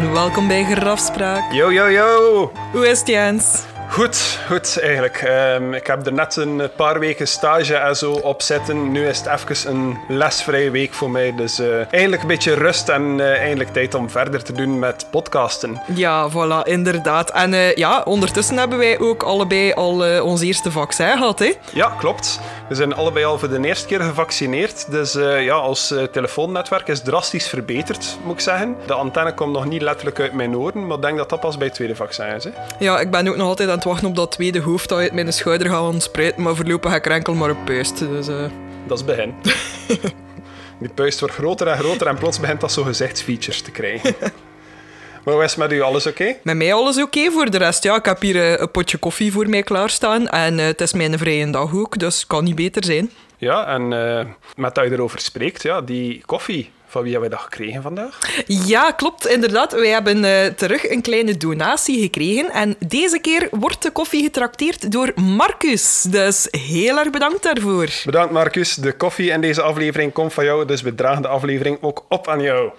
en 0.00 0.12
welkom 0.12 0.48
bij 0.48 0.64
Grafspraak. 0.64 1.52
Yo, 1.52 1.72
yo, 1.72 1.90
yo. 1.90 2.52
Hoe 2.72 2.88
is 2.88 2.98
het, 2.98 3.08
Jens? 3.08 3.62
Goed, 3.90 4.38
goed 4.46 4.78
eigenlijk. 4.80 5.16
Ehm, 5.16 5.72
ik 5.72 5.86
heb 5.86 6.06
er 6.06 6.12
net 6.12 6.36
een 6.36 6.62
paar 6.76 6.98
weken 6.98 7.28
stage 7.28 7.74
en 7.74 7.96
zo 7.96 8.12
op 8.12 8.42
zitten. 8.42 8.92
Nu 8.92 9.06
is 9.06 9.18
het 9.18 9.26
even 9.26 9.70
een 9.70 9.98
lesvrije 10.08 10.70
week 10.70 10.92
voor 10.92 11.10
mij. 11.10 11.34
Dus 11.36 11.58
eh, 11.58 11.66
eigenlijk 11.90 12.22
een 12.22 12.28
beetje 12.28 12.54
rust 12.54 12.88
en 12.88 13.20
eh, 13.20 13.40
eindelijk 13.40 13.72
tijd 13.72 13.94
om 13.94 14.10
verder 14.10 14.42
te 14.42 14.52
doen 14.52 14.78
met 14.78 15.06
podcasten. 15.10 15.82
Ja, 15.94 16.30
voilà, 16.30 16.68
inderdaad. 16.68 17.30
En 17.30 17.54
eh, 17.54 17.74
ja, 17.74 18.02
ondertussen 18.04 18.56
hebben 18.56 18.78
wij 18.78 18.98
ook 18.98 19.22
allebei 19.22 19.72
al 19.72 20.22
ons 20.22 20.40
eerste 20.40 20.70
vaccin 20.70 21.18
gehad, 21.18 21.38
hè? 21.38 21.52
Ja, 21.72 21.94
klopt. 21.98 22.40
We 22.68 22.74
zijn 22.74 22.94
allebei 22.94 23.24
al 23.24 23.38
voor 23.38 23.48
de 23.48 23.66
eerste 23.66 23.86
keer 23.86 24.00
gevaccineerd. 24.00 24.90
Dus 24.90 25.12
ja, 25.38 25.60
ons 25.66 25.94
telefoonnetwerk 26.12 26.88
is 26.88 27.00
drastisch 27.00 27.48
verbeterd, 27.48 28.18
moet 28.24 28.34
ik 28.34 28.40
zeggen. 28.40 28.76
De 28.86 28.94
antenne 28.94 29.34
komt 29.34 29.52
nog 29.52 29.64
niet 29.64 29.82
letterlijk 29.82 30.20
uit 30.20 30.32
mijn 30.32 30.56
oren, 30.56 30.86
maar 30.86 30.96
ik 30.96 31.02
denk 31.02 31.16
dat 31.16 31.28
dat 31.28 31.40
pas 31.40 31.56
bij 31.56 31.66
het 31.66 31.74
tweede 31.74 31.96
vaccin 31.96 32.26
is. 32.26 32.44
Hè? 32.44 32.50
Ja, 32.78 33.00
ik 33.00 33.10
ben 33.10 33.28
ook 33.28 33.36
nog 33.36 33.46
altijd 33.46 33.68
aan 33.68 33.79
het 33.80 33.88
wachten 33.88 34.08
op 34.08 34.16
dat 34.16 34.32
tweede 34.32 34.60
hoofd 34.60 34.88
dat 34.88 34.98
uit 34.98 35.12
mijn 35.12 35.32
schouder 35.32 35.68
gaat 35.68 35.92
ontspruiten, 35.92 36.42
maar 36.42 36.56
voorlopig 36.56 36.90
ga 36.90 36.96
ik 36.96 37.06
er 37.06 37.12
enkel 37.12 37.34
maar 37.34 37.50
op 37.50 37.64
puist. 37.64 37.98
Dus, 37.98 38.28
uh... 38.28 38.44
Dat 38.86 38.98
is 38.98 39.04
begin. 39.04 39.34
Die 40.80 40.88
puist 40.94 41.20
wordt 41.20 41.34
groter 41.34 41.66
en 41.66 41.78
groter 41.78 42.06
en 42.06 42.18
plots 42.18 42.40
begint 42.40 42.60
dat 42.60 42.72
zo 42.72 42.82
gezichtsfeatures 42.82 43.60
te 43.60 43.70
krijgen. 43.70 44.14
Maar 45.24 45.34
hoe 45.34 45.44
is 45.44 45.56
met 45.56 45.72
u? 45.72 45.80
Alles 45.80 46.06
oké? 46.06 46.36
Met 46.42 46.56
mij 46.56 46.74
alles 46.74 47.02
oké. 47.02 47.30
Voor 47.30 47.50
de 47.50 47.58
rest, 47.58 47.82
ja, 47.82 47.96
ik 47.96 48.04
heb 48.04 48.20
hier 48.20 48.34
uh, 48.34 48.58
een 48.58 48.70
potje 48.70 48.98
koffie 48.98 49.32
voor 49.32 49.48
mij 49.48 49.62
klaarstaan. 49.62 50.28
En 50.28 50.58
uh, 50.58 50.64
het 50.64 50.80
is 50.80 50.92
mijn 50.92 51.18
vrije 51.18 51.50
dag 51.50 51.74
ook, 51.74 51.98
dus 51.98 52.26
kan 52.26 52.44
niet 52.44 52.54
beter 52.54 52.84
zijn. 52.84 53.10
Ja, 53.36 53.66
en 53.66 53.88
met 54.56 54.74
dat 54.74 54.84
je 54.84 54.92
erover 54.92 55.20
spreekt, 55.20 55.62
ja, 55.62 55.80
die 55.80 56.22
koffie, 56.26 56.70
van 56.90 57.02
wie 57.02 57.12
hebben 57.12 57.30
we 57.30 57.36
dat 57.36 57.44
gekregen 57.44 57.82
vandaag? 57.82 58.18
Ja, 58.46 58.90
klopt, 58.90 59.26
inderdaad. 59.26 59.72
Wij 59.72 59.88
hebben 59.88 60.24
uh, 60.24 60.46
terug 60.46 60.90
een 60.90 61.02
kleine 61.02 61.36
donatie 61.36 62.00
gekregen. 62.00 62.50
En 62.50 62.76
deze 62.78 63.18
keer 63.18 63.48
wordt 63.50 63.82
de 63.82 63.90
koffie 63.90 64.22
getrakteerd 64.22 64.92
door 64.92 65.12
Marcus. 65.14 66.02
Dus 66.02 66.48
heel 66.50 66.98
erg 66.98 67.10
bedankt 67.10 67.42
daarvoor. 67.42 67.88
Bedankt, 68.04 68.32
Marcus. 68.32 68.74
De 68.74 68.92
koffie 68.92 69.30
in 69.30 69.40
deze 69.40 69.62
aflevering 69.62 70.12
komt 70.12 70.32
van 70.32 70.44
jou, 70.44 70.66
dus 70.66 70.82
we 70.82 70.94
dragen 70.94 71.22
de 71.22 71.28
aflevering 71.28 71.78
ook 71.80 72.04
op 72.08 72.28
aan 72.28 72.40
jou. 72.40 72.70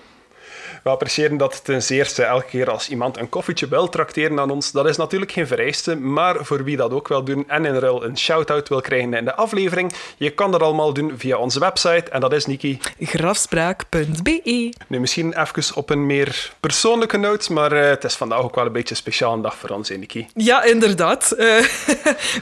We 0.84 0.90
appreciëren 0.90 1.38
dat 1.38 1.64
ten 1.64 1.84
zeerste 1.84 2.24
elke 2.24 2.46
keer 2.46 2.70
als 2.70 2.90
iemand 2.90 3.18
een 3.18 3.30
koffietje 3.30 3.68
wil 3.68 3.90
trakteren 3.90 4.40
aan 4.40 4.50
ons. 4.50 4.72
Dat 4.72 4.88
is 4.88 4.98
natuurlijk 4.98 5.32
geen 5.32 5.48
vereiste, 5.48 5.96
maar 5.96 6.46
voor 6.46 6.64
wie 6.64 6.78
dat 6.78 6.92
ook 6.92 7.08
wil 7.08 7.24
doen 7.24 7.44
en 7.48 7.66
in 7.66 7.74
ruil 7.74 8.04
een 8.04 8.18
shout-out 8.18 8.70
wil 8.70 8.82
krijgen 8.82 9.14
in 9.14 9.26
de 9.26 9.36
aflevering, 9.36 9.94
je 10.18 10.30
kan 10.30 10.52
dat 10.52 10.62
allemaal 10.62 10.94
doen 10.94 11.14
via 11.18 11.38
onze 11.38 11.60
website 11.60 12.12
en 12.12 12.20
dat 12.20 12.34
is, 12.34 12.46
Niki... 12.46 12.80
grafspraak.be 13.00 14.74
Nu, 14.88 15.00
misschien 15.00 15.42
even 15.42 15.76
op 15.76 15.90
een 15.90 16.06
meer 16.06 16.52
persoonlijke 16.60 17.18
noot, 17.18 17.50
maar 17.50 17.74
uh, 17.74 17.90
het 17.90 18.04
is 18.04 18.16
vandaag 18.16 18.42
ook 18.42 18.56
wel 18.56 18.66
een 18.66 18.72
beetje 18.72 18.90
een 18.90 18.96
speciale 18.96 19.42
dag 19.42 19.56
voor 19.56 19.70
ons, 19.70 19.90
Niki. 19.90 20.28
Ja, 20.34 20.64
inderdaad. 20.64 21.34
Uh, 21.38 21.66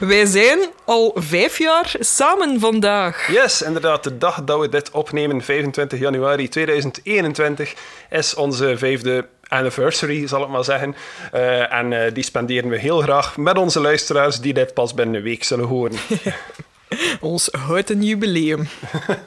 wij 0.00 0.26
zijn 0.26 0.58
al 0.84 1.12
vijf 1.14 1.58
jaar 1.58 1.94
samen 1.98 2.60
vandaag. 2.60 3.32
Yes, 3.32 3.62
inderdaad. 3.62 4.04
De 4.04 4.18
dag 4.18 4.44
dat 4.44 4.60
we 4.60 4.68
dit 4.68 4.90
opnemen, 4.90 5.42
25 5.42 5.98
januari 5.98 6.48
2021, 6.48 7.74
is 8.10 8.29
onze 8.34 8.78
vijfde 8.78 9.26
anniversary, 9.48 10.26
zal 10.26 10.42
ik 10.42 10.48
maar 10.48 10.64
zeggen. 10.64 10.96
Uh, 11.34 11.72
en 11.72 11.92
uh, 11.92 12.02
die 12.12 12.24
spenderen 12.24 12.70
we 12.70 12.78
heel 12.78 13.00
graag 13.00 13.36
met 13.36 13.58
onze 13.58 13.80
luisteraars 13.80 14.40
die 14.40 14.54
dit 14.54 14.74
pas 14.74 14.94
binnen 14.94 15.14
een 15.14 15.22
week 15.22 15.44
zullen 15.44 15.64
horen. 15.64 15.98
Ons 17.20 17.48
houten 17.66 18.02
jubileum. 18.02 18.68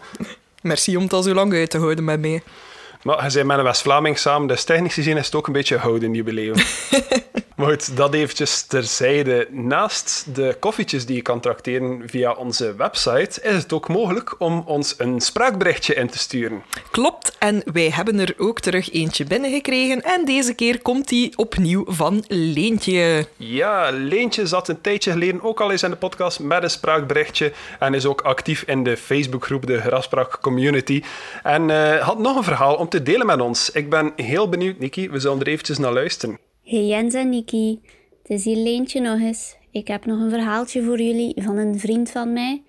Merci 0.62 0.98
om 0.98 1.04
het 1.04 1.14
al 1.14 1.22
zo 1.22 1.34
lang 1.34 1.54
uit 1.54 1.70
te 1.70 1.78
houden 1.78 2.04
met 2.04 2.20
mij. 2.20 2.44
Maar 3.04 3.24
je 3.24 3.30
zijn 3.30 3.46
met 3.46 3.58
een 3.58 3.64
West-Vlaming 3.64 4.18
samen, 4.18 4.48
dus 4.48 4.64
technisch 4.64 4.94
gezien 4.94 5.18
is 5.18 5.26
het 5.26 5.36
ook 5.36 5.48
een 5.48 5.54
beetje 5.54 5.78
houden 5.78 6.14
jubileum. 6.14 6.56
maar 7.56 7.68
goed, 7.68 7.98
dat 7.98 8.14
eventjes 8.14 8.62
terzijde. 8.62 9.48
Naast 9.52 10.26
de 10.36 10.56
koffietjes 10.60 11.06
die 11.06 11.16
je 11.16 11.22
kan 11.22 11.40
tracteren 11.40 12.02
via 12.06 12.32
onze 12.32 12.76
website, 12.76 13.42
is 13.42 13.56
het 13.56 13.74
ook 13.74 13.88
mogelijk 13.88 14.36
om 14.38 14.64
ons 14.66 14.96
een 14.98 15.22
spraakberichtje 15.22 15.94
in 15.94 16.10
te 16.10 16.18
sturen. 16.18 16.64
Klopt, 16.92 17.38
en 17.38 17.62
wij 17.74 17.90
hebben 17.90 18.20
er 18.20 18.34
ook 18.38 18.60
terug 18.60 18.92
eentje 18.94 19.24
binnengekregen. 19.24 20.02
En 20.02 20.26
deze 20.26 20.54
keer 20.54 20.82
komt 20.82 21.08
die 21.08 21.38
opnieuw 21.38 21.86
van 21.88 22.24
Leentje. 22.28 23.28
Ja, 23.38 23.90
Leentje 23.92 24.48
zat 24.48 24.68
een 24.68 24.82
tijdje 24.82 25.12
geleden 25.12 25.44
ook 25.44 25.62
al 25.62 25.72
eens 25.72 25.84
in 25.84 25.90
de 25.90 25.96
podcast 25.96 26.40
met 26.40 26.64
een 26.64 26.70
spraakberichtje. 26.70 27.52
En 27.80 27.94
is 27.94 28.06
ook 28.06 28.22
actief 28.22 28.64
in 28.68 28.84
de 28.84 28.98
Facebookgroep, 28.98 29.66
de 29.66 29.82
Graspraak 29.82 30.38
Community. 30.42 31.04
En 31.44 31.70
uh, 31.70 32.00
had 32.00 32.20
nog 32.20 32.38
een 32.38 32.44
verhaal 32.44 32.76
om 32.76 32.90
te 32.94 33.04
delen 33.04 33.26
met 33.26 33.42
ons. 33.42 33.70
Ik 33.72 33.90
ben 33.90 34.14
heel 34.16 34.50
benieuwd, 34.50 34.80
Niki. 34.80 35.10
We 35.10 35.20
zullen 35.20 35.40
er 35.40 35.48
eventjes 35.48 35.78
naar 35.78 35.94
luisteren. 35.94 36.40
Hey 36.64 36.86
Jens 36.86 37.14
en 37.14 37.30
Niki, 37.30 37.80
het 38.22 38.30
is 38.30 38.46
hier 38.46 38.56
Leentje 38.56 39.00
nog 39.02 39.20
eens. 39.20 39.56
Ik 39.72 39.88
heb 39.88 40.06
nog 40.06 40.20
een 40.20 40.30
verhaaltje 40.30 40.84
voor 40.84 41.02
jullie 41.02 41.44
van 41.44 41.58
een 41.58 41.80
vriend 41.80 42.12
van 42.12 42.34
mij. 42.34 42.64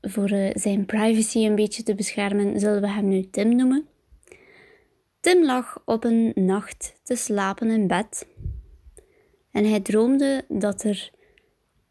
Voor 0.00 0.32
uh, 0.32 0.50
zijn 0.54 0.86
privacy 0.86 1.38
een 1.38 1.54
beetje 1.54 1.82
te 1.82 1.94
beschermen, 1.94 2.60
zullen 2.60 2.80
we 2.80 2.88
hem 2.88 3.08
nu 3.08 3.30
Tim 3.30 3.56
noemen. 3.56 3.86
Tim 5.20 5.44
lag 5.44 5.82
op 5.84 6.04
een 6.04 6.32
nacht 6.34 6.94
te 7.02 7.16
slapen 7.16 7.70
in 7.70 7.86
bed. 7.86 8.26
En 9.50 9.64
hij 9.64 9.80
droomde 9.80 10.44
dat 10.48 10.82
er 10.82 11.10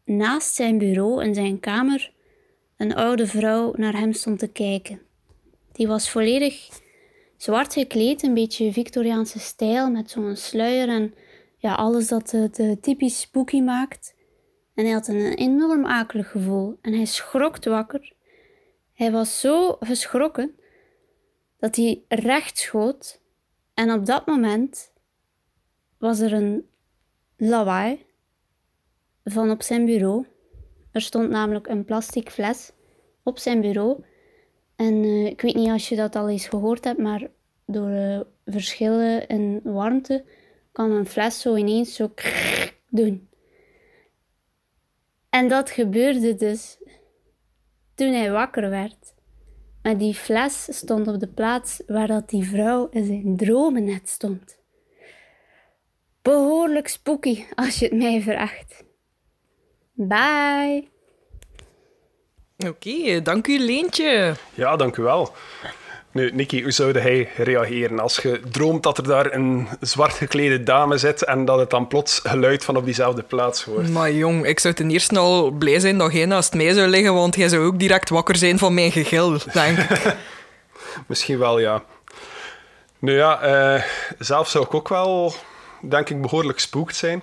naast 0.04 0.54
zijn 0.54 0.78
bureau 0.78 1.24
in 1.24 1.34
zijn 1.34 1.60
kamer 1.60 2.12
een 2.76 2.94
oude 2.94 3.26
vrouw 3.26 3.72
naar 3.76 3.98
hem 3.98 4.12
stond 4.12 4.38
te 4.38 4.48
kijken. 4.48 5.00
Die 5.72 5.88
was 5.88 6.10
volledig 6.10 6.86
zwart 7.38 7.72
gekleed, 7.72 8.22
een 8.22 8.34
beetje 8.34 8.72
Victoriaanse 8.72 9.38
stijl, 9.38 9.90
met 9.90 10.10
zo'n 10.10 10.36
sluier 10.36 10.88
en 10.88 11.14
ja, 11.56 11.74
alles 11.74 12.08
dat 12.08 12.30
het 12.30 12.82
typisch 12.82 13.20
spooky 13.20 13.60
maakt. 13.60 14.14
En 14.74 14.84
hij 14.84 14.92
had 14.92 15.08
een 15.08 15.34
enorm 15.34 15.86
akelig 15.86 16.30
gevoel 16.30 16.78
en 16.82 16.92
hij 16.92 17.04
schrok 17.04 17.64
wakker. 17.64 18.12
Hij 18.92 19.12
was 19.12 19.40
zo 19.40 19.76
geschrokken 19.80 20.54
dat 21.58 21.76
hij 21.76 22.02
recht 22.08 22.58
schoot 22.58 23.20
en 23.74 23.92
op 23.92 24.06
dat 24.06 24.26
moment 24.26 24.92
was 25.98 26.20
er 26.20 26.32
een 26.32 26.68
lawaai 27.36 28.06
van 29.24 29.50
op 29.50 29.62
zijn 29.62 29.84
bureau. 29.84 30.26
Er 30.92 31.00
stond 31.00 31.30
namelijk 31.30 31.66
een 31.66 31.84
plastic 31.84 32.30
fles 32.30 32.72
op 33.22 33.38
zijn 33.38 33.60
bureau 33.60 34.04
en 34.78 35.04
uh, 35.04 35.26
ik 35.26 35.40
weet 35.40 35.54
niet 35.54 35.70
als 35.70 35.88
je 35.88 35.96
dat 35.96 36.16
al 36.16 36.28
eens 36.28 36.46
gehoord 36.46 36.84
hebt, 36.84 36.98
maar 36.98 37.26
door 37.66 37.90
uh, 37.90 38.20
verschillen 38.46 39.26
in 39.26 39.60
warmte 39.64 40.24
kan 40.72 40.90
een 40.90 41.06
fles 41.06 41.40
zo 41.40 41.56
ineens 41.56 41.94
zo 41.94 42.12
doen. 42.88 43.28
En 45.30 45.48
dat 45.48 45.70
gebeurde 45.70 46.34
dus 46.34 46.78
toen 47.94 48.12
hij 48.12 48.30
wakker 48.30 48.70
werd. 48.70 49.14
Maar 49.82 49.98
die 49.98 50.14
fles 50.14 50.76
stond 50.76 51.08
op 51.08 51.20
de 51.20 51.28
plaats 51.28 51.82
waar 51.86 52.06
dat 52.06 52.28
die 52.28 52.44
vrouw 52.44 52.88
in 52.90 53.04
zijn 53.04 53.36
dromen 53.36 53.84
net 53.84 54.08
stond. 54.08 54.58
Behoorlijk 56.22 56.88
spooky 56.88 57.44
als 57.54 57.78
je 57.78 57.84
het 57.84 57.94
mij 57.94 58.20
vraagt. 58.20 58.84
Bye! 59.92 60.88
Oké, 62.66 63.22
dank 63.22 63.46
u 63.46 63.58
Leentje. 63.58 64.34
Ja, 64.54 64.76
dank 64.76 64.96
u 64.96 65.02
wel. 65.02 65.34
Nu, 66.12 66.30
Nicky, 66.30 66.62
hoe 66.62 66.70
zou 66.70 66.98
hij 66.98 67.30
reageren 67.36 67.98
als 67.98 68.16
je 68.16 68.40
droomt 68.50 68.82
dat 68.82 68.98
er 68.98 69.04
daar 69.04 69.32
een 69.32 69.68
zwart 69.80 70.12
geklede 70.12 70.62
dame 70.62 70.98
zit 70.98 71.24
en 71.24 71.44
dat 71.44 71.58
het 71.58 71.70
dan 71.70 71.86
plots 71.86 72.20
geluid 72.24 72.64
van 72.64 72.76
op 72.76 72.84
diezelfde 72.84 73.22
plaats 73.22 73.64
hoort? 73.64 73.90
Maar 73.90 74.12
jong, 74.12 74.46
ik 74.46 74.60
zou 74.60 74.74
ten 74.74 74.90
eerste 74.90 75.18
al 75.18 75.50
blij 75.50 75.80
zijn 75.80 75.98
dat 75.98 76.12
jij 76.12 76.26
naast 76.26 76.54
mij 76.54 76.72
zou 76.72 76.88
liggen, 76.88 77.14
want 77.14 77.36
jij 77.36 77.48
zou 77.48 77.64
ook 77.64 77.78
direct 77.78 78.08
wakker 78.08 78.36
zijn 78.36 78.58
van 78.58 78.74
mijn 78.74 78.92
gegil, 78.92 79.38
denk 79.52 79.78
ik. 79.78 80.16
Misschien 81.06 81.38
wel, 81.38 81.58
ja. 81.58 81.82
Nu 82.98 83.16
ja, 83.16 83.74
uh, 83.76 83.82
zelf 84.18 84.48
zou 84.48 84.64
ik 84.64 84.74
ook 84.74 84.88
wel, 84.88 85.34
denk 85.80 86.10
ik, 86.10 86.22
behoorlijk 86.22 86.60
spookt 86.60 86.96
zijn. 86.96 87.22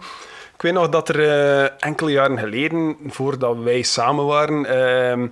Ik 0.56 0.62
weet 0.62 0.74
nog 0.74 0.90
dat 0.90 1.10
er 1.10 1.20
uh, 1.20 1.84
enkele 1.84 2.12
jaren 2.12 2.40
geleden, 2.40 2.98
voordat 3.08 3.58
wij 3.58 3.82
samen 3.82 4.26
waren, 4.26 4.66
uh, 5.22 5.28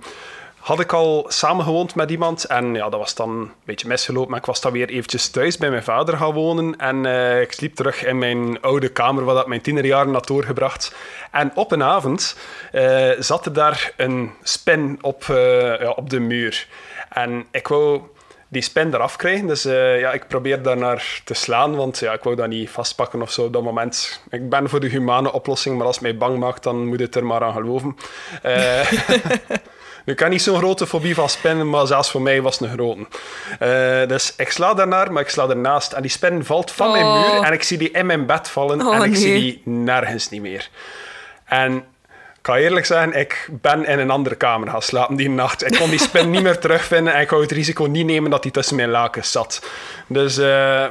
had 0.58 0.80
ik 0.80 0.92
al 0.92 1.24
samengewoond 1.28 1.94
met 1.94 2.10
iemand. 2.10 2.44
En 2.44 2.74
ja, 2.74 2.88
dat 2.88 3.00
was 3.00 3.14
dan 3.14 3.30
een 3.30 3.50
beetje 3.64 3.88
misgelopen. 3.88 4.30
Maar 4.30 4.38
ik 4.38 4.46
was 4.46 4.60
dan 4.60 4.72
weer 4.72 4.88
eventjes 4.88 5.28
thuis 5.28 5.58
bij 5.58 5.70
mijn 5.70 5.82
vader 5.82 6.16
gaan 6.16 6.32
wonen. 6.32 6.76
En 6.76 7.04
uh, 7.04 7.40
ik 7.40 7.52
sliep 7.52 7.74
terug 7.74 8.04
in 8.04 8.18
mijn 8.18 8.60
oude 8.60 8.88
kamer, 8.88 9.24
waar 9.24 9.34
dat 9.34 9.46
mijn 9.46 9.60
tienerjaren 9.60 10.12
had 10.12 10.26
doorgebracht. 10.26 10.94
En 11.30 11.52
op 11.54 11.72
een 11.72 11.82
avond 11.82 12.36
uh, 12.72 13.10
zat 13.18 13.46
er 13.46 13.52
daar 13.52 13.92
een 13.96 14.30
spin 14.42 14.98
op, 15.00 15.24
ja, 15.80 15.90
op 15.90 16.10
de 16.10 16.20
muur. 16.20 16.66
En 17.08 17.46
ik 17.50 17.68
wou 17.68 18.00
die 18.54 18.62
spin 18.62 18.94
eraf 18.94 19.16
krijgen. 19.16 19.46
Dus 19.46 19.66
uh, 19.66 20.00
ja, 20.00 20.12
ik 20.12 20.28
probeer 20.28 20.62
daar 20.62 20.76
naar 20.76 21.20
te 21.24 21.34
slaan, 21.34 21.76
want 21.76 21.98
ja, 21.98 22.12
ik 22.12 22.22
wou 22.22 22.36
dat 22.36 22.48
niet 22.48 22.70
vastpakken 22.70 23.22
of 23.22 23.32
zo 23.32 23.42
op 23.42 23.52
dat 23.52 23.62
moment. 23.62 24.20
Ik 24.30 24.48
ben 24.48 24.68
voor 24.68 24.80
de 24.80 24.88
humane 24.88 25.32
oplossing, 25.32 25.76
maar 25.76 25.86
als 25.86 25.96
het 25.96 26.04
mij 26.04 26.16
bang 26.16 26.38
maakt, 26.38 26.62
dan 26.62 26.86
moet 26.86 27.00
het 27.00 27.14
er 27.14 27.24
maar 27.24 27.42
aan 27.42 27.52
geloven. 27.52 27.96
Uh, 28.46 28.92
Ik 30.04 30.18
heb 30.18 30.28
niet 30.28 30.42
zo'n 30.42 30.58
grote 30.58 30.86
fobie 30.86 31.14
van 31.14 31.28
spinnen, 31.28 31.70
maar 31.70 31.86
zelfs 31.86 32.10
voor 32.10 32.22
mij 32.22 32.42
was 32.42 32.58
het 32.58 32.68
een 32.68 32.74
grote. 32.74 33.06
Eh, 33.58 34.08
dus 34.08 34.34
ik 34.36 34.50
sla 34.50 34.74
daarnaar, 34.74 35.12
maar 35.12 35.22
ik 35.22 35.28
sla 35.28 35.48
ernaast. 35.48 35.92
En 35.92 36.02
die 36.02 36.10
spin 36.10 36.44
valt 36.44 36.70
van 36.70 36.90
mijn 36.90 37.04
Oh. 37.04 37.32
muur 37.32 37.42
en 37.42 37.52
ik 37.52 37.62
zie 37.62 37.78
die 37.78 37.90
in 37.90 38.06
mijn 38.06 38.26
bed 38.26 38.48
vallen 38.48 38.86
Oh, 38.86 38.94
en 38.94 39.02
ik 39.02 39.16
zie 39.16 39.40
die 39.40 39.62
nergens 39.64 40.28
niet 40.28 40.40
meer. 40.42 40.68
En 41.44 41.84
ik 42.44 42.50
ga 42.50 42.58
eerlijk 42.58 42.86
zeggen, 42.86 43.12
ik 43.12 43.48
ben 43.50 43.86
in 43.86 43.98
een 43.98 44.10
andere 44.10 44.34
kamer 44.34 44.68
gaan 44.68 44.82
slapen 44.82 45.16
die 45.16 45.30
nacht. 45.30 45.66
Ik 45.66 45.78
kon 45.78 45.90
die 45.90 45.98
spin 45.98 46.30
niet 46.30 46.42
meer 46.42 46.58
terugvinden 46.58 47.14
en 47.14 47.20
ik 47.20 47.30
wou 47.30 47.42
het 47.42 47.52
risico 47.52 47.84
niet 47.84 48.06
nemen 48.06 48.30
dat 48.30 48.42
die 48.42 48.52
tussen 48.52 48.76
mijn 48.76 48.90
lakens 48.90 49.30
zat. 49.30 49.62
Dus 50.06 50.38
eh, 50.38 50.84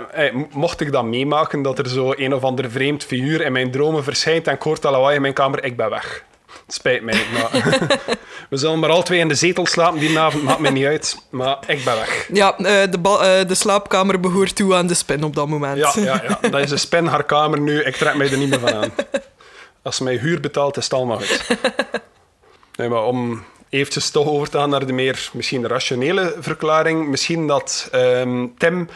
mocht 0.51 0.81
ik 0.81 0.91
dat 0.91 1.03
meemaken, 1.03 1.61
dat 1.61 1.79
er 1.79 1.89
zo 1.89 2.13
een 2.15 2.33
of 2.33 2.43
ander 2.43 2.71
vreemd 2.71 3.03
figuur 3.03 3.41
in 3.41 3.51
mijn 3.51 3.71
dromen 3.71 4.03
verschijnt 4.03 4.47
en 4.47 4.53
ik 4.53 4.61
hoor 4.61 4.77
lawaai 4.81 5.15
in 5.15 5.21
mijn 5.21 5.33
kamer, 5.33 5.63
ik 5.63 5.77
ben 5.77 5.89
weg. 5.89 6.23
Het 6.65 6.73
spijt 6.73 7.03
mij, 7.03 7.25
maar 7.33 7.49
we 8.49 8.57
zullen 8.57 8.79
maar 8.79 8.89
al 8.89 9.03
twee 9.03 9.19
in 9.19 9.27
de 9.27 9.35
zetel 9.35 9.65
slapen 9.65 9.99
die 9.99 10.19
avond, 10.19 10.43
maakt 10.43 10.59
mij 10.59 10.71
niet 10.71 10.85
uit. 10.85 11.17
Maar 11.29 11.57
ik 11.67 11.83
ben 11.83 11.95
weg. 11.95 12.29
Ja, 12.33 12.57
eh, 12.57 12.63
de, 12.63 12.99
eh, 13.01 13.47
de 13.47 13.55
slaapkamer 13.55 14.19
behoort 14.19 14.55
toe 14.55 14.75
aan 14.75 14.87
de 14.87 14.93
spin 14.93 15.23
op 15.23 15.35
dat 15.35 15.47
moment. 15.47 15.77
Ja, 15.77 15.91
ja, 15.95 16.21
ja. 16.27 16.49
dat 16.49 16.61
is 16.61 16.71
een 16.71 16.79
spin 16.79 17.05
haar 17.05 17.23
kamer 17.23 17.59
nu. 17.59 17.83
Ik 17.83 17.95
trek 17.95 18.15
mij 18.15 18.31
er 18.31 18.37
niet 18.37 18.49
meer 18.49 18.59
van 18.59 18.73
aan. 18.73 18.91
Als 19.83 19.95
ze 19.95 20.03
mij 20.03 20.17
huur 20.17 20.39
betaalt, 20.39 20.77
is 20.77 20.83
het 20.83 20.93
allemaal 20.93 21.17
goed. 21.17 21.47
Nee, 22.75 22.89
maar 22.89 23.03
om 23.03 23.43
eventjes 23.69 24.09
toch 24.09 24.27
over 24.27 24.49
te 24.49 24.57
gaan 24.57 24.69
naar 24.69 24.85
de 24.85 24.93
meer 24.93 25.29
misschien 25.33 25.67
rationele 25.67 26.35
verklaring. 26.39 27.07
Misschien 27.07 27.47
dat 27.47 27.87
ehm, 27.91 28.47
Tim 28.57 28.89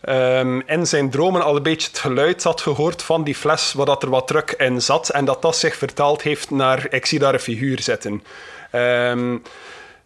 ehm, 0.00 0.60
in 0.66 0.86
zijn 0.86 1.10
dromen 1.10 1.42
al 1.42 1.56
een 1.56 1.62
beetje 1.62 1.88
het 1.88 1.98
geluid 1.98 2.42
had 2.42 2.60
gehoord 2.60 3.02
van 3.02 3.24
die 3.24 3.34
fles 3.34 3.72
waar 3.72 3.86
dat 3.86 4.02
er 4.02 4.10
wat 4.10 4.26
druk 4.26 4.54
in 4.58 4.82
zat. 4.82 5.08
En 5.08 5.24
dat 5.24 5.42
dat 5.42 5.56
zich 5.56 5.76
vertaald 5.76 6.22
heeft 6.22 6.50
naar 6.50 6.86
ik 6.90 7.06
zie 7.06 7.18
daar 7.18 7.34
een 7.34 7.40
figuur 7.40 7.80
zitten. 7.80 8.22
Ehm, 8.70 9.36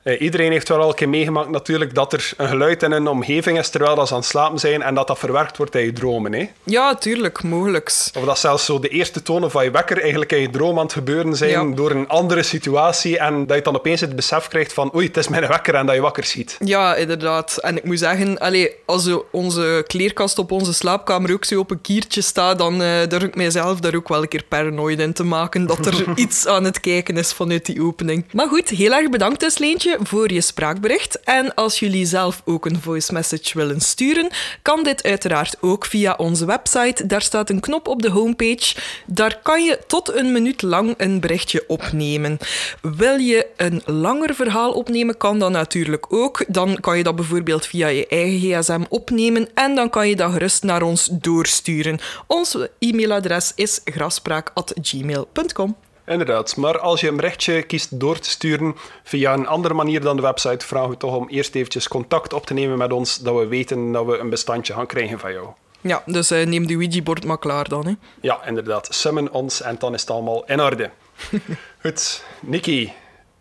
eh, 0.03 0.21
iedereen 0.21 0.53
heeft 0.53 0.69
wel 0.69 0.81
al 0.81 0.89
een 0.89 0.95
keer 0.95 1.09
meegemaakt 1.09 1.51
natuurlijk 1.51 1.95
dat 1.95 2.13
er 2.13 2.33
een 2.37 2.49
geluid 2.49 2.83
in 2.83 2.93
een 2.93 3.07
omgeving 3.09 3.59
is 3.59 3.69
terwijl 3.71 3.95
dat 3.95 4.07
ze 4.09 4.15
aan 4.15 4.21
het 4.21 4.29
slapen 4.29 4.59
zijn 4.59 4.83
en 4.83 4.95
dat 4.95 5.07
dat 5.07 5.19
verwerkt 5.19 5.57
wordt 5.57 5.75
in 5.75 5.85
je 5.85 5.93
dromen. 5.93 6.33
Hè? 6.33 6.49
Ja, 6.65 6.95
tuurlijk, 6.95 7.43
mogelijks. 7.43 8.11
Of 8.17 8.25
dat 8.25 8.39
zelfs 8.39 8.65
zo 8.65 8.79
de 8.79 8.89
eerste 8.89 9.23
tonen 9.23 9.51
van 9.51 9.65
je 9.65 9.71
wekker 9.71 10.01
eigenlijk 10.01 10.33
in 10.33 10.41
je 10.41 10.51
droom 10.51 10.77
aan 10.79 10.85
het 10.85 10.93
gebeuren 10.93 11.37
zijn 11.37 11.51
Ja. 11.51 11.75
door 11.75 11.91
een 11.91 12.09
andere 12.09 12.43
situatie 12.43 13.19
en 13.19 13.47
dat 13.47 13.57
je 13.57 13.63
dan 13.63 13.77
opeens 13.77 14.01
het 14.01 14.17
besef 14.17 14.49
krijgt 14.49 14.73
van 14.73 14.95
oei, 14.95 15.07
het 15.07 15.17
is 15.17 15.29
mijn 15.29 15.47
wekker 15.49 15.75
en 15.75 15.87
dat 15.87 15.95
je 15.95 16.01
wakker 16.01 16.25
ziet. 16.25 16.57
Ja, 16.65 16.95
inderdaad. 16.95 17.57
En 17.57 17.77
ik 17.77 17.85
moet 17.85 17.99
zeggen, 17.99 18.39
allee, 18.39 18.71
als 18.87 19.09
onze 19.31 19.85
kleerkast 19.87 20.39
op 20.39 20.53
onze 20.53 20.75
slaapkamer 20.75 21.33
ook 21.33 21.45
zo 21.45 21.59
op 21.59 21.71
een 21.71 21.81
kiertje 21.81 22.21
staat, 22.21 22.59
dan 22.59 22.83
eh, 22.83 23.07
durf 23.09 23.23
ik 23.23 23.35
mijzelf 23.35 23.81
daar 23.81 23.95
ook 23.95 24.09
wel 24.09 24.23
een 24.23 24.29
keer 24.29 24.45
paranoid 24.49 24.99
in 25.01 25.13
te 25.13 25.25
maken 25.25 25.67
dat 25.67 25.87
er 25.87 26.05
iets 26.15 26.47
aan 26.47 26.65
het 26.65 26.81
kijken 26.81 27.17
is 27.17 27.33
vanuit 27.33 27.67
die 27.67 27.83
opening. 27.83 28.25
Maar 28.33 28.49
goed, 28.49 28.69
heel 28.69 28.93
erg 28.93 29.11
bedankt 29.11 29.41
dus, 29.41 29.59
Leentje, 29.59 29.88
voor 30.01 30.33
je 30.33 30.41
spraakbericht. 30.41 31.21
En 31.21 31.55
als 31.55 31.79
jullie 31.79 32.07
zelf 32.07 32.43
ook 32.45 32.67
een 32.67 32.81
voice 32.81 33.13
message 33.13 33.59
willen 33.59 33.81
sturen, 33.81 34.31
kan 34.63 34.83
dit 34.83 35.03
uiteraard 35.03 35.57
ook 35.61 35.87
via 35.87 36.15
onze 36.17 36.47
website. 36.47 37.07
Daar 37.07 37.23
staat 37.23 37.51
een 37.51 37.61
knop 37.61 37.89
op 37.89 38.03
de 38.03 38.11
homepage. 38.11 38.77
Daar 39.07 39.41
kan 39.43 39.65
je 39.65 39.79
tot 39.87 40.15
een 40.15 40.33
minuut 40.33 40.63
lang 40.63 40.95
een 40.97 41.21
berichtje 41.21 41.65
opnemen. 41.67 42.39
Wil 42.81 43.17
je 43.17 43.47
een 43.57 43.83
langer 43.85 44.35
verhaal 44.35 44.73
opnemen, 44.73 45.17
kan 45.17 45.39
dat 45.39 45.51
natuurlijk 45.51 46.13
ook. 46.13 46.45
Dan 46.49 46.81
kan 46.81 46.97
je 46.97 47.03
dat 47.03 47.17
bijvoorbeeld 47.17 47.67
via 47.67 47.89
je 47.89 48.07
eigen 48.07 48.39
gsm 48.39 48.83
opnemen 48.89 49.49
en 49.55 49.75
dan 49.75 49.91
kan 49.91 50.09
je 50.09 50.17
dat 50.17 50.33
gerust 50.33 50.63
naar 50.63 50.83
ons 50.83 51.09
doorsturen. 51.13 51.99
Ons 52.27 52.57
e-mailadres 52.79 53.53
is 53.55 53.81
grafspraak.gmail.com. 53.85 55.77
Inderdaad, 56.09 56.57
maar 56.57 56.79
als 56.79 57.01
je 57.01 57.09
een 57.09 57.17
berichtje 57.17 57.63
kiest 57.63 58.01
door 58.01 58.19
te 58.19 58.31
sturen 58.31 58.77
via 59.03 59.33
een 59.33 59.47
andere 59.47 59.75
manier 59.75 60.01
dan 60.01 60.17
de 60.17 60.23
website, 60.23 60.67
vragen 60.67 60.91
we 60.91 60.97
toch 60.97 61.17
om 61.17 61.29
eerst 61.29 61.55
eventjes 61.55 61.89
contact 61.89 62.33
op 62.33 62.47
te 62.47 62.55
nemen 62.55 62.79
met 62.79 62.93
ons, 62.93 63.19
dat 63.19 63.37
we 63.37 63.47
weten 63.47 63.93
dat 63.93 64.07
we 64.07 64.19
een 64.19 64.31
bestandje 64.31 64.73
gaan 64.73 64.87
krijgen 64.87 65.19
van 65.19 65.33
jou. 65.33 65.49
Ja, 65.81 66.03
dus 66.07 66.31
eh, 66.31 66.47
neem 66.47 66.67
de 66.67 66.75
Ouija-bord 66.75 67.25
maar 67.25 67.39
klaar 67.39 67.69
dan. 67.69 67.87
Hè. 67.87 67.93
Ja, 68.21 68.47
inderdaad. 68.47 68.89
Summon 68.91 69.31
ons 69.31 69.63
en 69.63 69.77
dan 69.79 69.95
is 69.95 70.01
het 70.01 70.11
allemaal 70.11 70.45
in 70.47 70.61
orde. 70.61 70.91
Goed, 71.83 72.25
Nikki, 72.41 72.93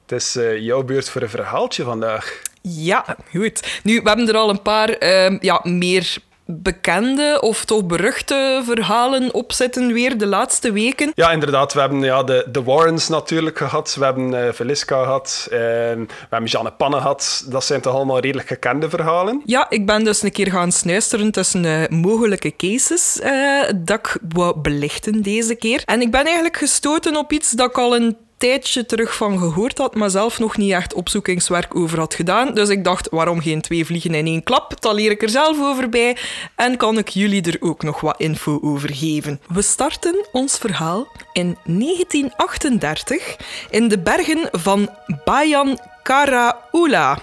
het 0.01 0.11
is 0.11 0.35
eh, 0.35 0.57
jouw 0.57 0.83
beurt 0.83 1.09
voor 1.09 1.21
een 1.21 1.29
verhaaltje 1.29 1.83
vandaag. 1.83 2.41
Ja, 2.61 3.17
goed. 3.35 3.79
Nu, 3.83 4.01
we 4.01 4.07
hebben 4.07 4.27
er 4.27 4.35
al 4.35 4.49
een 4.49 4.61
paar 4.61 4.89
ehm, 4.89 5.37
ja, 5.41 5.59
meer 5.63 6.17
bekende 6.47 7.37
of 7.41 7.65
toch 7.65 7.85
beruchte 7.85 8.61
verhalen 8.65 9.33
op 9.33 9.51
zitten 9.51 9.93
weer 9.93 10.17
de 10.17 10.25
laatste 10.25 10.71
weken. 10.71 11.11
Ja, 11.15 11.31
inderdaad. 11.31 11.73
We 11.73 11.79
hebben 11.79 12.01
ja, 12.01 12.23
de, 12.23 12.45
de 12.51 12.63
Warrens 12.63 13.07
natuurlijk 13.07 13.57
gehad. 13.57 13.95
We 13.99 14.05
hebben 14.05 14.47
eh 14.47 14.53
Velisca 14.53 15.03
gehad. 15.03 15.47
En 15.51 16.07
we 16.07 16.27
hebben 16.29 16.49
Janne 16.49 16.71
Pannen 16.71 17.01
gehad. 17.01 17.45
Dat 17.47 17.63
zijn 17.63 17.81
toch 17.81 17.93
allemaal 17.93 18.19
redelijk 18.19 18.47
gekende 18.47 18.89
verhalen? 18.89 19.41
Ja, 19.45 19.69
ik 19.69 19.85
ben 19.85 20.03
dus 20.03 20.21
een 20.21 20.31
keer 20.31 20.51
gaan 20.51 20.71
snuisteren 20.71 21.31
tussen 21.31 21.65
eh, 21.65 21.89
mogelijke 21.89 22.55
cases 22.55 23.19
eh, 23.19 23.71
dat 23.75 23.99
ik 23.99 24.17
wou 24.29 24.59
belichten 24.59 25.21
deze 25.21 25.55
keer. 25.55 25.81
En 25.85 26.01
ik 26.01 26.11
ben 26.11 26.25
eigenlijk 26.25 26.57
gestoten 26.57 27.15
op 27.15 27.31
iets 27.31 27.51
dat 27.51 27.69
ik 27.69 27.77
al 27.77 27.95
een 27.95 28.17
tijdje 28.37 28.85
terug 28.85 29.15
van 29.15 29.39
gehoord 29.39 29.77
had, 29.77 29.95
maar 29.95 30.09
zelf 30.09 30.39
nog 30.39 30.57
niet 30.57 30.71
echt 30.71 30.93
opzoekingswerk 30.93 31.75
over 31.75 31.99
had 31.99 32.13
gedaan. 32.13 32.53
Dus 32.53 32.69
ik 32.69 32.83
dacht, 32.83 33.09
waarom 33.09 33.41
geen 33.41 33.61
twee 33.61 33.85
vliegen 33.85 34.13
in 34.13 34.25
één 34.25 34.43
klap? 34.43 34.81
Dan 34.81 34.95
leer 34.95 35.11
ik 35.11 35.21
er 35.21 35.29
zelf 35.29 35.61
over 35.61 35.89
bij 35.89 36.17
en 36.55 36.77
kan 36.77 36.97
ik 36.97 37.09
jullie 37.09 37.41
er 37.41 37.57
ook 37.59 37.83
nog 37.83 38.01
wat 38.01 38.19
info 38.19 38.59
over 38.61 38.93
geven. 38.93 39.39
We 39.47 39.61
starten 39.61 40.25
ons 40.31 40.57
verhaal 40.57 41.07
in 41.33 41.57
1938 41.63 43.37
in 43.69 43.87
de 43.87 43.99
bergen 43.99 44.49
van 44.51 44.89
Bayan 45.25 45.79
Karaula. 46.03 47.19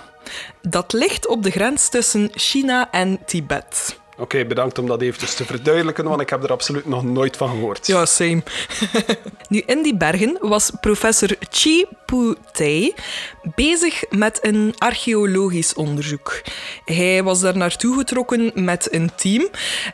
Dat 0.62 0.92
ligt 0.92 1.26
op 1.26 1.42
de 1.42 1.50
grens 1.50 1.88
tussen 1.88 2.30
China 2.34 2.90
en 2.90 3.18
Tibet. 3.26 4.02
Oké, 4.16 4.44
bedankt 4.44 4.78
om 4.78 4.86
dat 4.86 5.00
eventjes 5.00 5.34
te 5.34 5.44
verduidelijken, 5.44 6.04
want 6.04 6.20
ik 6.20 6.30
heb 6.30 6.42
er 6.42 6.52
absoluut 6.52 6.86
nog 6.86 7.04
nooit 7.04 7.36
van 7.36 7.48
gehoord. 7.48 7.86
Ja, 7.86 8.06
same. 8.06 8.42
nu, 9.48 9.62
in 9.66 9.82
die 9.82 9.96
bergen 9.96 10.38
was 10.40 10.72
professor 10.80 11.36
Chi 11.50 11.84
Pu 12.06 12.34
Tei 12.52 12.94
bezig 13.54 14.04
met 14.10 14.38
een 14.42 14.74
archeologisch 14.78 15.74
onderzoek. 15.74 16.42
Hij 16.84 17.22
was 17.22 17.40
daar 17.40 17.56
naartoe 17.56 17.96
getrokken 17.96 18.52
met 18.54 18.92
een 18.92 19.10
team. 19.14 19.48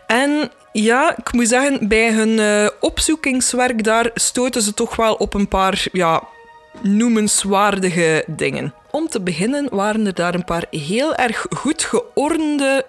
En 0.06 0.50
ja, 0.72 1.17
ik 1.17 1.32
moet 1.32 1.49
zeggen, 1.49 1.88
bij 1.88 2.12
hun 2.12 2.38
eh, 2.38 2.69
opzoekingswerk 2.81 3.84
daar 3.84 4.11
stoten 4.14 4.62
ze 4.62 4.75
toch 4.75 4.96
wel 4.96 5.14
op 5.14 5.34
een 5.34 5.49
paar 5.49 5.87
ja, 5.93 6.22
noemenswaardige 6.82 8.24
dingen. 8.27 8.74
Om 8.91 9.08
te 9.08 9.20
beginnen 9.20 9.69
waren 9.70 10.06
er 10.06 10.15
daar 10.15 10.34
een 10.34 10.44
paar 10.44 10.67
heel 10.70 11.15
erg 11.15 11.46
goed 11.50 11.82
geordende 11.82 12.86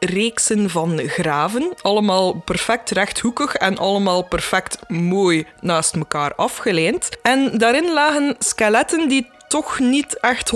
reeksen 0.00 0.70
van 0.70 1.00
graven. 1.06 1.72
Allemaal 1.80 2.32
perfect 2.32 2.90
rechthoekig 2.90 3.54
en 3.54 3.78
allemaal 3.78 4.22
perfect 4.22 4.78
mooi 4.88 5.46
naast 5.60 5.94
elkaar 5.94 6.34
afgelijnd. 6.34 7.08
En 7.22 7.58
daarin 7.58 7.92
lagen 7.92 8.36
skeletten 8.38 9.08
die 9.08 9.30
toch 9.48 9.78
niet 9.78 10.18
echt 10.20 10.52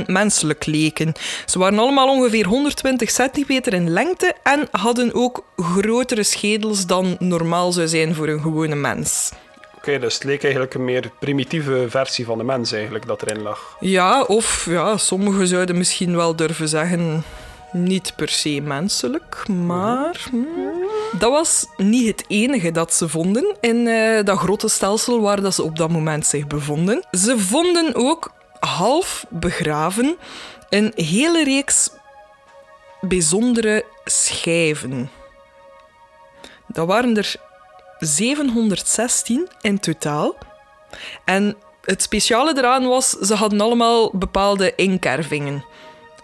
100% 0.00 0.06
menselijk 0.06 0.66
leken. 0.66 1.12
Ze 1.46 1.58
waren 1.58 1.78
allemaal 1.78 2.08
ongeveer 2.08 2.46
120 2.46 3.10
centimeter 3.10 3.72
in 3.72 3.90
lengte 3.90 4.34
en 4.42 4.68
hadden 4.70 5.14
ook 5.14 5.44
grotere 5.56 6.22
schedels 6.22 6.86
dan 6.86 7.16
normaal 7.18 7.72
zou 7.72 7.88
zijn 7.88 8.14
voor 8.14 8.28
een 8.28 8.40
gewone 8.40 8.74
mens. 8.74 9.30
Oké, 9.76 9.98
dus 9.98 10.14
het 10.14 10.24
leek 10.24 10.42
eigenlijk 10.42 10.74
een 10.74 10.84
meer 10.84 11.10
primitieve 11.18 11.86
versie 11.88 12.24
van 12.24 12.38
de 12.38 12.44
mens 12.44 12.72
eigenlijk 12.72 13.06
dat 13.06 13.22
erin 13.22 13.42
lag. 13.42 13.76
Ja, 13.80 14.22
of 14.22 14.66
ja, 14.68 14.96
sommigen 14.96 15.46
zouden 15.46 15.78
misschien 15.78 16.16
wel 16.16 16.36
durven 16.36 16.68
zeggen 16.68 17.24
niet 17.72 18.12
per 18.16 18.28
se 18.28 18.60
menselijk, 18.60 19.48
maar 19.48 20.26
hmm, 20.30 20.84
dat 21.18 21.30
was 21.30 21.66
niet 21.76 22.06
het 22.06 22.24
enige 22.28 22.70
dat 22.70 22.94
ze 22.94 23.08
vonden 23.08 23.56
in 23.60 23.86
eh, 23.86 24.24
dat 24.24 24.38
grote 24.38 24.68
stelsel 24.68 25.20
waar 25.20 25.40
dat 25.40 25.54
ze 25.54 25.62
op 25.62 25.76
dat 25.76 25.90
moment 25.90 26.26
zich 26.26 26.46
bevonden. 26.46 27.04
Ze 27.10 27.38
vonden 27.38 27.94
ook 27.94 28.32
half 28.60 29.26
begraven 29.28 30.16
een 30.68 30.92
hele 30.94 31.44
reeks 31.44 31.90
bijzondere 33.00 33.84
schijven. 34.04 35.10
Dat 36.66 36.86
waren 36.86 37.16
er 37.16 37.34
716 37.98 39.48
in 39.60 39.80
totaal. 39.80 40.36
En 41.24 41.56
het 41.82 42.02
speciale 42.02 42.54
eraan 42.56 42.86
was, 42.86 43.10
ze 43.10 43.34
hadden 43.34 43.60
allemaal 43.60 44.10
bepaalde 44.12 44.74
inkervingen. 44.74 45.64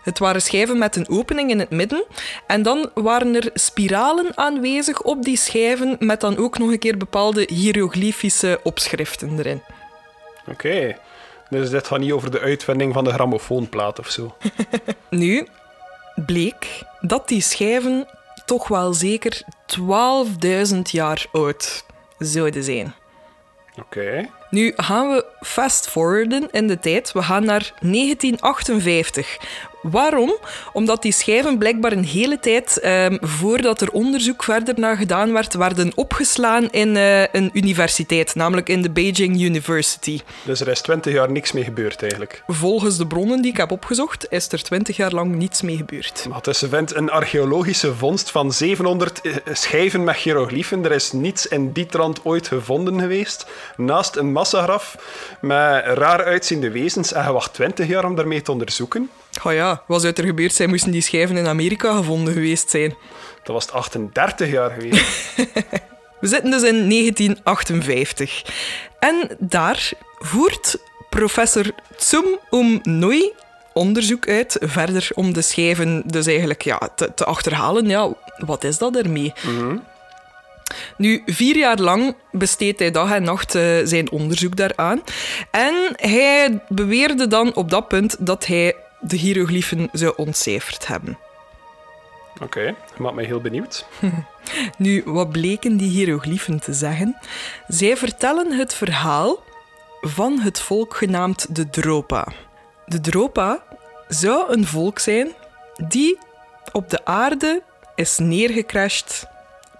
Het 0.06 0.18
waren 0.18 0.42
schijven 0.42 0.78
met 0.78 0.96
een 0.96 1.08
opening 1.08 1.50
in 1.50 1.58
het 1.58 1.70
midden. 1.70 2.04
En 2.46 2.62
dan 2.62 2.90
waren 2.94 3.34
er 3.34 3.50
spiralen 3.54 4.36
aanwezig 4.36 5.02
op 5.02 5.22
die 5.22 5.36
schijven 5.36 5.96
met 5.98 6.20
dan 6.20 6.36
ook 6.36 6.58
nog 6.58 6.70
een 6.70 6.78
keer 6.78 6.96
bepaalde 6.96 7.48
hieroglyfische 7.52 8.60
opschriften 8.62 9.38
erin. 9.38 9.62
Oké, 10.50 10.96
dus 11.50 11.70
dit 11.70 11.86
gaat 11.86 11.98
niet 11.98 12.12
over 12.12 12.30
de 12.30 12.40
uitvinding 12.40 12.92
van 12.92 13.04
de 13.04 13.12
grammofoonplaat 13.12 13.98
of 13.98 14.10
zo. 14.10 14.36
Nu 15.10 15.46
bleek 16.26 16.82
dat 17.00 17.28
die 17.28 17.40
schijven 17.40 18.08
toch 18.44 18.68
wel 18.68 18.92
zeker 18.94 19.42
12.000 20.72 20.78
jaar 20.82 21.26
oud 21.32 21.84
zouden 22.18 22.62
zijn. 22.62 22.94
Oké. 23.78 24.28
Nu 24.50 24.72
gaan 24.76 25.08
we 25.08 25.24
fast 25.40 25.88
forwarden 25.88 26.48
in 26.50 26.66
de 26.66 26.78
tijd. 26.78 27.12
We 27.12 27.22
gaan 27.22 27.44
naar 27.44 27.72
1958. 27.80 29.38
Waarom? 29.90 30.36
Omdat 30.72 31.02
die 31.02 31.12
schijven 31.12 31.58
blijkbaar 31.58 31.92
een 31.92 32.04
hele 32.04 32.38
tijd 32.40 32.80
ehm, 32.80 33.16
voordat 33.20 33.80
er 33.80 33.90
onderzoek 33.90 34.44
verder 34.44 34.74
naar 34.78 34.96
gedaan 34.96 35.32
werd, 35.32 35.54
werden 35.54 35.92
opgeslaan 35.94 36.70
in 36.70 36.96
eh, 36.96 37.22
een 37.22 37.50
universiteit, 37.52 38.34
namelijk 38.34 38.68
in 38.68 38.82
de 38.82 38.90
Beijing 38.90 39.40
University. 39.40 40.20
Dus 40.44 40.60
er 40.60 40.68
is 40.68 40.80
20 40.80 41.12
jaar 41.12 41.30
niks 41.30 41.52
mee 41.52 41.64
gebeurd 41.64 42.00
eigenlijk. 42.02 42.42
Volgens 42.46 42.96
de 42.96 43.06
bronnen 43.06 43.42
die 43.42 43.50
ik 43.50 43.56
heb 43.56 43.70
opgezocht, 43.70 44.26
is 44.30 44.52
er 44.52 44.62
20 44.62 44.96
jaar 44.96 45.12
lang 45.12 45.34
niets 45.34 45.62
mee 45.62 45.76
gebeurd. 45.76 46.26
Maar 46.28 46.40
tussen 46.40 46.68
vindt 46.68 46.94
een 46.94 47.10
archeologische 47.10 47.94
vondst 47.94 48.30
van 48.30 48.52
700 48.52 49.20
eh, 49.20 49.34
schijven 49.52 50.04
met 50.04 50.16
hieroglyphen. 50.16 50.84
Er 50.84 50.92
is 50.92 51.12
niets 51.12 51.46
in 51.46 51.72
die 51.72 51.86
trant 51.86 52.24
ooit 52.24 52.48
gevonden 52.48 53.00
geweest. 53.00 53.46
Naast 53.76 54.16
een 54.16 54.32
massagraf 54.52 54.96
met 55.40 55.84
raar 55.84 56.24
uitziende 56.24 56.70
wezens. 56.70 57.12
En 57.12 57.24
je 57.24 57.32
wacht 57.32 57.54
20 57.54 57.86
jaar 57.86 58.04
om 58.04 58.14
daarmee 58.14 58.42
te 58.42 58.52
onderzoeken. 58.52 59.10
Oh 59.44 59.52
ja, 59.52 59.82
wat 59.86 60.00
zou 60.00 60.12
er 60.16 60.24
gebeurd 60.24 60.54
zijn 60.54 60.68
moesten 60.68 60.90
die 60.90 61.00
schijven 61.00 61.36
in 61.36 61.46
Amerika 61.46 61.96
gevonden 61.96 62.32
geweest 62.32 62.70
zijn? 62.70 62.94
Dat 63.42 63.54
was 63.54 63.64
het 63.64 63.74
38 63.74 64.50
jaar 64.50 64.70
geweest. 64.70 65.34
We 66.20 66.26
zitten 66.28 66.50
dus 66.50 66.62
in 66.62 66.88
1958. 66.88 68.42
En 68.98 69.36
daar 69.38 69.90
voert 70.18 70.78
professor 71.10 71.64
Tsum 71.96 72.38
Um 72.50 72.80
Noi 72.82 73.32
onderzoek 73.72 74.28
uit, 74.28 74.56
verder 74.60 75.08
om 75.14 75.32
de 75.32 75.42
schijven 75.42 76.02
dus 76.06 76.26
eigenlijk 76.26 76.62
ja, 76.62 76.88
te, 76.94 77.14
te 77.14 77.24
achterhalen. 77.24 77.88
Ja, 77.88 78.12
wat 78.36 78.64
is 78.64 78.78
dat 78.78 78.96
ermee? 78.96 79.32
Nu, 80.96 81.22
vier 81.26 81.56
jaar 81.56 81.78
lang 81.78 82.16
besteedt 82.32 82.78
hij 82.78 82.90
dag 82.90 83.12
en 83.12 83.22
nacht 83.22 83.54
eh, 83.54 83.62
zijn 83.84 84.10
onderzoek 84.10 84.56
daaraan. 84.56 85.02
En 85.50 85.74
hij 85.96 86.60
beweerde 86.68 87.26
dan 87.26 87.54
op 87.54 87.70
dat 87.70 87.88
punt 87.88 88.16
dat 88.26 88.46
hij 88.46 88.76
de 89.00 89.16
hieroglyphen 89.16 89.88
zou 89.92 90.12
ontcijferd 90.16 90.86
hebben. 90.86 91.18
Oké, 92.34 92.44
okay, 92.44 92.74
maakt 92.96 93.14
mij 93.14 93.24
heel 93.24 93.40
benieuwd. 93.40 93.86
Nu, 94.78 95.02
wat 95.04 95.30
bleken 95.30 95.76
die 95.76 95.90
hieroglyphen 95.90 96.60
te 96.60 96.72
zeggen? 96.72 97.18
Zij 97.68 97.96
vertellen 97.96 98.52
het 98.52 98.74
verhaal 98.74 99.42
van 100.00 100.38
het 100.38 100.60
volk 100.60 100.96
genaamd 100.96 101.56
de 101.56 101.70
Dropa. 101.70 102.26
De 102.86 103.00
Dropa 103.00 103.62
zou 104.08 104.52
een 104.52 104.66
volk 104.66 104.98
zijn 104.98 105.32
die 105.86 106.18
op 106.72 106.90
de 106.90 107.04
aarde 107.04 107.62
is 107.94 108.18
neergecrashed 108.18 109.26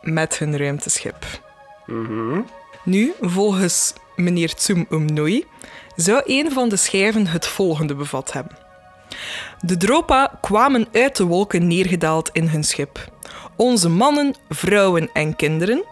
met 0.07 0.39
hun 0.39 0.57
ruimteschip. 0.57 1.17
Nu, 2.85 3.13
volgens 3.21 3.93
meneer 4.17 4.55
Tsum 4.55 4.87
Umnoi, 4.91 5.45
zou 5.97 6.23
een 6.25 6.53
van 6.53 6.69
de 6.69 6.77
schijven 6.77 7.27
het 7.27 7.47
volgende 7.47 7.95
bevat 7.95 8.33
hebben. 8.33 8.57
De 9.61 9.77
Dropa 9.77 10.39
kwamen 10.41 10.87
uit 10.93 11.17
de 11.17 11.25
wolken 11.25 11.67
neergedaald 11.67 12.31
in 12.33 12.49
hun 12.49 12.65
schip. 12.65 13.11
Onze 13.57 13.89
mannen, 13.89 14.35
vrouwen 14.49 15.11
en 15.13 15.37
kinderen, 15.37 15.85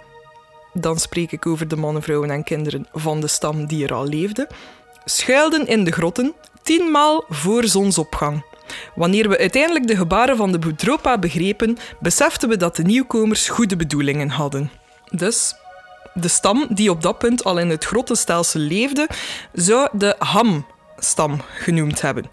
dan 0.73 0.99
spreek 0.99 1.33
ik 1.33 1.47
over 1.47 1.69
de 1.69 1.77
mannen, 1.77 2.03
vrouwen 2.03 2.31
en 2.31 2.45
kinderen 2.45 2.87
van 2.93 3.21
de 3.21 3.27
stam 3.27 3.67
die 3.67 3.85
er 3.85 3.95
al 3.95 4.07
leefde, 4.07 4.49
schuilden 5.05 5.67
in 5.67 5.85
de 5.85 5.93
grotten 5.93 6.35
tienmaal 6.63 7.25
voor 7.29 7.65
zonsopgang. 7.65 8.45
Wanneer 8.95 9.29
we 9.29 9.39
uiteindelijk 9.39 9.87
de 9.87 9.97
gebaren 9.97 10.37
van 10.37 10.53
de 10.53 10.75
Dropa 10.75 11.19
begrepen, 11.19 11.77
beseften 12.01 12.49
we 12.49 12.57
dat 12.57 12.77
de 12.77 12.83
nieuwkomers 12.83 13.49
goede 13.49 13.77
bedoelingen 13.77 14.29
hadden. 14.29 14.71
Dus 15.11 15.55
de 16.15 16.29
stam 16.29 16.67
die 16.69 16.91
op 16.91 17.03
dat 17.03 17.19
punt 17.19 17.45
al 17.45 17.59
in 17.59 17.71
het 17.71 17.85
grottenstelsel 17.85 18.61
leefde, 18.61 19.09
zou 19.53 19.89
de 19.93 20.15
Ham-stam 20.19 21.41
genoemd 21.59 22.01
hebben. 22.01 22.25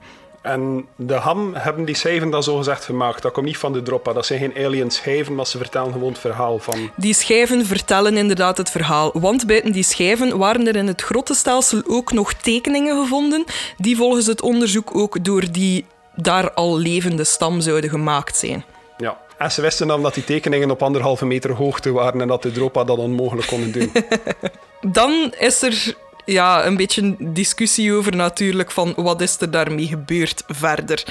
En 0.41 0.85
de 0.95 1.13
Ham 1.13 1.53
hebben 1.53 1.85
die 1.85 1.95
schijven 1.95 2.29
dan 2.29 2.43
zogezegd 2.43 2.85
gemaakt. 2.85 3.21
Dat 3.21 3.31
komt 3.31 3.45
niet 3.45 3.57
van 3.57 3.73
de 3.73 3.81
Droppa. 3.81 4.13
Dat 4.13 4.25
zijn 4.25 4.39
geen 4.39 4.65
alien 4.65 4.91
schijven, 4.91 5.35
maar 5.35 5.47
ze 5.47 5.57
vertellen 5.57 5.91
gewoon 5.91 6.09
het 6.09 6.19
verhaal 6.19 6.59
van... 6.59 6.91
Die 6.95 7.13
schijven 7.13 7.65
vertellen 7.65 8.17
inderdaad 8.17 8.57
het 8.57 8.69
verhaal. 8.69 9.11
Want 9.13 9.47
buiten 9.47 9.71
die 9.71 9.83
schijven 9.83 10.37
waren 10.37 10.67
er 10.67 10.75
in 10.75 10.87
het 10.87 11.01
grottenstelsel 11.01 11.81
ook 11.87 12.11
nog 12.11 12.33
tekeningen 12.33 13.01
gevonden 13.01 13.43
die 13.77 13.95
volgens 13.95 14.25
het 14.25 14.41
onderzoek 14.41 14.95
ook 14.95 15.23
door 15.23 15.51
die 15.51 15.85
daar 16.21 16.51
al 16.51 16.77
levende 16.77 17.23
stam 17.23 17.61
zouden 17.61 17.89
gemaakt 17.89 18.37
zijn. 18.37 18.65
Ja, 18.97 19.17
en 19.37 19.51
ze 19.51 19.61
wisten 19.61 19.87
dan 19.87 20.01
dat 20.01 20.13
die 20.13 20.23
tekeningen 20.23 20.71
op 20.71 20.83
anderhalve 20.83 21.25
meter 21.25 21.51
hoogte 21.51 21.91
waren 21.91 22.21
en 22.21 22.27
dat 22.27 22.41
de 22.41 22.51
Dropa 22.51 22.83
dat 22.83 22.97
onmogelijk 22.97 23.47
konden 23.47 23.71
doen. 23.71 23.91
dan 24.99 25.33
is 25.39 25.61
er 25.61 25.95
ja, 26.25 26.65
een 26.65 26.77
beetje 26.77 27.15
discussie 27.19 27.93
over 27.93 28.15
natuurlijk 28.15 28.71
van 28.71 28.93
wat 28.95 29.21
is 29.21 29.37
er 29.39 29.51
daarmee 29.51 29.87
gebeurd 29.87 30.43
verder. 30.47 31.03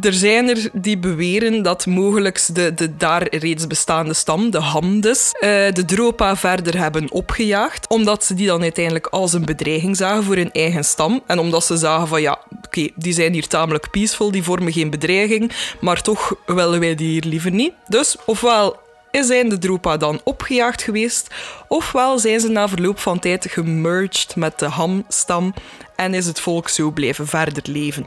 Er 0.00 0.12
zijn 0.12 0.48
er 0.48 0.68
die 0.72 0.98
beweren 0.98 1.62
dat 1.62 1.86
mogelijk 1.86 2.46
de, 2.52 2.74
de 2.74 2.96
daar 2.96 3.36
reeds 3.36 3.66
bestaande 3.66 4.14
stam, 4.14 4.50
de 4.50 4.60
Hamdes, 4.60 5.34
uh, 5.34 5.40
de 5.72 5.84
Dropa 5.86 6.36
verder 6.36 6.78
hebben 6.78 7.12
opgejaagd. 7.12 7.88
Omdat 7.88 8.24
ze 8.24 8.34
die 8.34 8.46
dan 8.46 8.62
uiteindelijk 8.62 9.06
als 9.06 9.32
een 9.32 9.44
bedreiging 9.44 9.96
zagen 9.96 10.24
voor 10.24 10.36
hun 10.36 10.52
eigen 10.52 10.84
stam. 10.84 11.22
En 11.26 11.38
omdat 11.38 11.64
ze 11.64 11.76
zagen 11.76 12.08
van 12.08 12.22
ja, 12.22 12.38
oké, 12.62 12.88
die 12.94 13.12
zijn 13.12 13.32
hier 13.32 13.46
tamelijk 13.46 13.90
peaceful, 13.90 14.30
die 14.30 14.42
vormen 14.42 14.72
geen 14.72 14.90
bedreiging. 14.90 15.52
Maar 15.80 16.02
toch 16.02 16.34
willen 16.46 16.80
wij 16.80 16.94
die 16.94 17.08
hier 17.08 17.24
liever 17.24 17.50
niet. 17.50 17.72
Dus 17.88 18.16
ofwel 18.26 18.82
zijn 19.10 19.48
de 19.48 19.58
Dropa 19.58 19.96
dan 19.96 20.20
opgejaagd 20.24 20.82
geweest, 20.82 21.34
ofwel 21.68 22.18
zijn 22.18 22.40
ze 22.40 22.48
na 22.48 22.68
verloop 22.68 22.98
van 22.98 23.18
tijd 23.18 23.46
gemerged 23.50 24.36
met 24.36 24.58
de 24.58 24.66
Ham-stam 24.66 25.54
en 25.96 26.14
is 26.14 26.26
het 26.26 26.40
volk 26.40 26.68
zo 26.68 26.90
blijven 26.90 27.26
verder 27.26 27.62
leven. 27.66 28.06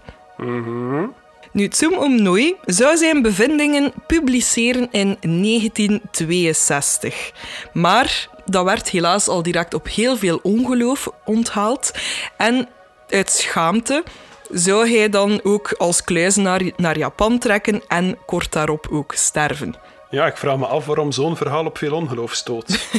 Nu, 1.51 1.67
Tsum 1.67 1.93
Umnoi 1.93 2.55
zou 2.65 2.97
zijn 2.97 3.21
bevindingen 3.21 3.93
publiceren 4.07 4.87
in 4.91 5.17
1962. 5.21 7.31
Maar 7.73 8.29
dat 8.45 8.65
werd 8.65 8.89
helaas 8.89 9.27
al 9.27 9.43
direct 9.43 9.73
op 9.73 9.87
heel 9.87 10.17
veel 10.17 10.39
ongeloof 10.43 11.09
onthaald. 11.25 11.91
En 12.37 12.67
uit 13.09 13.29
schaamte 13.29 14.03
zou 14.51 14.89
hij 14.89 15.09
dan 15.09 15.39
ook 15.43 15.73
als 15.77 16.03
kluizenaar 16.03 16.61
naar 16.75 16.97
Japan 16.97 17.39
trekken 17.39 17.81
en 17.87 18.17
kort 18.25 18.51
daarop 18.51 18.87
ook 18.91 19.13
sterven. 19.13 19.75
Ja, 20.09 20.25
ik 20.25 20.37
vraag 20.37 20.57
me 20.57 20.65
af 20.65 20.85
waarom 20.85 21.11
zo'n 21.11 21.37
verhaal 21.37 21.65
op 21.65 21.77
veel 21.77 21.93
ongeloof 21.93 22.33
stoot. 22.33 22.89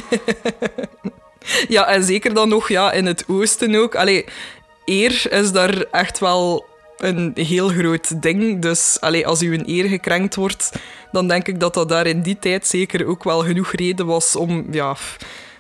ja, 1.69 1.87
en 1.87 2.05
zeker 2.05 2.35
dan 2.35 2.49
nog 2.49 2.69
ja, 2.69 2.93
in 2.93 3.07
het 3.07 3.25
oosten 3.29 3.75
ook. 3.75 3.95
Allee, 3.95 4.25
eer 4.85 5.33
is 5.33 5.53
daar 5.53 5.85
echt 5.91 6.19
wel 6.19 6.67
een 6.99 7.33
heel 7.35 7.69
groot 7.69 8.23
ding. 8.23 8.63
Dus 8.63 8.97
allee, 9.01 9.27
als 9.27 9.43
u 9.43 9.55
een 9.55 9.69
eer 9.69 9.89
gekrenkt 9.89 10.35
wordt, 10.35 10.73
dan 11.13 11.29
denk 11.29 11.49
ik 11.49 11.61
dat 11.61 11.75
dat 11.75 11.89
daar 11.89 12.07
in 12.07 12.23
die 12.23 12.39
tijd 12.39 12.67
zeker 12.67 13.07
ook 13.07 13.25
wel 13.25 13.41
genoeg 13.41 13.73
reden 13.73 14.07
was 14.07 14.37
om 14.37 14.67
ja, 14.71 14.97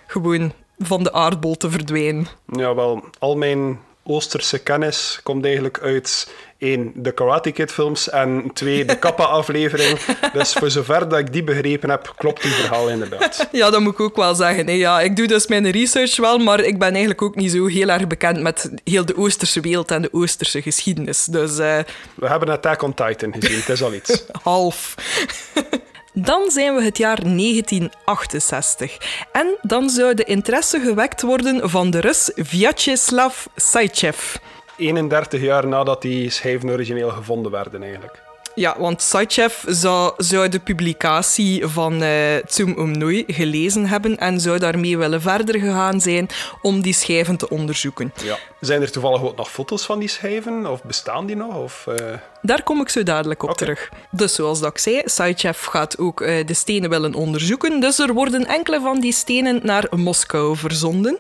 gewoon 0.07 0.53
van 0.79 1.03
de 1.03 1.13
aardbol 1.13 1.57
te 1.57 1.71
verdwijnen. 1.71 2.27
Ja, 2.47 2.75
wel, 2.75 3.05
al 3.19 3.37
mijn 3.37 3.79
Oosterse 4.03 4.59
kennis 4.59 5.21
komt 5.23 5.45
eigenlijk 5.45 5.81
uit 5.81 6.35
één, 6.59 6.93
de 6.95 7.13
Karate 7.13 7.53
Kid 7.53 7.73
films 7.73 8.11
en 8.11 8.51
twee, 8.55 8.85
de 8.85 8.99
Kappa-aflevering. 8.99 9.99
dus 10.33 10.53
voor 10.53 10.71
zover 10.71 11.09
dat 11.09 11.19
ik 11.19 11.33
die 11.33 11.45
begrepen 11.45 11.91
heb, 11.91 12.13
klopt 12.17 12.43
die 12.43 12.51
verhaal 12.51 12.89
inderdaad. 12.89 13.47
Ja, 13.53 13.71
dat 13.71 13.81
moet 13.81 13.93
ik 13.93 14.01
ook 14.01 14.17
wel 14.17 14.35
zeggen. 14.35 14.77
Ja, 14.77 15.01
ik 15.01 15.17
doe 15.17 15.27
dus 15.27 15.47
mijn 15.47 15.71
research 15.71 16.17
wel, 16.17 16.39
maar 16.39 16.61
ik 16.61 16.79
ben 16.79 16.91
eigenlijk 16.91 17.23
ook 17.23 17.35
niet 17.35 17.51
zo 17.51 17.67
heel 17.67 17.89
erg 17.89 18.07
bekend 18.07 18.41
met 18.41 18.71
heel 18.85 19.07
de 19.07 19.17
Oosterse 19.17 19.61
wereld 19.61 19.91
en 19.91 20.03
de 20.03 20.13
Oosterse 20.13 20.63
geschiedenis. 20.63 21.25
Dus, 21.25 21.59
uh... 21.59 21.79
We 22.15 22.27
hebben 22.29 22.49
Attack 22.49 22.83
on 22.83 22.95
Titan 22.95 23.35
gezien, 23.39 23.59
het 23.59 23.69
is 23.69 23.83
al 23.83 23.95
iets. 23.95 24.25
Half. 24.43 24.95
Dan 26.13 26.51
zijn 26.51 26.75
we 26.75 26.83
het 26.83 26.99
jaar 26.99 27.21
1968 27.23 28.97
en 29.33 29.57
dan 29.63 29.91
zou 29.91 30.15
de 30.15 30.25
interesse 30.25 30.81
gewekt 30.81 31.23
worden 31.23 31.71
van 31.71 31.91
de 31.91 32.01
Rus 32.01 32.31
Vyacheslav 32.35 33.47
Saichev. 33.57 34.37
31 34.79 35.41
jaar 35.41 35.67
nadat 35.67 36.03
die 36.03 36.31
schijven 36.31 36.71
origineel 36.71 37.11
gevonden 37.11 37.53
werden 37.53 37.83
eigenlijk. 37.83 38.23
Ja, 38.59 38.75
want 38.79 39.03
Saichev 39.03 39.65
zou, 39.67 40.13
zou 40.17 40.49
de 40.49 40.59
publicatie 40.59 41.67
van 41.67 42.03
uh, 42.03 42.37
Tsum 42.37 42.79
Umnoi 42.79 43.25
gelezen 43.27 43.87
hebben 43.87 44.17
en 44.17 44.41
zou 44.41 44.59
daarmee 44.59 44.99
willen 44.99 45.21
verder 45.21 45.61
gegaan 45.61 46.01
zijn 46.01 46.29
om 46.63 46.81
die 46.83 46.93
schijven 46.93 47.37
te 47.37 47.49
onderzoeken. 47.49 48.13
Ja. 48.25 48.39
Zijn 48.61 48.83
er 48.83 48.91
toevallig 48.91 49.23
ook 49.23 49.37
nog 49.37 49.51
foto's 49.51 49.85
van 49.85 49.99
die 49.99 50.09
schijven? 50.09 50.67
Of 50.67 50.83
bestaan 50.83 51.27
die 51.27 51.37
nog? 51.37 51.57
Of, 51.57 51.87
uh... 51.89 51.95
Daar 52.43 52.63
kom 52.63 52.81
ik 52.81 52.89
zo 52.89 53.03
dadelijk 53.03 53.43
op 53.43 53.57
terug. 53.57 53.89
Dus 54.11 54.35
zoals 54.35 54.61
dat 54.61 54.71
ik 54.71 54.79
zei, 54.79 55.03
Saichev 55.05 55.67
gaat 55.67 55.99
ook 55.99 56.21
uh, 56.21 56.47
de 56.47 56.55
stenen 56.55 56.91
willen 56.91 57.15
onderzoeken. 57.15 57.81
Dus 57.81 57.99
er 57.99 58.13
worden 58.13 58.47
enkele 58.47 58.81
van 58.81 59.01
die 59.01 59.13
stenen 59.13 59.61
naar 59.63 59.87
Moskou 59.91 60.57
verzonden. 60.57 61.19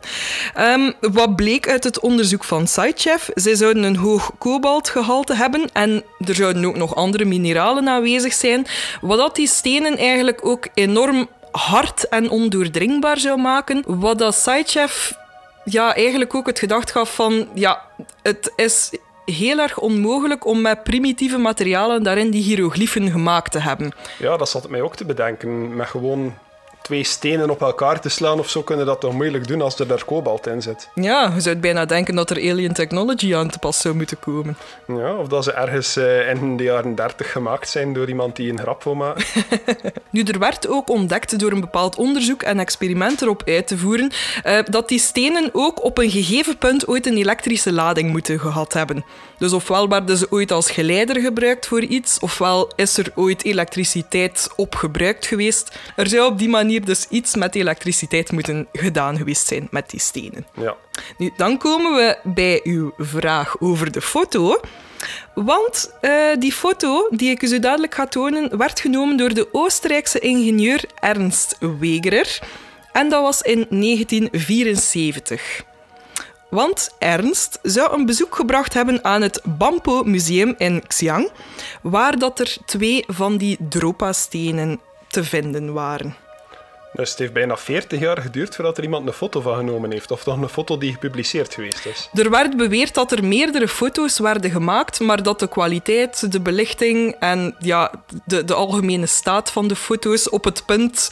Um, 0.59 0.95
wat 1.01 1.37
bleek 1.37 1.69
uit 1.69 1.85
het 1.85 2.01
onderzoek 2.01 2.45
van 2.45 2.67
Saichev? 2.67 3.29
Zij 3.35 3.55
zouden 3.55 3.83
een 3.83 3.97
hoog 3.97 4.31
kobaltgehalte 4.39 5.35
hebben 5.35 5.71
en 5.73 6.05
er 6.19 6.35
zouden 6.35 6.65
ook 6.65 6.77
nog 6.77 6.95
andere 6.95 7.25
mineralen 7.25 7.89
aanwezig 7.89 8.33
zijn, 8.33 8.67
wat 9.01 9.19
dat 9.19 9.37
die 9.37 9.49
stenen 9.49 9.97
eigenlijk 9.97 10.47
ook 10.47 10.69
enorm 10.75 11.29
hard 11.51 12.09
en 12.09 12.31
ondoordringbaar 12.31 13.19
zou 13.19 13.41
maken. 13.41 13.83
Wat 13.87 14.19
dat 14.19 14.35
Saichev 14.35 15.11
ja, 15.65 15.95
eigenlijk 15.95 16.35
ook 16.35 16.47
het 16.47 16.59
gedacht 16.59 16.91
gaf 16.91 17.15
van... 17.15 17.49
Ja, 17.55 17.83
het 18.23 18.53
is 18.57 18.91
heel 19.33 19.59
erg 19.59 19.79
onmogelijk 19.79 20.47
om 20.47 20.61
met 20.61 20.83
primitieve 20.83 21.39
materialen 21.39 22.03
daarin 22.03 22.31
die 22.31 22.43
hieroglyphen 22.43 23.11
gemaakt 23.11 23.53
te 23.53 23.61
hebben. 23.61 23.93
Ja, 24.19 24.37
dat 24.37 24.49
zat 24.49 24.69
mij 24.69 24.81
ook 24.81 24.97
te 24.97 25.05
bedenken. 25.05 25.77
Met 25.77 25.87
gewoon 25.87 26.35
twee 26.89 27.05
stenen 27.05 27.51
op 27.51 27.61
elkaar 27.61 28.01
te 28.01 28.09
slaan 28.09 28.39
of 28.39 28.49
zo 28.49 28.63
kunnen 28.63 28.87
dat 28.87 29.01
toch 29.01 29.13
moeilijk 29.13 29.49
doen 29.49 29.63
als 29.63 29.79
er 29.79 29.87
daar 29.87 30.05
kobalt 30.05 30.47
in 30.47 30.63
zit. 30.63 30.89
Ja, 30.95 31.33
je 31.35 31.41
zou 31.41 31.57
bijna 31.57 31.85
denken 31.85 32.15
dat 32.15 32.31
er 32.31 32.37
alien 32.37 32.73
technology 32.73 33.35
aan 33.35 33.51
te 33.51 33.59
pas 33.59 33.81
zou 33.81 33.95
moeten 33.95 34.19
komen. 34.19 34.57
Ja, 34.87 35.15
of 35.15 35.29
dat 35.29 35.45
ze 35.45 35.53
ergens 35.53 35.97
uh, 35.97 36.31
in 36.31 36.57
de 36.57 36.63
jaren 36.63 36.95
30 36.95 37.33
gemaakt 37.33 37.69
zijn 37.69 37.93
door 37.93 38.09
iemand 38.09 38.37
die 38.37 38.51
een 38.51 38.59
grap 38.59 38.85
wil 38.85 38.95
maken. 38.95 39.25
nu, 40.11 40.23
er 40.23 40.39
werd 40.39 40.69
ook 40.69 40.91
ontdekt 40.91 41.39
door 41.39 41.53
een 41.53 41.61
bepaald 41.61 41.97
onderzoek 41.97 42.43
en 42.43 42.59
experiment 42.59 43.23
erop 43.23 43.43
uit 43.47 43.67
te 43.67 43.79
voeren 43.79 44.13
uh, 44.47 44.59
dat 44.65 44.89
die 44.89 44.99
stenen 44.99 45.51
ook 45.53 45.85
op 45.85 45.99
een 45.99 46.11
gegeven 46.11 46.59
punt 46.59 46.87
ooit 46.87 47.07
een 47.07 47.17
elektrische 47.17 47.73
lading 47.73 48.11
moeten 48.11 48.41
gehad 48.41 48.73
hebben. 48.73 49.05
Dus 49.39 49.53
ofwel 49.53 49.89
werden 49.89 50.17
ze 50.17 50.27
ooit 50.31 50.53
als 50.53 50.71
geleider 50.71 51.21
gebruikt 51.21 51.67
voor 51.67 51.83
iets, 51.83 52.19
ofwel 52.19 52.73
is 52.77 52.97
er 52.97 53.13
ooit 53.15 53.45
elektriciteit 53.45 54.49
op 54.57 54.75
gebruikt 54.75 55.27
geweest. 55.27 55.79
Er 55.97 56.09
zou 56.09 56.31
op 56.31 56.39
die 56.39 56.49
manier 56.49 56.78
dus 56.87 57.07
iets 57.09 57.35
met 57.35 57.55
elektriciteit 57.55 58.33
moeten 58.33 58.69
gedaan 58.73 59.17
geweest 59.17 59.47
zijn 59.47 59.69
met 59.71 59.91
die 59.91 60.01
stenen. 60.01 60.47
Ja. 60.55 60.77
Nu, 61.19 61.33
dan 61.37 61.59
komen 61.59 61.95
we 61.95 62.19
bij 62.23 62.61
uw 62.65 62.93
vraag 62.97 63.61
over 63.61 63.93
de 63.93 64.01
foto. 64.01 64.61
Want 65.35 65.93
uh, 66.01 66.11
die 66.39 66.53
foto 66.53 67.09
die 67.11 67.31
ik 67.31 67.43
u 67.43 67.47
zo 67.47 67.59
dadelijk 67.59 67.95
ga 67.95 68.07
tonen, 68.07 68.59
werd 68.59 68.81
genomen 68.81 69.17
door 69.17 69.35
de 69.35 69.49
Oostenrijkse 69.53 70.19
ingenieur 70.19 70.85
Ernst 71.01 71.57
Wegerer. 71.79 72.39
En 72.93 73.09
dat 73.09 73.23
was 73.23 73.43
in 73.43 73.67
1974. 73.71 75.67
Want 76.51 76.95
Ernst 76.99 77.59
zou 77.63 77.99
een 77.99 78.07
bezoek 78.07 78.35
gebracht 78.35 78.75
hebben 78.75 79.05
aan 79.05 79.23
het 79.23 79.41
Bampo 79.45 80.03
Museum 80.03 80.55
in 80.59 80.87
Xi'an, 80.87 81.29
waar 81.83 82.19
dat 82.19 82.41
er 82.41 82.57
twee 82.67 83.05
van 83.07 83.37
die 83.37 83.57
Dropa-stenen 83.69 84.81
te 85.09 85.25
vinden 85.25 85.73
waren. 85.73 86.17
Dus 86.99 87.11
het 87.11 87.19
heeft 87.19 87.33
bijna 87.33 87.57
40 87.57 88.01
jaar 88.01 88.21
geduurd 88.21 88.55
voordat 88.55 88.77
er 88.77 88.85
iemand 88.85 89.07
een 89.07 89.13
foto 89.13 89.41
van 89.41 89.57
genomen 89.57 89.91
heeft. 89.91 90.11
Of 90.11 90.23
toch 90.23 90.37
een 90.37 90.49
foto 90.49 90.79
die 90.79 90.93
gepubliceerd 90.93 91.55
geweest 91.55 91.87
is. 91.87 92.09
Er 92.15 92.31
werd 92.31 92.57
beweerd 92.57 92.95
dat 92.95 93.13
er 93.13 93.25
meerdere 93.25 93.69
foto's 93.69 94.19
werden 94.19 94.51
gemaakt, 94.51 95.01
maar 95.01 95.23
dat 95.23 95.39
de 95.39 95.49
kwaliteit, 95.49 96.33
de 96.33 96.41
belichting 96.41 97.17
en 97.19 97.57
ja, 97.59 97.93
de, 98.25 98.45
de 98.45 98.55
algemene 98.55 99.07
staat 99.07 99.51
van 99.51 99.69
de 99.69 99.77
foto's 99.77 100.31
op 100.31 100.45
het 100.45 100.67
punt 100.67 101.11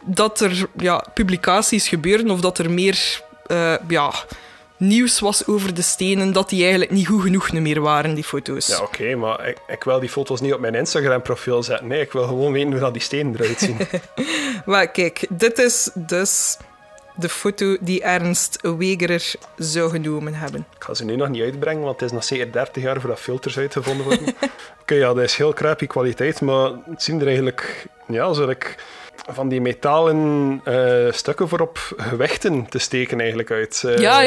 dat 0.00 0.40
er 0.40 0.68
ja, 0.76 1.04
publicaties 1.14 1.88
gebeuren 1.88 2.30
of 2.30 2.40
dat 2.40 2.58
er 2.58 2.70
meer 2.70 3.22
uh, 3.46 3.74
ja, 3.88 4.12
nieuws 4.76 5.20
was 5.20 5.46
over 5.46 5.74
de 5.74 5.82
stenen, 5.82 6.32
dat 6.32 6.48
die 6.48 6.62
eigenlijk 6.62 6.90
niet 6.90 7.06
goed 7.06 7.22
genoeg 7.22 7.52
meer 7.52 7.80
waren, 7.80 8.14
die 8.14 8.24
foto's. 8.24 8.66
Ja, 8.66 8.80
oké, 8.82 9.14
maar 9.14 9.48
ik, 9.48 9.58
ik, 9.66 9.84
wil 9.84 10.00
die 10.00 10.08
foto's 10.08 10.40
niet 10.40 10.52
op 10.52 10.60
mijn 10.60 10.74
Instagram-profiel 10.74 11.62
zetten. 11.62 11.86
Nee, 11.86 12.00
ik 12.00 12.12
wil 12.12 12.26
gewoon 12.26 12.52
weten 12.52 12.70
hoe 12.70 12.80
dat 12.80 12.92
die 12.92 13.02
stenen 13.02 13.34
eruit 13.34 13.58
zien. 13.58 13.76
maar 14.66 14.88
kijk, 14.88 15.26
dit 15.30 15.58
is 15.58 15.90
dus 15.94 16.56
de 17.16 17.28
foto 17.28 17.76
die 17.80 18.02
Ernst 18.02 18.58
Wegerer 18.62 19.32
zou 19.56 19.90
genomen 19.90 20.34
hebben. 20.34 20.66
Ik 20.76 20.84
ga 20.84 20.94
ze 20.94 21.04
nu 21.04 21.16
nog 21.16 21.28
niet 21.28 21.42
uitbrengen, 21.42 21.82
want 21.82 22.00
het 22.00 22.08
is 22.08 22.14
nog 22.14 22.24
zeker 22.24 22.52
30 22.52 22.82
jaar 22.82 23.00
voordat 23.00 23.20
filters 23.20 23.58
uitgevonden 23.58 24.04
worden. 24.06 24.34
oké, 24.82 24.94
ja, 24.94 25.14
dat 25.14 25.24
is 25.24 25.36
heel 25.36 25.52
crappy 25.52 25.86
kwaliteit, 25.86 26.40
maar 26.40 26.70
het 26.90 27.02
zien 27.02 27.20
er 27.20 27.26
eigenlijk... 27.26 27.86
Ja, 28.06 28.32
zoals 28.32 28.50
ik 28.50 28.76
van 29.26 29.48
die 29.48 29.60
metalen 29.60 30.60
uh, 30.68 31.12
stukken 31.12 31.48
voor 31.48 31.60
op 31.60 31.78
gewichten 31.96 32.68
te 32.68 32.78
steken 32.78 33.18
eigenlijk 33.18 33.50
uit. 33.50 33.82
Uh, 33.86 33.98
ja, 33.98 34.20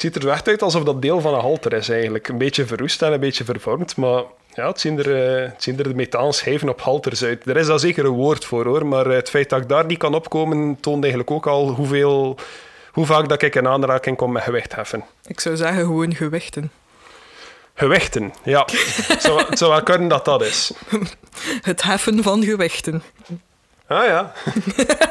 Het 0.00 0.12
ziet 0.12 0.16
er 0.16 0.28
echt 0.28 0.48
uit 0.48 0.62
alsof 0.62 0.82
dat 0.82 1.02
deel 1.02 1.20
van 1.20 1.34
een 1.34 1.40
halter 1.40 1.72
is 1.72 1.88
eigenlijk. 1.88 2.28
Een 2.28 2.38
beetje 2.38 2.66
verroest 2.66 3.02
en 3.02 3.12
een 3.12 3.20
beetje 3.20 3.44
vervormd, 3.44 3.96
maar 3.96 4.22
ja, 4.54 4.66
het 4.66 4.80
zien 4.80 4.98
er, 4.98 5.40
uh, 5.42 5.50
het 5.50 5.62
zien 5.62 5.78
er 5.78 5.88
de 5.88 5.94
metalen 5.94 6.34
schijven 6.34 6.68
op 6.68 6.80
halters 6.80 7.24
uit. 7.24 7.46
Er 7.46 7.56
is 7.56 7.66
daar 7.66 7.78
zeker 7.78 8.04
een 8.04 8.10
woord 8.10 8.44
voor 8.44 8.64
hoor, 8.64 8.86
maar 8.86 9.06
het 9.06 9.30
feit 9.30 9.48
dat 9.48 9.60
ik 9.60 9.68
daar 9.68 9.86
niet 9.86 9.98
kan 9.98 10.14
opkomen 10.14 10.80
toont 10.80 11.02
eigenlijk 11.02 11.30
ook 11.30 11.46
al 11.46 11.68
hoeveel, 11.68 12.36
hoe 12.92 13.06
vaak 13.06 13.28
dat 13.28 13.42
ik 13.42 13.54
in 13.54 13.68
aanraking 13.68 14.16
kom 14.16 14.32
met 14.32 14.42
gewichtheffen. 14.42 15.04
Ik 15.26 15.40
zou 15.40 15.56
zeggen 15.56 15.84
gewoon 15.84 16.14
gewichten. 16.14 16.70
Gewichten, 17.74 18.32
ja. 18.42 18.66
het, 19.12 19.22
zou, 19.22 19.42
het 19.42 19.58
zou 19.58 19.70
wel 19.70 19.82
kunnen 19.82 20.08
dat 20.08 20.24
dat 20.24 20.42
is. 20.42 20.72
Het 21.60 21.82
heffen 21.82 22.22
van 22.22 22.44
gewichten. 22.44 23.02
Ah 23.90 24.06
ja. 24.06 24.32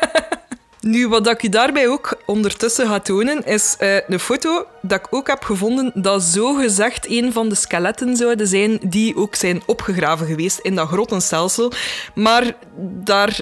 nu, 0.92 1.08
wat 1.08 1.30
ik 1.30 1.42
je 1.42 1.50
daarbij 1.50 1.88
ook 1.88 2.22
ondertussen 2.26 2.88
ga 2.88 3.00
tonen, 3.00 3.46
is 3.46 3.76
uh, 3.80 3.96
een 4.08 4.20
foto 4.20 4.66
dat 4.82 5.00
ik 5.00 5.08
ook 5.10 5.28
heb 5.28 5.44
gevonden 5.44 5.92
dat 5.96 6.24
zo 6.24 6.54
gezegd 6.54 7.10
een 7.10 7.34
van 7.34 7.50
de 7.50 7.56
skeletten 7.56 8.16
zouden 8.16 8.48
zijn 8.48 8.80
die 8.84 9.16
ook 9.16 9.36
zijn 9.36 9.62
opgegraven 9.66 10.28
geweest 10.28 10.60
in 10.60 10.76
dat 10.76 10.88
grottenstelsel. 10.88 11.72
Maar 12.14 12.54
daar 12.80 13.40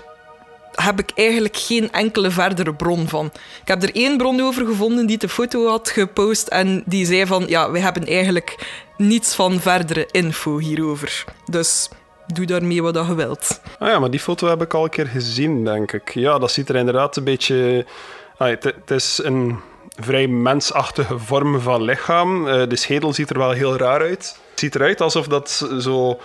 heb 0.76 1.00
ik 1.00 1.12
eigenlijk 1.15 1.58
geen 1.58 1.91
enkele 1.91 2.32
verdere 2.32 2.73
bron 2.76 3.08
van. 3.08 3.26
Ik 3.62 3.67
heb 3.67 3.84
er 3.84 3.95
één 3.95 4.17
bron 4.17 4.41
over 4.41 4.65
gevonden 4.65 5.06
die 5.06 5.17
de 5.17 5.30
foto 5.30 5.67
had 5.67 5.89
gepost 5.89 6.47
en 6.47 6.84
die 6.86 7.06
zei 7.06 7.26
van 7.26 7.45
ja, 7.47 7.71
we 7.71 7.80
hebben 7.80 8.06
eigenlijk 8.08 8.67
niets 8.97 9.36
van 9.36 9.60
verdere 9.60 10.08
info 10.12 10.58
hierover. 10.58 11.23
Dus 11.45 11.89
doe 12.34 12.46
daarmee 12.46 12.82
wat 12.82 12.96
je 12.96 13.16
wilt. 13.16 13.62
Ah 13.80 13.88
ja, 13.90 14.00
maar 14.00 14.10
die 14.10 14.20
foto 14.20 14.48
heb 14.48 14.62
ik 14.62 14.74
al 14.74 14.84
een 14.84 14.90
keer 14.90 15.08
gezien, 15.08 15.63
denk 15.63 15.92
ik. 15.92 16.13
Ja, 16.13 16.40
dat 16.40 16.52
ziet 16.52 16.70
er 16.70 16.76
inderdaad 16.76 17.16
een 17.16 17.24
beetje... 17.24 17.86
Het, 18.38 18.92
is 18.92 19.20
een 19.24 19.60
vrij 20.00 20.28
mensachtige 20.28 21.20
vorm 21.20 21.60
van 21.60 21.82
lichaam. 21.82 22.48
Uh, 22.48 22.54
de 22.68 22.76
schedel 22.76 23.13
ziet 23.13 23.30
er 23.30 23.38
wel 23.38 23.52
heel 23.52 23.78
raar 23.78 24.02
uit. 24.02 24.38
Het 24.50 24.60
ziet 24.60 24.76
eruit 24.76 25.02
alsof 25.02 25.28
dat 25.28 25.70
zo 25.80 26.20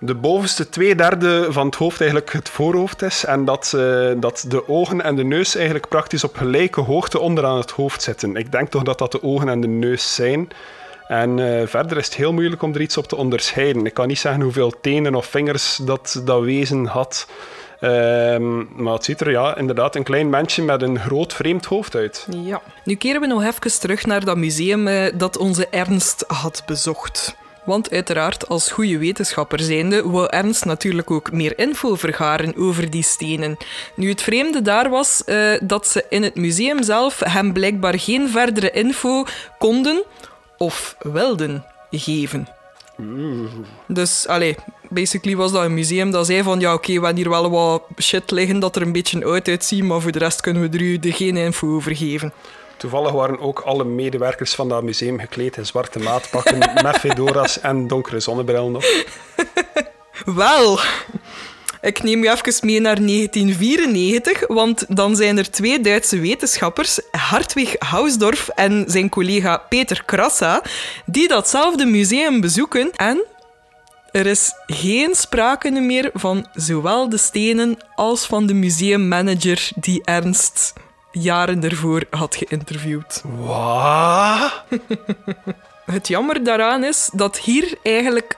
de 0.00 0.14
bovenste 0.14 0.68
twee 0.68 0.94
derde 0.94 1.46
van 1.50 1.66
het 1.66 1.74
hoofd 1.74 2.00
eigenlijk 2.00 2.32
het 2.32 2.48
voorhoofd 2.48 3.02
is 3.02 3.24
en 3.24 3.44
dat, 3.44 3.72
uh, 3.76 4.10
dat 4.16 4.44
de 4.48 4.68
ogen 4.68 5.00
en 5.00 5.16
de 5.16 5.24
neus 5.24 5.54
eigenlijk 5.54 5.88
praktisch 5.88 6.24
op 6.24 6.36
gelijke 6.36 6.80
hoogte 6.80 7.18
onderaan 7.18 7.56
het 7.56 7.70
hoofd 7.70 8.02
zitten. 8.02 8.36
Ik 8.36 8.52
denk 8.52 8.68
toch 8.68 8.82
dat 8.82 8.98
dat 8.98 9.12
de 9.12 9.22
ogen 9.22 9.48
en 9.48 9.60
de 9.60 9.66
neus 9.66 10.14
zijn. 10.14 10.48
En 11.08 11.38
uh, 11.38 11.66
verder 11.66 11.96
is 11.96 12.04
het 12.04 12.14
heel 12.14 12.32
moeilijk 12.32 12.62
om 12.62 12.74
er 12.74 12.80
iets 12.80 12.96
op 12.96 13.06
te 13.06 13.16
onderscheiden. 13.16 13.86
Ik 13.86 13.94
kan 13.94 14.08
niet 14.08 14.18
zeggen 14.18 14.42
hoeveel 14.42 14.72
tenen 14.80 15.14
of 15.14 15.26
vingers 15.26 15.76
dat, 15.82 16.22
dat 16.24 16.42
wezen 16.42 16.86
had. 16.86 17.26
Um, 17.80 18.68
maar 18.76 18.92
het 18.92 19.04
ziet 19.04 19.20
er 19.20 19.30
ja, 19.30 19.56
inderdaad 19.56 19.96
een 19.96 20.02
klein 20.02 20.30
mensje 20.30 20.62
met 20.62 20.82
een 20.82 20.98
groot 20.98 21.34
vreemd 21.34 21.64
hoofd 21.64 21.94
uit. 21.94 22.26
Ja. 22.30 22.62
Nu 22.84 22.94
keren 22.94 23.20
we 23.20 23.26
nog 23.26 23.44
even 23.44 23.80
terug 23.80 24.06
naar 24.06 24.24
dat 24.24 24.36
museum 24.36 24.88
uh, 24.88 25.06
dat 25.14 25.36
onze 25.36 25.66
Ernst 25.70 26.24
had 26.26 26.62
bezocht. 26.66 27.36
Want 27.64 27.90
uiteraard, 27.90 28.48
als 28.48 28.70
goede 28.70 28.98
wetenschapper 28.98 29.60
zijnde, 29.60 30.08
wou 30.08 30.26
Ernst 30.30 30.64
natuurlijk 30.64 31.10
ook 31.10 31.32
meer 31.32 31.58
info 31.58 31.94
vergaren 31.94 32.56
over 32.56 32.90
die 32.90 33.02
stenen. 33.02 33.56
Nu, 33.94 34.08
het 34.08 34.22
vreemde 34.22 34.62
daar 34.62 34.88
was 34.88 35.22
uh, 35.26 35.36
dat 35.62 35.86
ze 35.86 36.04
in 36.08 36.22
het 36.22 36.34
museum 36.34 36.82
zelf 36.82 37.20
hem 37.24 37.52
blijkbaar 37.52 37.98
geen 37.98 38.28
verdere 38.28 38.70
info 38.70 39.24
konden 39.58 40.02
of 40.58 40.96
wilden 40.98 41.64
geven. 41.90 42.48
Dus, 43.86 44.26
allee, 44.26 44.56
basically 44.88 45.36
was 45.36 45.52
dat 45.52 45.64
een 45.64 45.74
museum 45.74 46.10
dat 46.10 46.26
zei 46.26 46.42
van 46.42 46.60
ja, 46.60 46.74
oké, 46.74 46.86
we 46.86 46.92
hebben 46.92 47.16
hier 47.16 47.28
wel 47.28 47.50
wat 47.50 47.82
shit 47.98 48.30
liggen 48.30 48.58
dat 48.58 48.76
er 48.76 48.82
een 48.82 48.92
beetje 48.92 49.24
oud 49.24 49.48
uitziet, 49.48 49.84
maar 49.84 50.00
voor 50.00 50.12
de 50.12 50.18
rest 50.18 50.40
kunnen 50.40 50.70
we 50.70 50.78
er 50.78 50.82
u 50.82 51.12
geen 51.12 51.36
info 51.36 51.74
over 51.74 51.96
geven. 51.96 52.32
Toevallig 52.76 53.12
waren 53.12 53.40
ook 53.40 53.60
alle 53.60 53.84
medewerkers 53.84 54.54
van 54.54 54.68
dat 54.68 54.82
museum 54.82 55.18
gekleed 55.18 55.56
in 55.56 55.66
zwarte 55.66 55.98
maatpakken 55.98 56.58
met 56.82 56.96
fedora's 56.98 57.60
en 57.60 57.86
donkere 57.86 58.20
zonnebrillen 58.20 58.72
nog. 58.72 58.84
wel, 60.24 60.78
ik 61.80 62.02
neem 62.02 62.24
u 62.24 62.28
even 62.28 62.66
mee 62.66 62.80
naar 62.80 63.06
1994, 63.06 64.46
want 64.46 64.84
dan 64.88 65.16
zijn 65.16 65.38
er 65.38 65.50
twee 65.50 65.80
Duitse 65.80 66.20
wetenschappers, 66.20 67.00
Hartwig 67.10 67.74
Hausdorff 67.78 68.48
en 68.48 68.84
zijn 68.86 69.08
collega 69.08 69.56
Peter 69.56 70.02
Krassa, 70.04 70.62
die 71.06 71.28
datzelfde 71.28 71.86
museum 71.86 72.40
bezoeken 72.40 72.90
en 72.96 73.24
er 74.12 74.26
is 74.26 74.52
geen 74.66 75.14
sprake 75.14 75.70
meer 75.70 76.10
van 76.14 76.46
zowel 76.54 77.08
de 77.08 77.16
stenen 77.16 77.76
als 77.94 78.26
van 78.26 78.46
de 78.46 78.54
museummanager 78.54 79.70
die 79.74 80.04
Ernst 80.04 80.72
jaren 81.12 81.64
ervoor 81.64 82.02
had 82.10 82.36
geïnterviewd. 82.36 83.22
Wat? 83.24 84.64
Het 85.92 86.08
jammer 86.08 86.44
daaraan 86.44 86.84
is 86.84 87.10
dat 87.12 87.38
hier 87.38 87.78
eigenlijk 87.82 88.36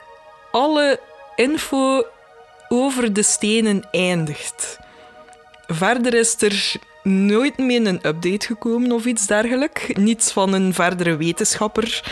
alle 0.51 0.99
info 1.35 2.03
over 2.71 3.13
de 3.13 3.23
stenen 3.23 3.83
eindigt. 3.91 4.79
Verder 5.67 6.13
is 6.13 6.41
er 6.41 6.75
nooit 7.03 7.57
meer 7.57 7.87
een 7.87 8.07
update 8.07 8.45
gekomen 8.45 8.91
of 8.91 9.05
iets 9.05 9.27
dergelijks. 9.27 9.83
Niets 9.93 10.31
van 10.31 10.53
een 10.53 10.73
verdere 10.73 11.15
wetenschapper, 11.15 12.03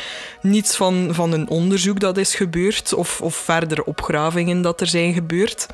niets 0.41 0.75
van, 0.75 1.09
van 1.11 1.31
een 1.31 1.49
onderzoek 1.49 1.99
dat 1.99 2.17
is 2.17 2.35
gebeurd 2.35 2.93
of, 2.93 3.21
of 3.21 3.35
verdere 3.35 3.85
opgravingen 3.85 4.61
dat 4.61 4.81
er 4.81 4.87
zijn 4.87 5.13
gebeurd. 5.13 5.67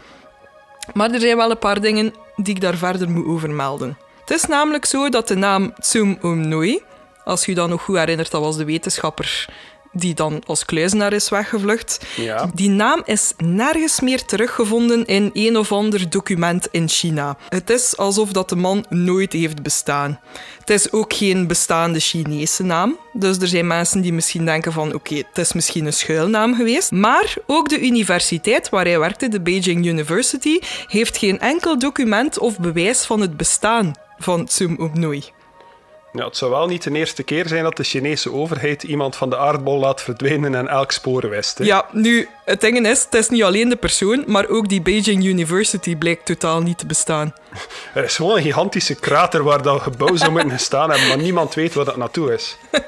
Maar 0.94 1.12
er 1.12 1.20
zijn 1.20 1.38
wel 1.38 1.52
een 1.52 1.60
paar 1.60 1.82
dingen 1.82 2.14
die 2.36 2.56
ik 2.56 2.62
daar 2.62 2.78
verder 2.78 3.10
moet 3.10 3.26
over 3.26 3.50
melden. 3.50 3.98
Het 4.20 4.30
is 4.30 4.46
namelijk 4.46 4.86
zo 4.86 5.10
dat 5.10 5.28
de 5.28 5.36
naam 5.36 5.74
Tsum 5.80 6.18
Omnoi 6.22 6.82
Als 7.24 7.46
je 7.46 7.56
dan 7.56 7.70
nog 7.70 7.82
goed 7.82 7.98
herinnert, 7.98 8.32
dat 8.32 8.42
was 8.42 8.58
de 8.58 8.66
wetenschapper 8.66 9.48
die 9.96 10.14
dan 10.14 10.44
als 10.46 10.66
kluizenaar 10.66 11.14
is 11.14 11.30
weggevlucht. 11.30 12.06
Ja. 12.16 12.50
Die 12.54 12.70
naam 12.70 13.02
is 13.06 13.34
nergens 13.38 14.00
meer 14.00 14.26
teruggevonden 14.26 15.06
in 15.06 15.30
een 15.34 15.58
of 15.58 15.72
ander 15.72 16.10
document 16.10 16.68
in 16.72 16.90
China. 16.90 17.38
Het 17.50 17.70
is 17.70 17.98
alsof 17.98 18.32
dat 18.32 18.50
de 18.50 18.56
man 18.56 18.86
nooit 18.90 19.34
heeft 19.34 19.64
bestaan. 19.64 20.20
Het 20.60 20.70
is 20.70 20.92
ook 20.92 21.14
geen 21.14 21.48
bestaande 21.48 22.00
Chinese 22.00 22.64
naam. 22.64 22.98
Dus 23.14 23.38
er 23.38 23.48
zijn 23.48 23.68
mensen 23.68 24.02
die 24.02 24.14
misschien 24.14 24.46
denken 24.46 24.72
van 24.72 24.94
oké, 24.94 25.16
het 25.16 25.38
is 25.38 25.54
misschien 25.54 25.86
een 25.86 25.94
schuilnaam 25.94 26.56
geweest. 26.56 26.92
Maar 26.92 27.36
ook 27.46 27.70
de 27.70 27.82
universiteit 27.82 28.70
waar 28.70 28.86
hij 28.86 29.00
werkte, 29.00 29.28
de 29.28 29.42
Beijing 29.42 29.86
University, 29.86 30.60
heeft 30.88 31.18
geen 31.18 31.40
enkel 31.40 31.80
document 31.80 32.40
of 32.40 32.60
bewijs 32.60 33.06
van 33.06 33.22
het 33.22 33.38
bestaan 33.38 33.94
van 34.18 34.46
Tsum 34.46 34.78
Umnoi. 34.80 35.24
Ja, 36.16 36.26
het 36.26 36.38
zou 36.38 36.52
wel 36.52 36.68
niet 36.68 36.84
de 36.84 36.92
eerste 36.92 37.24
keer 37.24 37.48
zijn 37.48 37.64
dat 37.64 37.78
de 37.78 37.84
Chinese 37.84 38.32
overheid 38.32 38.84
iemand 38.84 39.16
van 39.16 39.30
de 39.30 39.38
aardbol 39.38 39.80
laat 39.80 40.02
verdwijnen 40.02 40.56
en 40.56 40.68
elk 40.68 40.92
spoor 40.92 41.30
wist. 41.30 41.58
hè. 41.58 41.64
Ja, 41.66 41.86
nu, 41.92 42.28
het 42.46 42.62
ding 42.62 42.88
is, 42.88 43.04
het 43.04 43.14
is 43.14 43.30
niet 43.30 43.44
alleen 43.44 43.70
de 43.70 43.76
persoon, 43.76 44.24
maar 44.28 44.48
ook 44.48 44.70
die 44.70 44.82
Beijing 44.82 45.24
University 45.26 45.96
blijkt 45.96 46.26
totaal 46.26 46.62
niet 46.62 46.78
te 46.78 46.86
bestaan. 46.86 47.34
Er 47.94 48.04
is 48.04 48.16
gewoon 48.16 48.38
een 48.38 48.44
gigantische 48.44 48.96
krater 48.96 49.44
waar 49.44 49.62
dat 49.62 49.82
gebouw 49.82 50.16
zou 50.16 50.32
moeten 50.32 50.52
gestaan 50.52 50.90
hebben, 50.90 51.08
maar 51.08 51.18
niemand 51.18 51.54
weet 51.54 51.74
waar 51.74 51.86
dat 51.86 51.98
naartoe 51.98 52.34
is. 52.34 52.58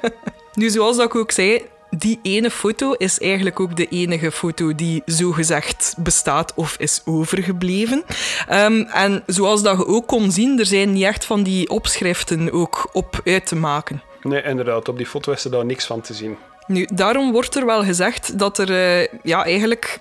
Nu, 0.53 0.69
zoals 0.69 0.97
dat 0.97 1.05
ik 1.05 1.15
ook 1.15 1.31
zei, 1.31 1.65
die 1.97 2.19
ene 2.21 2.51
foto 2.51 2.93
is 2.93 3.19
eigenlijk 3.19 3.59
ook 3.59 3.75
de 3.75 3.87
enige 3.87 4.31
foto 4.31 4.75
die 4.75 5.01
zogezegd 5.05 5.95
bestaat 5.97 6.53
of 6.55 6.75
is 6.79 7.01
overgebleven. 7.05 8.03
Ehm, 8.47 8.81
en 8.81 9.23
zoals 9.25 9.63
dat 9.63 9.77
je 9.77 9.87
ook 9.87 10.07
kon 10.07 10.31
zien, 10.31 10.59
er 10.59 10.65
zijn 10.65 10.93
niet 10.93 11.03
echt 11.03 11.25
van 11.25 11.43
die 11.43 11.69
opschriften 11.69 12.51
ook 12.51 12.89
op 12.93 13.21
uit 13.23 13.45
te 13.45 13.55
maken. 13.55 14.01
Nee, 14.21 14.43
inderdaad, 14.43 14.89
op 14.89 14.97
die 14.97 15.05
foto 15.05 15.31
is 15.31 15.43
er 15.43 15.51
daar 15.51 15.65
niks 15.65 15.85
van 15.85 16.01
te 16.01 16.13
zien. 16.13 16.37
Nu, 16.67 16.87
daarom 16.93 17.31
wordt 17.31 17.55
er 17.55 17.65
wel 17.65 17.83
gezegd 17.83 18.39
dat 18.39 18.57
er 18.57 18.71
eh, 18.71 19.07
ja, 19.23 19.45
eigenlijk 19.45 19.99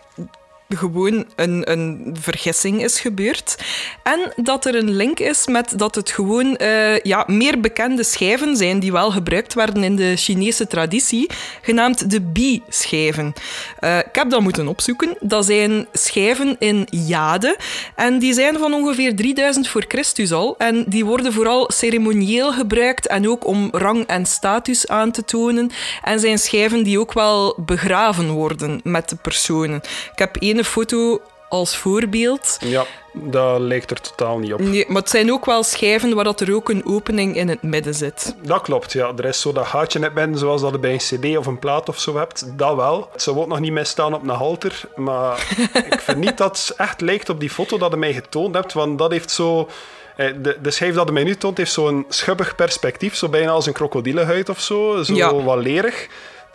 gewoon 0.69 1.27
een, 1.37 1.71
een 1.71 2.17
vergissing 2.21 2.83
is 2.83 3.01
gebeurd. 3.01 3.57
En 4.03 4.33
dat 4.37 4.65
er 4.65 4.75
een 4.75 4.91
link 4.91 5.19
is 5.19 5.47
met 5.47 5.73
dat 5.79 5.95
het 5.95 6.11
gewoon 6.11 6.57
eh, 6.57 6.99
ja, 6.99 7.25
meer 7.27 7.61
bekende 7.61 8.05
schijven 8.05 8.57
zijn 8.57 8.81
die 8.81 8.93
wel 8.93 9.11
gebruikt 9.11 9.55
werden 9.55 9.85
in 9.85 9.97
de 9.97 10.17
Chinese 10.17 10.67
traditie, 10.67 11.31
genaamd 11.63 12.11
de 12.11 12.21
Bi-schijven. 12.21 13.33
Eh, 13.79 13.99
ik 13.99 14.15
heb 14.15 14.31
dat 14.31 14.41
moeten 14.41 14.69
opzoeken. 14.69 15.17
Dat 15.21 15.45
zijn 15.47 15.87
schijven 15.93 16.57
in 16.59 16.87
jade 16.91 17.59
en 17.95 18.19
die 18.19 18.33
zijn 18.33 18.59
van 18.59 18.75
ongeveer 18.75 19.17
3000 19.17 19.69
voor 19.69 19.85
Christus 19.89 20.33
al. 20.33 20.55
En 20.59 20.85
die 20.89 21.05
worden 21.05 21.33
vooral 21.33 21.71
ceremonieel 21.73 22.53
gebruikt 22.53 23.07
en 23.07 23.29
ook 23.29 23.47
om 23.47 23.69
rang 23.73 24.07
en 24.07 24.27
status 24.27 24.89
aan 24.89 25.11
te 25.11 25.25
tonen. 25.25 25.71
En 26.03 26.21
zijn 26.21 26.39
schijven 26.39 26.83
die 26.83 27.01
ook 27.01 27.13
wel 27.13 27.55
begraven 27.57 28.31
worden 28.31 28.81
met 28.83 29.09
de 29.09 29.17
personen. 29.17 29.81
Ik 30.13 30.19
heb 30.19 30.37
ene 30.57 30.65
foto 30.65 31.21
als 31.49 31.77
voorbeeld. 31.77 32.57
Ja, 32.61 32.85
dat 33.13 33.61
lijkt 33.61 33.91
er 33.91 34.01
totaal 34.01 34.39
niet 34.39 34.53
op. 34.53 34.61
Nee, 34.61 34.85
maar 34.89 35.01
het 35.03 35.11
zijn 35.11 35.33
ook 35.33 35.45
wel 35.45 35.63
schijven 35.63 36.15
waar 36.15 36.25
dat 36.25 36.41
er 36.41 36.55
ook 36.55 36.69
een 36.69 36.87
opening 36.87 37.37
in 37.37 37.49
het 37.49 37.63
midden 37.63 37.95
zit. 37.95 38.35
Dat 38.43 38.63
klopt, 38.63 38.93
ja. 38.93 39.13
Er 39.17 39.25
is 39.25 39.41
zo 39.41 39.53
dat 39.53 39.67
gaatje 39.67 39.99
in 39.99 40.05
het 40.05 40.15
midden, 40.15 40.39
zoals 40.39 40.61
dat 40.61 40.71
je 40.73 40.79
bij 40.79 40.93
een 40.93 40.99
cd 41.33 41.37
of 41.39 41.47
een 41.47 41.59
plaat 41.59 41.89
of 41.89 41.99
zo 41.99 42.17
hebt. 42.17 42.59
Dat 42.59 42.75
wel. 42.77 43.09
Het 43.13 43.23
zou 43.23 43.39
ook 43.39 43.47
nog 43.47 43.61
niet 43.61 43.73
meer 43.73 43.87
staan 43.87 44.15
op 44.15 44.23
een 44.23 44.29
halter, 44.29 44.81
maar 44.97 45.47
ik 45.91 46.01
vind 46.01 46.19
niet 46.19 46.39
dat 46.39 46.59
het 46.67 46.77
echt 46.77 47.01
lijkt 47.01 47.29
op 47.29 47.41
die 47.41 47.51
foto 47.51 47.79
dat 47.79 47.91
je 47.91 47.97
mij 47.97 48.13
getoond 48.13 48.55
hebt, 48.55 48.73
want 48.73 48.99
dat 48.99 49.11
heeft 49.11 49.31
zo... 49.31 49.69
eh, 50.17 50.33
De, 50.43 50.57
de 50.63 50.71
schijf 50.71 50.95
dat 50.95 51.07
je 51.07 51.13
mij 51.13 51.25
nu 51.25 51.37
toont, 51.37 51.57
heeft 51.57 51.73
zo'n 51.73 52.05
schubbig 52.09 52.55
perspectief, 52.55 53.15
zo 53.17 53.29
bijna 53.29 53.51
als 53.51 53.67
een 53.67 53.73
krokodillenhuid 53.73 54.49
of 54.49 54.61
zo. 54.61 55.03
Zo 55.03 55.15
Ja. 55.15 55.35
wat 55.43 55.59
lerig. 55.59 56.07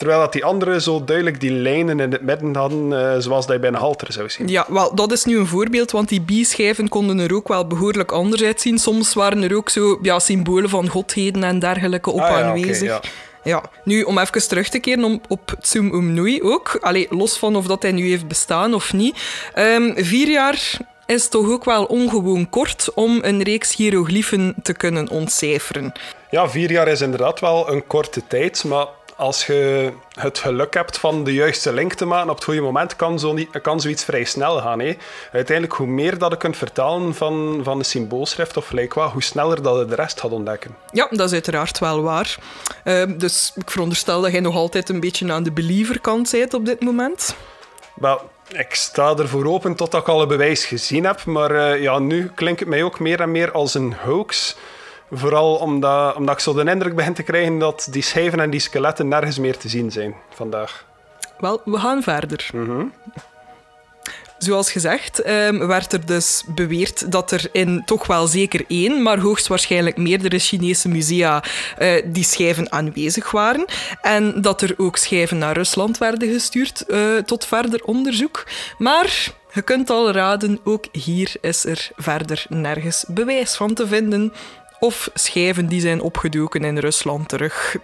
Terwijl 0.01 0.21
dat 0.21 0.33
die 0.33 0.45
andere 0.45 0.81
zo 0.81 1.03
duidelijk 1.03 1.39
die 1.39 1.51
lijnen 1.51 1.99
in 1.99 2.11
het 2.11 2.21
midden 2.21 2.55
hadden, 2.55 3.13
eh, 3.13 3.19
zoals 3.19 3.45
dat 3.45 3.55
je 3.55 3.61
bij 3.61 3.69
een 3.69 3.75
halter 3.75 4.13
zou 4.13 4.29
zien. 4.29 4.47
Ja, 4.47 4.65
wel, 4.69 4.95
dat 4.95 5.11
is 5.11 5.25
nu 5.25 5.37
een 5.39 5.47
voorbeeld, 5.47 5.91
want 5.91 6.09
die 6.09 6.21
bi-schijven 6.21 6.89
konden 6.89 7.19
er 7.19 7.35
ook 7.35 7.47
wel 7.47 7.67
behoorlijk 7.67 8.11
anders 8.11 8.43
uitzien. 8.43 8.77
Soms 8.77 9.13
waren 9.13 9.43
er 9.43 9.55
ook 9.55 9.69
zo 9.69 9.99
ja, 10.01 10.19
symbolen 10.19 10.69
van 10.69 10.87
godheden 10.87 11.43
en 11.43 11.59
dergelijke 11.59 12.11
op 12.11 12.19
Ah 12.19 12.29
ja, 12.29 12.41
aanwezig. 12.41 12.87
ja. 12.87 13.01
Ja, 13.43 13.63
nu 13.83 14.03
om 14.03 14.17
even 14.17 14.47
terug 14.47 14.69
te 14.69 14.79
keren 14.79 15.03
om, 15.03 15.21
op 15.27 15.55
Tsum 15.59 15.93
Umnui 15.93 16.41
ook. 16.41 16.77
Allee, 16.81 17.07
los 17.09 17.37
van 17.37 17.55
of 17.55 17.65
dat 17.65 17.81
hij 17.81 17.91
nu 17.91 18.09
heeft 18.09 18.27
bestaan 18.27 18.73
of 18.73 18.93
niet. 18.93 19.17
Ehm, 19.53 19.91
vier 19.95 20.29
jaar 20.29 20.77
is 21.05 21.27
toch 21.27 21.49
ook 21.49 21.65
wel 21.65 21.85
ongewoon 21.85 22.49
kort 22.49 22.89
om 22.93 23.19
een 23.21 23.41
reeks 23.41 23.75
hieroglyphen 23.75 24.55
te 24.63 24.73
kunnen 24.73 25.09
ontcijferen. 25.09 25.91
Ja, 26.29 26.49
vier 26.49 26.71
jaar 26.71 26.87
is 26.87 27.01
inderdaad 27.01 27.39
wel 27.39 27.69
een 27.71 27.87
korte 27.87 28.21
tijd, 28.27 28.63
maar 28.63 28.87
als 29.21 29.45
je 29.45 29.91
het 30.19 30.37
geluk 30.37 30.73
hebt 30.73 30.97
van 30.97 31.23
de 31.23 31.33
juiste 31.33 31.73
link 31.73 31.93
te 31.93 32.05
maken 32.05 32.29
op 32.29 32.35
het 32.35 32.43
goede 32.43 32.61
moment, 32.61 32.95
kan, 32.95 33.19
zo 33.19 33.33
niet, 33.33 33.61
kan 33.61 33.81
zoiets 33.81 34.03
vrij 34.03 34.23
snel 34.23 34.59
gaan. 34.59 34.79
Hè. 34.79 34.97
Uiteindelijk, 35.31 35.77
hoe 35.77 35.87
meer 35.87 36.17
dat 36.17 36.31
je 36.31 36.37
kunt 36.37 36.57
vertalen 36.57 37.15
van, 37.15 37.59
van 37.63 37.77
een 37.77 37.85
symboolschrift 37.85 38.57
of 38.57 38.67
gelijk 38.67 38.93
wat, 38.93 39.11
hoe 39.11 39.23
sneller 39.23 39.61
dat 39.61 39.77
je 39.77 39.85
de 39.85 39.95
rest 39.95 40.19
gaat 40.19 40.31
ontdekken. 40.31 40.75
Ja, 40.91 41.07
dat 41.09 41.27
is 41.27 41.33
uiteraard 41.33 41.79
wel 41.79 42.01
waar. 42.01 42.37
Ehm, 42.83 43.17
dus 43.17 43.51
ik 43.55 43.71
veronderstel 43.71 44.21
dat 44.21 44.31
jij 44.31 44.39
nog 44.39 44.55
altijd 44.55 44.89
een 44.89 44.99
beetje 44.99 45.33
aan 45.33 45.43
de 45.43 45.51
believerkant 45.51 46.31
bent 46.31 46.53
op 46.53 46.65
dit 46.65 46.81
moment. 46.81 47.35
Wel, 47.95 48.29
ik 48.51 48.73
sta 48.73 49.15
ervoor 49.15 49.45
open 49.45 49.75
totdat 49.75 50.01
ik 50.01 50.07
al 50.07 50.21
een 50.21 50.27
bewijs 50.27 50.65
gezien 50.65 51.05
heb, 51.05 51.25
maar 51.25 51.51
eh, 51.51 51.81
ja, 51.81 51.99
nu 51.99 52.31
klinkt 52.35 52.59
het 52.59 52.69
mij 52.69 52.83
ook 52.83 52.99
meer 52.99 53.21
en 53.21 53.31
meer 53.31 53.51
als 53.51 53.73
een 53.73 53.95
hoax. 54.03 54.55
Vooral 55.11 55.55
omdat, 55.55 56.15
omdat 56.15 56.35
ik 56.35 56.41
zo 56.41 56.53
de 56.53 56.71
indruk 56.71 56.95
begin 56.95 57.13
te 57.13 57.23
krijgen 57.23 57.59
dat 57.59 57.87
die 57.91 58.01
schijven 58.01 58.39
en 58.39 58.49
die 58.49 58.59
skeletten 58.59 59.07
nergens 59.07 59.39
meer 59.39 59.57
te 59.57 59.69
zien 59.69 59.91
zijn 59.91 60.15
vandaag. 60.29 60.85
Wel, 61.39 61.61
we 61.65 61.77
gaan 61.77 62.03
verder. 62.03 62.49
Zoals 64.37 64.71
gezegd 64.71 65.21
ehm, 65.21 65.67
werd 65.67 65.93
er 65.93 66.05
dus 66.05 66.43
beweerd 66.47 67.11
dat 67.11 67.31
er 67.31 67.49
in 67.51 67.81
toch 67.85 68.07
wel 68.07 68.27
zeker 68.27 68.63
één, 68.67 69.01
maar 69.01 69.19
hoogstwaarschijnlijk 69.19 69.97
meerdere 69.97 70.39
Chinese 70.39 70.89
musea 70.89 71.43
eh, 71.77 72.03
die 72.05 72.23
schijven 72.23 72.71
aanwezig 72.71 73.31
waren. 73.31 73.65
En 74.01 74.41
dat 74.41 74.61
er 74.61 74.73
ook 74.77 74.97
schijven 74.97 75.37
naar 75.37 75.55
Rusland 75.55 75.97
werden 75.97 76.31
gestuurd 76.31 76.81
eh, 76.81 77.17
tot 77.17 77.45
verder 77.45 77.83
onderzoek. 77.83 78.43
Maar 78.77 79.33
je 79.53 79.61
kunt 79.61 79.89
al 79.89 80.11
raden, 80.11 80.59
ook 80.63 80.85
hier 80.91 81.33
is 81.41 81.65
er 81.65 81.89
verder 81.95 82.45
nergens 82.49 83.05
bewijs 83.07 83.55
van 83.55 83.73
te 83.73 83.87
vinden. 83.87 84.33
Of 84.83 85.09
schijven 85.13 85.67
die 85.67 85.81
zijn 85.81 86.01
opgedoken 86.01 86.63
in 86.63 86.77
Rusland 86.77 87.29
terug 87.29 87.75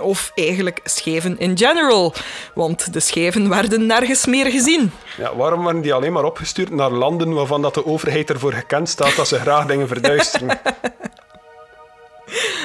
of 0.00 0.32
eigenlijk 0.34 0.80
schijven 0.84 1.38
in 1.38 1.58
general, 1.58 2.14
want 2.54 2.92
de 2.92 3.00
schijven 3.00 3.48
werden 3.48 3.86
nergens 3.86 4.26
meer 4.26 4.50
gezien. 4.50 4.92
Ja, 5.16 5.36
waarom 5.36 5.62
worden 5.62 5.80
die 5.80 5.94
alleen 5.94 6.12
maar 6.12 6.24
opgestuurd 6.24 6.70
naar 6.70 6.90
landen 6.90 7.32
waarvan 7.32 7.62
dat 7.62 7.74
de 7.74 7.86
overheid 7.86 8.30
ervoor 8.30 8.52
gekend 8.52 8.88
staat 8.88 9.16
dat 9.16 9.28
ze 9.28 9.38
graag 9.38 9.66
dingen 9.66 9.88
verduisteren? 9.88 10.58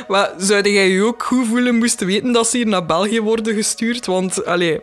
Maar 0.08 0.32
zou 0.38 0.70
jij 0.70 0.88
je 0.90 1.04
ook 1.04 1.24
goed 1.24 1.48
voelen 1.48 1.76
moesten 1.76 2.08
weten 2.08 2.32
dat 2.32 2.48
ze 2.48 2.58
hier 2.58 2.68
naar 2.68 2.86
België 2.86 3.22
worden 3.22 3.56
gestuurd? 3.56 4.06
Want, 4.06 4.46
allee, 4.46 4.82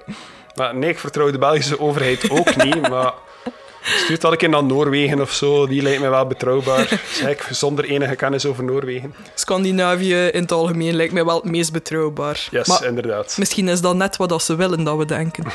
maar 0.54 0.74
nee, 0.74 0.90
ik 0.90 0.98
vertrouw 0.98 1.30
de 1.30 1.38
Belgische 1.38 1.80
overheid 1.80 2.30
ook 2.30 2.56
niet, 2.56 2.88
maar 2.88 3.12
stuurt 3.86 4.20
dat 4.20 4.32
een 4.32 4.38
keer 4.38 4.48
naar 4.48 4.64
Noorwegen 4.64 5.20
of 5.20 5.32
zo, 5.32 5.66
die 5.66 5.82
lijkt 5.82 6.00
me 6.00 6.08
wel 6.08 6.26
betrouwbaar. 6.26 7.00
Zeg, 7.12 7.48
zonder 7.50 7.84
enige 7.84 8.16
kennis 8.16 8.46
over 8.46 8.64
Noorwegen. 8.64 9.14
Scandinavië 9.34 10.14
in 10.14 10.42
het 10.42 10.52
algemeen 10.52 10.94
lijkt 10.94 11.12
mij 11.12 11.24
wel 11.24 11.36
het 11.36 11.50
meest 11.50 11.72
betrouwbaar. 11.72 12.48
Yes, 12.50 12.66
maar 12.66 12.84
inderdaad. 12.84 13.36
misschien 13.38 13.68
is 13.68 13.80
dat 13.80 13.96
net 13.96 14.16
wat 14.16 14.28
dat 14.28 14.42
ze 14.42 14.56
willen 14.56 14.84
dat 14.84 14.96
we 14.96 15.04
denken. 15.04 15.44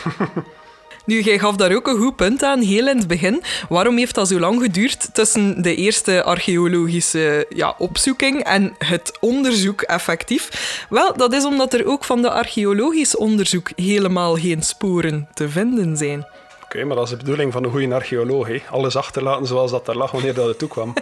Nu, 1.05 1.21
jij 1.21 1.39
gaf 1.39 1.55
daar 1.55 1.75
ook 1.75 1.87
een 1.87 1.97
goed 1.97 2.15
punt 2.15 2.43
aan, 2.43 2.59
heel 2.59 2.87
in 2.87 2.97
het 2.97 3.07
begin. 3.07 3.43
Waarom 3.69 3.97
heeft 3.97 4.15
dat 4.15 4.27
zo 4.27 4.39
lang 4.39 4.61
geduurd 4.61 5.13
tussen 5.13 5.61
de 5.61 5.75
eerste 5.75 6.23
archeologische 6.23 7.45
ja, 7.49 7.75
opzoeking 7.77 8.43
en 8.43 8.73
het 8.77 9.17
onderzoek 9.19 9.81
effectief? 9.81 10.85
Wel, 10.89 11.17
dat 11.17 11.33
is 11.33 11.45
omdat 11.45 11.73
er 11.73 11.85
ook 11.85 12.03
van 12.03 12.21
de 12.21 12.29
archeologisch 12.29 13.15
onderzoek 13.15 13.71
helemaal 13.75 14.35
geen 14.35 14.61
sporen 14.61 15.27
te 15.33 15.49
vinden 15.49 15.97
zijn. 15.97 16.25
Oké, 16.73 16.83
maar 16.83 16.95
dat 16.95 17.05
is 17.05 17.11
de 17.11 17.17
bedoeling 17.17 17.51
van 17.51 17.63
een 17.63 17.71
goede 17.71 17.93
archeoloog. 17.93 18.49
Alles 18.69 18.95
achterlaten 18.95 19.47
zoals 19.47 19.71
dat 19.71 19.87
er 19.87 19.97
lag 19.97 20.11
wanneer 20.11 20.33
dat 20.33 20.47
het 20.47 20.57
toekwam. 20.57 20.93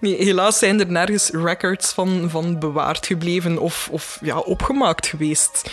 Nee, 0.00 0.16
helaas 0.16 0.58
zijn 0.58 0.80
er 0.80 0.90
nergens 0.90 1.30
records 1.30 1.92
van, 1.92 2.30
van 2.30 2.58
bewaard 2.58 3.06
gebleven 3.06 3.58
of, 3.58 3.88
of 3.90 4.18
ja, 4.22 4.38
opgemaakt 4.38 5.06
geweest. 5.06 5.70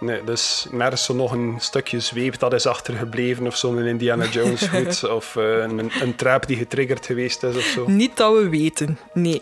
Nee, 0.00 0.24
dus 0.24 0.66
nergens 0.70 1.04
zo 1.04 1.14
nog 1.14 1.32
een 1.32 1.56
stukje 1.58 2.00
zweep 2.00 2.38
dat 2.38 2.52
is 2.52 2.66
achtergebleven 2.66 3.46
of 3.46 3.56
zo'n 3.56 3.86
Indiana 3.86 4.24
Jones 4.24 4.62
goed. 4.62 5.04
of 5.18 5.36
eh, 5.36 5.58
een, 5.58 5.90
een 6.00 6.16
trap 6.16 6.46
die 6.46 6.56
getriggerd 6.56 7.06
geweest 7.06 7.42
is 7.42 7.56
of 7.56 7.62
zo. 7.62 7.84
Niet 7.86 8.16
dat 8.16 8.34
we 8.34 8.48
weten, 8.48 8.98
nee. 9.12 9.40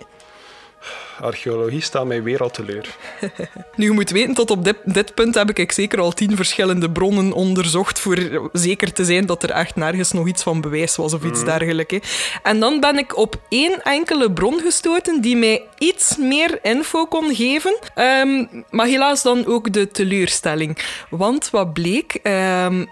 Archeologie 1.20 1.80
staat 1.80 2.06
mij 2.06 2.22
weer 2.22 2.42
al 2.42 2.50
teleur. 2.50 2.86
Nu, 3.76 3.84
je 3.84 3.90
moet 3.90 4.10
weten, 4.10 4.34
tot 4.34 4.50
op 4.50 4.64
dit, 4.64 4.76
dit 4.84 5.14
punt 5.14 5.34
heb 5.34 5.58
ik 5.58 5.72
zeker 5.72 6.00
al 6.00 6.12
tien 6.12 6.36
verschillende 6.36 6.90
bronnen 6.90 7.32
onderzocht 7.32 7.98
voor 7.98 8.50
zeker 8.52 8.92
te 8.92 9.04
zijn 9.04 9.26
dat 9.26 9.42
er 9.42 9.50
echt 9.50 9.76
nergens 9.76 10.12
nog 10.12 10.26
iets 10.26 10.42
van 10.42 10.60
bewijs 10.60 10.96
was 10.96 11.14
of 11.14 11.24
iets 11.24 11.44
dergelijks. 11.44 11.92
hè. 11.92 11.98
En 12.42 12.60
dan 12.60 12.80
ben 12.80 12.98
ik 12.98 13.16
op 13.16 13.40
één 13.48 13.82
enkele 13.82 14.32
bron 14.32 14.60
gestoten 14.60 15.20
die 15.20 15.36
mij 15.36 15.62
iets 15.78 16.16
meer 16.16 16.58
info 16.62 17.06
kon 17.06 17.34
geven. 17.34 17.78
Ehm, 17.94 18.44
maar 18.70 18.86
helaas 18.86 19.22
dan 19.22 19.46
ook 19.46 19.72
de 19.72 19.90
teleurstelling. 19.90 20.78
Want 21.10 21.50
wat 21.50 21.72
bleek, 21.72 22.14
ehm, 22.22 22.84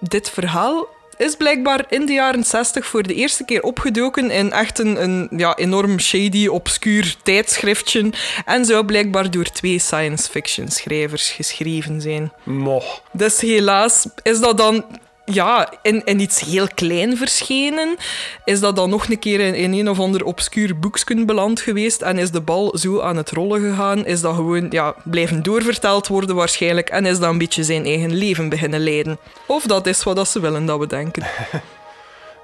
dit 0.00 0.30
verhaal 0.30 0.88
is 1.18 1.36
blijkbaar 1.36 1.84
in 1.88 2.06
de 2.06 2.12
jaren 2.12 2.44
60 2.44 2.86
voor 2.86 3.02
de 3.02 3.14
eerste 3.14 3.44
keer 3.44 3.62
opgedoken 3.62 4.30
in 4.30 4.52
echt 4.52 4.78
een, 4.78 5.02
een 5.02 5.28
ja, 5.30 5.56
enorm 5.56 6.00
shady, 6.00 6.46
obscuur 6.46 7.16
tijdschriftje. 7.22 8.10
En 8.44 8.64
zou 8.64 8.84
blijkbaar 8.84 9.30
door 9.30 9.44
twee 9.44 9.78
science 9.78 10.30
fiction 10.30 10.68
schrijvers 10.68 11.30
geschreven 11.30 12.00
zijn. 12.00 12.32
Moch. 12.42 13.02
Dus 13.12 13.40
helaas 13.40 14.06
is 14.22 14.40
dat 14.40 14.56
dan 14.56 14.84
ja, 15.30 15.72
in, 15.82 16.20
iets 16.20 16.40
heel 16.40 16.68
klein 16.74 17.16
verschenen. 17.16 17.96
Is 18.44 18.60
dat 18.60 18.76
dan 18.76 18.90
nog 18.90 19.08
een 19.08 19.18
keer 19.18 19.40
in, 19.40 19.54
in 19.54 19.72
een 19.72 19.88
of 19.88 20.00
ander 20.00 20.24
obscuur 20.24 20.78
boeksken 20.78 21.26
beland 21.26 21.60
geweest 21.60 22.02
en 22.02 22.18
is 22.18 22.30
de 22.30 22.40
bal 22.40 22.78
zo 22.78 23.00
aan 23.00 23.16
het 23.16 23.30
rollen 23.30 23.60
gegaan? 23.60 24.06
Is 24.06 24.20
dat 24.20 24.34
gewoon 24.34 24.66
ja, 24.70 24.94
blijven 25.04 25.42
doorverteld 25.42 26.08
worden 26.08 26.36
waarschijnlijk 26.36 26.88
en 26.88 27.06
is 27.06 27.18
dat 27.18 27.30
een 27.30 27.38
beetje 27.38 27.64
zijn 27.64 27.84
eigen 27.84 28.14
leven 28.14 28.48
beginnen 28.48 28.80
leiden? 28.80 29.18
Of 29.46 29.62
dat 29.62 29.86
is 29.86 30.02
wat 30.02 30.16
dat 30.16 30.28
ze 30.28 30.40
willen 30.40 30.66
dat 30.66 30.78
we 30.78 30.86
denken. 30.86 31.26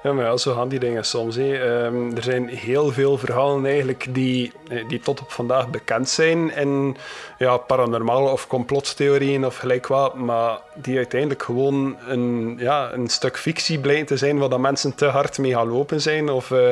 Ja, 0.05 0.13
maar 0.13 0.39
zo 0.39 0.53
gaan 0.53 0.67
die 0.67 0.79
dingen 0.79 1.05
soms. 1.05 1.37
Ehm, 1.37 2.15
er 2.15 2.23
zijn 2.23 2.47
heel 2.47 2.91
veel 2.91 3.17
verhalen 3.17 3.65
eigenlijk 3.65 4.05
die, 4.09 4.51
eh, 4.69 4.87
die 4.87 4.99
tot 4.99 5.21
op 5.21 5.31
vandaag 5.31 5.69
bekend 5.69 6.09
zijn 6.09 6.55
in 6.55 6.97
ja, 7.37 7.57
paranormale 7.57 8.29
of 8.29 8.47
complottheorieën 8.47 9.45
of 9.45 9.57
gelijk 9.57 9.87
wat, 9.87 10.15
maar 10.15 10.59
die 10.73 10.97
uiteindelijk 10.97 11.43
gewoon 11.43 11.97
een, 12.07 12.55
ja, 12.59 12.93
een 12.93 13.07
stuk 13.07 13.37
fictie 13.37 13.79
blijken 13.79 14.05
te 14.05 14.17
zijn 14.17 14.37
waar 14.37 14.49
dat 14.49 14.59
mensen 14.59 14.95
te 14.95 15.05
hard 15.05 15.37
mee 15.37 15.53
gaan 15.53 15.67
lopen 15.67 16.01
zijn. 16.01 16.29
Of 16.29 16.51
eh, 16.51 16.69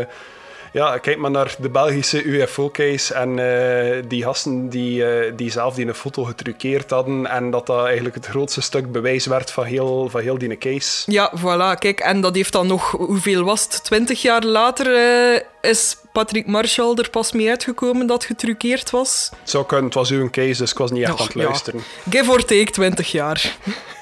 ja, 0.74 0.98
kijk 0.98 1.18
maar 1.18 1.32
naar 1.32 1.56
de 1.60 1.70
Belgische 1.70 2.24
UFO-case 2.24 3.14
en 3.14 3.40
eh, 3.40 4.04
die 4.08 4.24
gasten 4.24 4.70
die, 4.70 5.06
eh, 5.06 5.32
die 5.36 5.52
zelf 5.52 5.76
die 5.76 5.88
een 5.88 5.94
foto 5.94 6.24
getruckeerd 6.24 6.90
hadden 6.90 7.28
en 7.28 7.52
dat 7.52 7.66
dat 7.66 7.86
eigenlijk 7.86 8.16
het 8.16 8.26
grootste 8.26 8.62
stuk 8.62 8.92
bewijs 8.92 9.26
werd 9.26 9.52
van 9.52 9.64
heel, 9.64 10.10
van 10.10 10.22
heel 10.22 10.38
die 10.38 10.58
case. 10.58 11.12
Ja, 11.12 11.32
voilà. 11.38 11.80
Kijk, 11.80 12.00
en 12.00 12.22
dat 12.22 12.36
heeft 12.36 12.52
dan 12.52 12.68
nog, 12.68 12.92
hoeveel 12.92 13.44
was 13.44 13.64
het? 13.64 13.84
Twintig 13.84 14.22
jaar 14.22 14.44
later 14.44 14.96
eh, 14.96 15.70
is 15.70 15.98
Patrick 16.14 16.48
Marshall 16.48 16.96
er 16.96 17.10
pas 17.10 17.32
mee 17.32 17.50
uitgekomen 17.50 18.08
dat 18.08 18.26
getruckeerd 18.26 18.90
was. 18.90 19.30
Het 19.40 19.50
zou 19.50 19.66
kunnen, 19.66 19.86
het 19.86 19.94
was 19.94 20.10
uw 20.10 20.30
case, 20.30 20.58
dus 20.62 20.72
ik 20.72 20.78
was 20.78 20.92
niet 20.92 21.04
echt 21.04 21.20
aan 21.20 21.26
het 21.26 21.34
ja. 21.34 21.44
luisteren. 21.44 21.82
Give 22.10 22.32
or 22.32 22.46
take 22.46 22.72
20 22.72 23.12
jaar. 23.12 23.58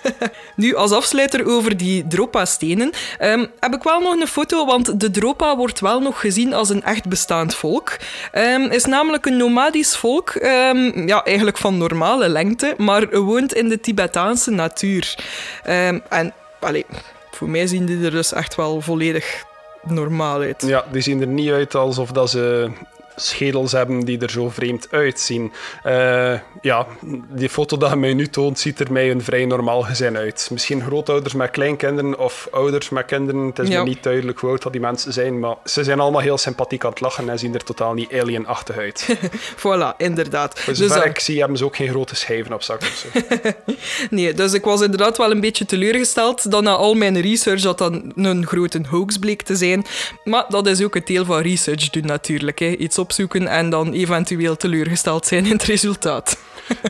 nu, 0.56 0.76
als 0.76 0.92
afsluiter 0.92 1.48
over 1.48 1.78
die 1.78 2.08
Dropa-stenen, 2.08 2.92
ehm, 3.18 3.46
heb 3.60 3.74
ik 3.74 3.84
wel 3.84 4.00
nog 4.00 4.20
een 4.20 4.28
foto, 4.28 4.66
want 4.66 5.00
de 5.00 5.12
Dropa 5.12 5.58
wordt 5.58 5.80
wel 5.80 6.00
nog 6.00 6.20
gezien 6.20 6.54
als 6.54 6.70
een 6.70 6.84
echt 6.84 7.08
bestaand 7.08 7.56
volk. 7.56 7.98
Ehm 8.32 8.62
is 8.62 8.86
namelijk 8.86 9.26
een 9.26 9.38
nomadisch 9.38 9.96
volk, 9.96 10.30
ehm, 10.30 11.08
ja, 11.08 11.24
eigenlijk 11.24 11.58
van 11.58 11.78
normale 11.78 12.30
lengte, 12.30 12.74
maar 12.78 13.22
woont 13.22 13.54
in 13.54 13.70
de 13.70 13.80
Tibetaanse 13.80 14.52
natuur. 14.52 15.16
En, 15.64 16.34
allee, 16.60 16.86
voor 17.32 17.50
mij 17.50 17.68
zien 17.68 17.86
die 17.86 18.06
er 18.06 18.12
dus 18.12 18.34
echt 18.34 18.56
wel 18.56 18.82
volledig 18.82 19.44
normaal 19.84 20.42
uit. 20.42 20.64
Ja, 20.68 20.86
die 20.92 21.02
zien 21.02 21.22
er 21.22 21.28
niet 21.28 21.50
uit 21.52 21.76
alsof 21.76 22.12
dat 22.12 22.30
ze 22.30 22.72
schedels 23.16 23.72
hebben 23.72 24.00
die 24.06 24.20
er 24.20 24.30
zo 24.30 24.50
vreemd 24.50 24.88
uitzien. 24.92 25.52
Eh, 25.84 26.34
ja, 26.62 26.86
die 27.30 27.50
foto 27.50 27.78
dat 27.78 27.90
je 27.90 27.96
mij 27.96 28.14
nu 28.14 28.28
toont, 28.28 28.60
ziet 28.60 28.80
er 28.80 28.92
mij 28.92 29.12
een 29.12 29.24
vrij 29.24 29.46
normaal 29.46 29.82
gezin 29.82 30.18
uit. 30.18 30.50
Misschien 30.52 30.82
grootouders 30.82 31.34
met 31.34 31.50
kleinkinderen 31.52 32.20
of 32.20 32.48
ouders 32.52 32.90
met 32.90 33.06
kinderen. 33.06 33.46
Het 33.46 33.60
is 33.60 33.68
Ja. 33.68 33.84
me 33.84 33.90
niet 33.90 34.04
duidelijk 34.04 34.40
hoe 34.40 34.50
oud 34.50 34.62
dat 34.62 34.72
die 34.72 34.82
mensen 34.82 35.14
zijn, 35.14 35.40
maar 35.40 35.56
ze 35.66 35.84
zijn 35.84 36.00
allemaal 36.00 36.22
heel 36.22 36.38
sympathiek 36.38 36.84
aan 36.84 36.90
het 36.90 37.00
lachen 37.00 37.30
en 37.30 37.40
zien 37.40 37.54
er 37.54 37.64
totaal 37.64 37.94
niet 37.94 38.14
alienachtig 38.14 38.78
uit. 38.78 39.08
Voilà, 39.58 39.96
inderdaad. 39.98 40.60
Voor 40.60 40.74
Dus, 40.74 40.88
zover 40.88 41.04
eh, 41.04 41.10
ik 41.10 41.20
zie, 41.20 41.40
hebben 41.40 41.58
ze 41.58 41.66
ook 41.66 41.76
geen 41.76 41.90
grote 41.90 42.16
schijven 42.16 42.54
op 42.54 42.62
zak 42.64 42.82
of 42.82 43.06
zo. 43.14 43.20
Nee, 44.10 44.34
dus 44.34 44.54
ik 44.54 44.64
was 44.64 44.82
inderdaad 44.82 45.18
wel 45.18 45.32
een 45.32 45.42
beetje 45.42 45.66
teleurgesteld 45.66 46.52
dat 46.52 46.64
na 46.64 46.72
al 46.76 46.94
mijn 46.94 47.22
research 47.22 47.62
dat 47.62 47.78
dan 47.78 48.12
een 48.16 48.46
grote 48.48 48.82
hoax 48.90 49.18
bleek 49.18 49.42
te 49.42 49.56
zijn. 49.56 49.86
Maar 50.24 50.46
dat 50.50 50.68
is 50.68 50.84
ook 50.84 50.94
het 50.94 51.08
deel 51.08 51.26
van 51.26 51.42
research 51.42 51.90
doen 51.90 52.06
natuurlijk. 52.06 52.60
Hè. 52.60 52.66
Iets 52.66 52.98
opzoeken 53.02 53.48
en 53.48 53.70
dan 53.70 53.94
eventueel 53.94 54.58
teleurgesteld 54.58 55.26
zijn 55.26 55.46
in 55.46 55.52
het 55.52 55.64
resultaat. 55.64 56.38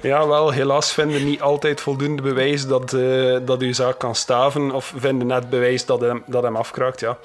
Ja, 0.01 0.27
wel, 0.27 0.51
helaas 0.51 0.93
vinden 0.93 1.25
niet 1.25 1.41
altijd 1.41 1.81
voldoende 1.81 2.21
bewijs 2.21 2.67
dat, 2.67 2.93
eh, 2.93 3.37
dat 3.45 3.61
uw 3.61 3.73
zaak 3.73 3.99
kan 3.99 4.15
staven, 4.15 4.71
of 4.71 4.93
vinden 4.95 5.27
net 5.27 5.49
bewijs 5.49 5.85
dat 5.85 6.01
hem, 6.01 6.23
dat 6.25 6.43
hem 6.43 6.55
afkraakt, 6.55 6.99
ja. 6.99 7.17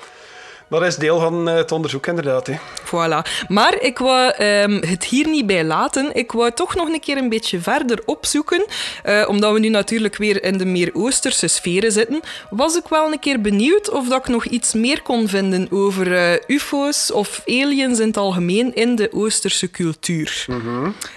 Dat 0.69 0.83
is 0.83 0.97
deel 0.97 1.21
van 1.21 1.49
eh, 1.49 1.55
het 1.55 1.73
onderzoek, 1.73 2.07
inderdaad. 2.07 2.47
Hè. 2.47 2.55
Voilà. 2.85 3.47
Maar 3.49 3.81
ik 3.81 3.99
wou 3.99 4.31
ehm, 4.31 4.81
het 4.87 5.05
hier 5.05 5.29
niet 5.29 5.47
bij 5.47 5.65
laten. 5.65 6.15
Ik 6.15 6.33
wou 6.33 6.51
toch 6.51 6.75
nog 6.75 6.89
een 6.89 7.01
keer 7.01 7.17
een 7.17 7.29
beetje 7.29 7.61
verder 7.61 8.03
opzoeken. 8.07 8.65
Eh, 9.03 9.25
omdat 9.29 9.53
we 9.53 9.59
nu 9.59 9.69
natuurlijk 9.69 10.17
weer 10.17 10.43
in 10.43 10.59
de 10.59 10.65
meer 10.65 10.91
Oosterse 10.93 11.49
sferen 11.49 11.93
zitten. 11.93 12.21
Was 12.51 12.77
ik 12.77 12.89
wel 12.89 13.13
een 13.13 13.19
keer 13.19 13.41
benieuwd 13.41 13.91
of 13.91 14.09
dat 14.09 14.19
ik 14.19 14.29
nog 14.29 14.47
iets 14.47 14.73
meer 14.73 15.03
kon 15.03 15.29
vinden 15.29 15.69
over 15.71 16.17
eh, 16.17 16.57
UFO's 16.57 17.11
of 17.13 17.43
aliens 17.47 17.99
in 17.99 18.07
het 18.07 18.17
algemeen 18.17 18.75
in 18.75 18.97
de 18.97 19.13
Oosterse 19.13 19.71
cultuur. 19.71 20.47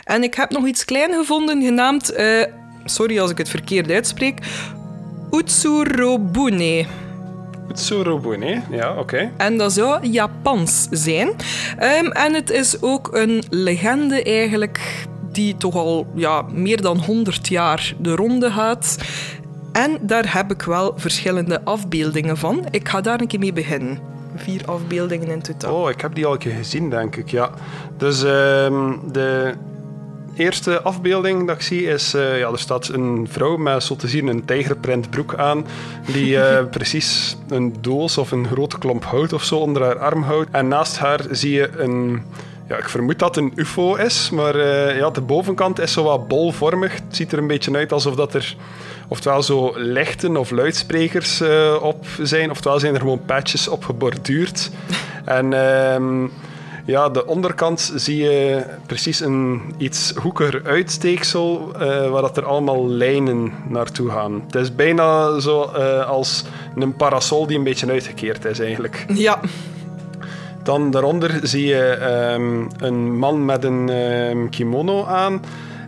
En 0.03 0.23
ik 0.23 0.33
heb 0.33 0.49
nog 0.49 0.67
iets 0.67 0.85
klein 0.85 1.13
gevonden 1.13 1.62
genaamd. 1.62 2.13
sorry 2.85 3.19
als 3.19 3.31
ik 3.31 3.38
het 3.38 3.49
verkeerd 3.49 3.91
uitspreek. 3.91 4.39
Utsurobune. 5.31 6.85
Hè? 8.39 8.75
Ja, 8.77 8.95
oké. 8.97 9.32
En 9.38 9.58
dat 9.58 9.73
zou 9.73 10.08
Japans 10.08 10.88
zijn. 10.91 11.32
Ehm, 11.77 12.05
en 12.05 12.34
het 12.34 12.49
is 12.49 12.82
ook 12.82 13.10
een 13.12 13.43
legende 13.49 14.23
eigenlijk 14.23 15.05
die 15.32 15.58
toch 15.58 15.75
al 15.75 16.08
ja, 16.15 16.41
meer 16.41 16.82
dan 16.82 16.97
100 16.97 17.47
jaar 17.47 17.93
de 17.99 18.15
ronde 18.15 18.51
gaat. 18.51 18.97
En 19.71 19.97
daar 20.01 20.34
heb 20.34 20.51
ik 20.51 20.62
wel 20.62 20.93
verschillende 20.95 21.62
afbeeldingen 21.63 22.38
van. 22.38 22.65
Ik 22.71 22.88
ga 22.89 23.01
daar 23.01 23.21
een 23.21 23.27
keer 23.27 23.39
mee 23.39 23.53
beginnen. 23.53 23.99
Vier 24.36 24.62
afbeeldingen 24.65 25.27
in 25.27 25.41
totaal. 25.41 25.75
Oh, 25.75 25.89
ik 25.89 26.01
heb 26.01 26.15
die 26.15 26.25
al 26.25 26.32
een 26.32 26.38
keer 26.38 26.55
gezien, 26.55 26.89
denk 26.89 27.15
ik, 27.15 27.29
ja. 27.29 27.49
Dus 27.97 28.23
ehm, 28.23 28.93
de 29.12 29.53
eerste 30.35 30.81
afbeelding 30.81 31.47
dat 31.47 31.55
ik 31.55 31.61
zie 31.61 31.83
is... 31.83 32.13
eh, 32.13 32.39
ja, 32.39 32.51
er 32.51 32.59
staat 32.59 32.87
een 32.87 33.27
vrouw 33.31 33.57
met, 33.57 33.83
zo 33.83 33.95
te 33.95 34.07
zien, 34.07 34.27
een 34.27 34.45
tijgerprint 34.45 35.09
broek 35.09 35.35
aan. 35.35 35.65
Die 36.05 36.41
eh, 36.41 36.65
precies 36.77 37.37
een 37.49 37.75
doos 37.81 38.17
of 38.17 38.31
een 38.31 38.47
grote 38.47 38.77
klomp 38.77 39.03
hout 39.03 39.33
of 39.33 39.43
zo 39.43 39.57
onder 39.57 39.83
haar 39.83 39.99
arm 39.99 40.23
houdt. 40.23 40.49
En 40.51 40.67
naast 40.67 40.97
haar 40.97 41.19
zie 41.31 41.51
je 41.51 41.69
een... 41.77 42.23
Ja, 42.67 42.77
ik 42.77 42.89
vermoed 42.89 43.19
dat 43.19 43.35
het 43.35 43.43
een 43.43 43.53
ufo 43.55 43.95
is, 43.95 44.29
maar 44.29 44.55
eh, 44.55 44.97
ja, 44.97 45.09
de 45.09 45.21
bovenkant 45.21 45.79
is 45.79 45.93
zo 45.93 46.03
wat 46.03 46.27
bolvormig. 46.27 46.93
Het 46.93 47.15
ziet 47.15 47.31
er 47.31 47.37
een 47.37 47.47
beetje 47.47 47.75
uit 47.75 47.91
alsof 47.91 48.15
dat 48.15 48.33
er 48.33 48.55
oftewel 49.07 49.43
zo 49.43 49.73
lichten 49.75 50.37
of 50.37 50.51
luidsprekers 50.51 51.41
op 51.81 52.05
zijn, 52.21 52.49
oftewel 52.49 52.79
zijn 52.79 52.93
er 52.93 52.99
gewoon 52.99 53.25
patches 53.25 53.67
op 53.67 53.85
geborduurd. 53.85 54.69
en 55.25 55.53
ehm, 55.53 56.25
ja, 56.89 57.10
de 57.10 57.25
onderkant 57.25 57.91
zie 57.95 58.17
je 58.17 58.63
precies 58.86 59.19
een 59.19 59.62
iets 59.78 60.13
hoekiger 60.15 60.62
uitsteeksel, 60.65 61.71
eh, 61.73 62.10
waar 62.10 62.21
dat 62.21 62.38
er 62.38 62.45
allemaal 62.45 62.88
lijnen 62.88 63.54
naartoe 63.67 64.10
gaan. 64.10 64.43
Het 64.45 64.56
is 64.56 64.75
bijna 64.75 65.39
zo 65.39 65.63
eh, 65.63 66.10
als 66.10 66.43
een 66.75 66.95
parasol 66.95 67.47
die 67.47 67.58
een 67.58 67.63
beetje 67.63 67.91
uitgekeerd 67.91 68.45
is 68.45 68.60
eigenlijk. 68.60 69.06
Ja, 69.13 69.39
Dan 70.63 70.91
daaronder 70.91 71.39
zie 71.43 71.65
je 71.65 71.84
ehm, 71.84 72.65
een 72.78 73.17
man 73.17 73.45
met 73.45 73.63
een 73.63 73.89
ehm, 73.89 74.49
kimono 74.49 75.06
aan. 75.06 75.41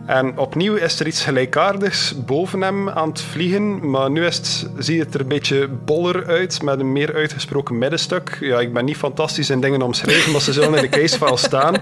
En 0.06 0.38
opnieuw 0.38 0.74
is 0.74 1.00
er 1.00 1.06
iets 1.06 1.24
gelijkaardigs 1.24 2.14
boven 2.24 2.60
hem 2.60 2.88
aan 2.88 3.08
het 3.08 3.20
vliegen. 3.20 3.90
Maar 3.90 4.10
nu 4.10 4.26
is 4.26 4.36
het, 4.36 4.70
ziet 4.78 5.00
het 5.00 5.14
er 5.14 5.20
een 5.20 5.28
beetje 5.28 5.68
boller 5.68 6.26
uit, 6.26 6.62
met 6.62 6.80
een 6.80 6.92
meer 6.92 7.14
uitgesproken 7.14 7.78
middenstuk. 7.78 8.38
Ja, 8.40 8.60
ik 8.60 8.72
ben 8.72 8.84
niet 8.84 8.96
fantastisch 8.96 9.50
in 9.50 9.60
dingen 9.60 9.82
omschrijven, 9.82 10.32
maar 10.32 10.40
ze 10.40 10.52
zullen 10.52 10.74
in 10.74 10.82
de 10.82 10.88
casefile 10.88 11.36
staan. 11.36 11.74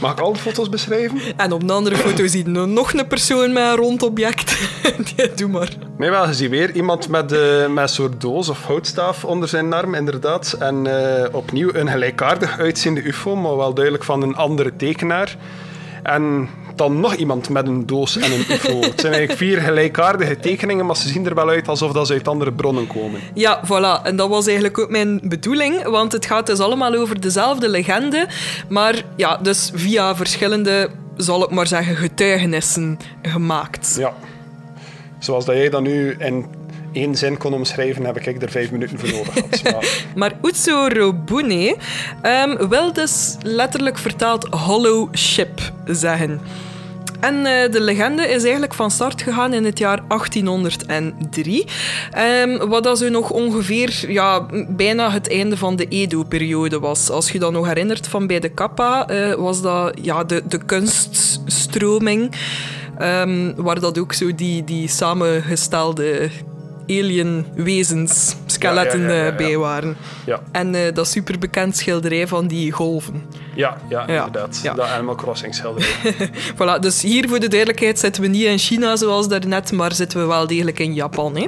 Mag 0.00 0.12
ik 0.12 0.20
al 0.20 0.32
de 0.32 0.38
foto's 0.38 0.68
beschrijven? 0.68 1.20
en 1.36 1.52
op 1.52 1.62
een 1.62 1.70
andere 1.70 1.96
foto 1.96 2.26
zie 2.26 2.44
je 2.44 2.66
nog 2.66 2.92
een 2.92 3.06
persoon 3.06 3.52
met 3.52 3.62
een 3.62 3.76
rond 3.76 4.02
object. 4.02 4.70
doe 5.36 5.48
maar. 5.48 5.68
Nee, 5.98 6.10
wel, 6.10 6.26
je 6.26 6.34
ziet 6.34 6.50
weer 6.50 6.74
iemand 6.74 7.08
met, 7.08 7.32
eh, 7.32 7.66
met 7.66 7.82
een 7.82 7.88
soort 7.88 8.20
doos 8.20 8.48
of 8.48 8.64
houtstaaf 8.64 9.24
onder 9.24 9.48
zijn 9.48 9.72
arm, 9.72 9.94
inderdaad. 9.94 10.56
En 10.58 10.86
eh, 10.86 11.34
opnieuw 11.34 11.74
een 11.74 11.88
gelijkaardig 11.88 12.58
uitziende 12.58 13.02
ufo, 13.06 13.36
maar 13.36 13.56
wel 13.56 13.74
duidelijk 13.74 14.04
van 14.04 14.22
een 14.22 14.36
andere 14.36 14.76
tekenaar. 14.76 15.36
En 16.02 16.48
dan 16.78 17.00
nog 17.00 17.14
iemand 17.14 17.48
met 17.48 17.66
een 17.66 17.86
doos 17.86 18.16
en 18.16 18.32
een 18.32 18.44
UFO. 18.48 18.80
Het 18.90 19.00
zijn 19.00 19.12
eigenlijk 19.12 19.32
vier 19.32 19.60
gelijkaardige 19.60 20.36
tekeningen, 20.36 20.86
maar 20.86 20.96
ze 20.96 21.08
zien 21.08 21.26
er 21.26 21.34
wel 21.34 21.48
uit 21.48 21.68
alsof 21.68 21.92
dat 21.92 22.06
ze 22.06 22.12
uit 22.12 22.28
andere 22.28 22.52
bronnen 22.52 22.86
komen. 22.86 23.20
Ja, 23.34 23.60
voilà. 23.64 24.02
En 24.02 24.16
dat 24.16 24.28
was 24.28 24.46
eigenlijk 24.46 24.78
ook 24.78 24.90
mijn 24.90 25.20
bedoeling, 25.22 25.82
want 25.84 26.12
het 26.12 26.26
gaat 26.26 26.46
dus 26.46 26.58
allemaal 26.58 26.94
over 26.94 27.20
dezelfde 27.20 27.68
legende, 27.68 28.26
maar 28.68 29.02
ja, 29.16 29.36
dus 29.36 29.70
via 29.74 30.16
verschillende, 30.16 30.90
zal 31.16 31.44
ik 31.44 31.50
maar 31.50 31.66
zeggen, 31.66 31.96
getuigenissen 31.96 32.98
gemaakt. 33.22 33.94
Ja. 33.98 34.14
Zoals 35.18 35.44
dat 35.44 35.54
jij 35.54 35.68
dat 35.68 35.82
nu 35.82 36.16
in 36.18 36.46
één 36.92 37.16
zin 37.16 37.36
kon 37.36 37.54
omschrijven, 37.54 38.04
heb 38.04 38.18
ik 38.18 38.42
er 38.42 38.50
vijf 38.50 38.70
minuten 38.70 38.98
voor 38.98 39.08
nodig 39.08 39.32
gehad. 39.50 39.72
Maar 39.72 39.84
Maar 40.14 40.32
Utsu 40.42 40.88
Robune 40.88 41.76
ehm, 42.22 42.68
wil 42.68 42.92
dus 42.92 43.36
letterlijk 43.42 43.98
vertaald 43.98 44.44
hollow 44.44 45.16
ship 45.16 45.72
zeggen. 45.84 46.40
En 47.20 47.46
eh, 47.46 47.72
de 47.72 47.80
legende 47.80 48.22
is 48.22 48.42
eigenlijk 48.42 48.74
van 48.74 48.90
start 48.90 49.22
gegaan 49.22 49.52
in 49.52 49.64
het 49.64 49.78
jaar 49.78 50.00
1803. 50.08 51.66
Ehm, 52.10 52.68
wat 52.68 52.84
dat 52.84 52.98
zo 52.98 53.08
nog 53.08 53.30
ongeveer 53.30 54.04
ja, 54.08 54.46
bijna 54.68 55.10
het 55.10 55.30
einde 55.30 55.56
van 55.56 55.76
de 55.76 55.88
Edo-periode 55.88 56.78
was. 56.78 57.10
Als 57.10 57.30
je 57.30 57.38
dat 57.38 57.52
nog 57.52 57.66
herinnert 57.66 58.08
van 58.08 58.26
bij 58.26 58.40
de 58.40 58.48
Kappa, 58.48 59.06
eh, 59.06 59.34
was 59.34 59.62
dat 59.62 59.98
ja, 60.02 60.24
de, 60.24 60.42
de 60.48 60.64
kunststroming. 60.64 62.30
ehm, 62.98 63.52
waar 63.56 63.80
dat 63.80 63.98
ook 63.98 64.12
zo 64.12 64.34
die, 64.34 64.64
die 64.64 64.88
samengestelde 64.88 66.30
alien-wezens, 66.88 68.36
skeletten 68.46 69.00
Ja, 69.00 69.26
eh, 69.26 69.36
bij 69.36 69.56
waren. 69.56 69.96
ja, 70.26 70.40
En 70.52 70.74
eh, 70.74 70.94
dat 70.94 71.08
superbekend 71.08 71.76
schilderij 71.76 72.26
van 72.28 72.46
die 72.46 72.72
golven. 72.72 73.22
ja, 73.54 73.76
ja, 73.88 74.00
inderdaad. 74.06 74.60
Dat 74.76 74.80
Animal 74.80 75.14
Crossing 75.14 75.54
schilderij. 75.54 75.88
Voilà, 76.56 76.80
dus 76.80 77.02
hier 77.02 77.28
voor 77.28 77.40
de 77.40 77.48
duidelijkheid 77.48 77.98
zitten 77.98 78.22
we 78.22 78.28
niet 78.28 78.44
in 78.44 78.58
China 78.58 78.96
zoals 78.96 79.28
daarnet, 79.28 79.72
maar 79.72 79.92
zitten 79.94 80.20
we 80.20 80.26
wel 80.26 80.46
degelijk 80.46 80.78
in 80.78 80.94
Japan. 80.94 81.36
Hè. 81.36 81.46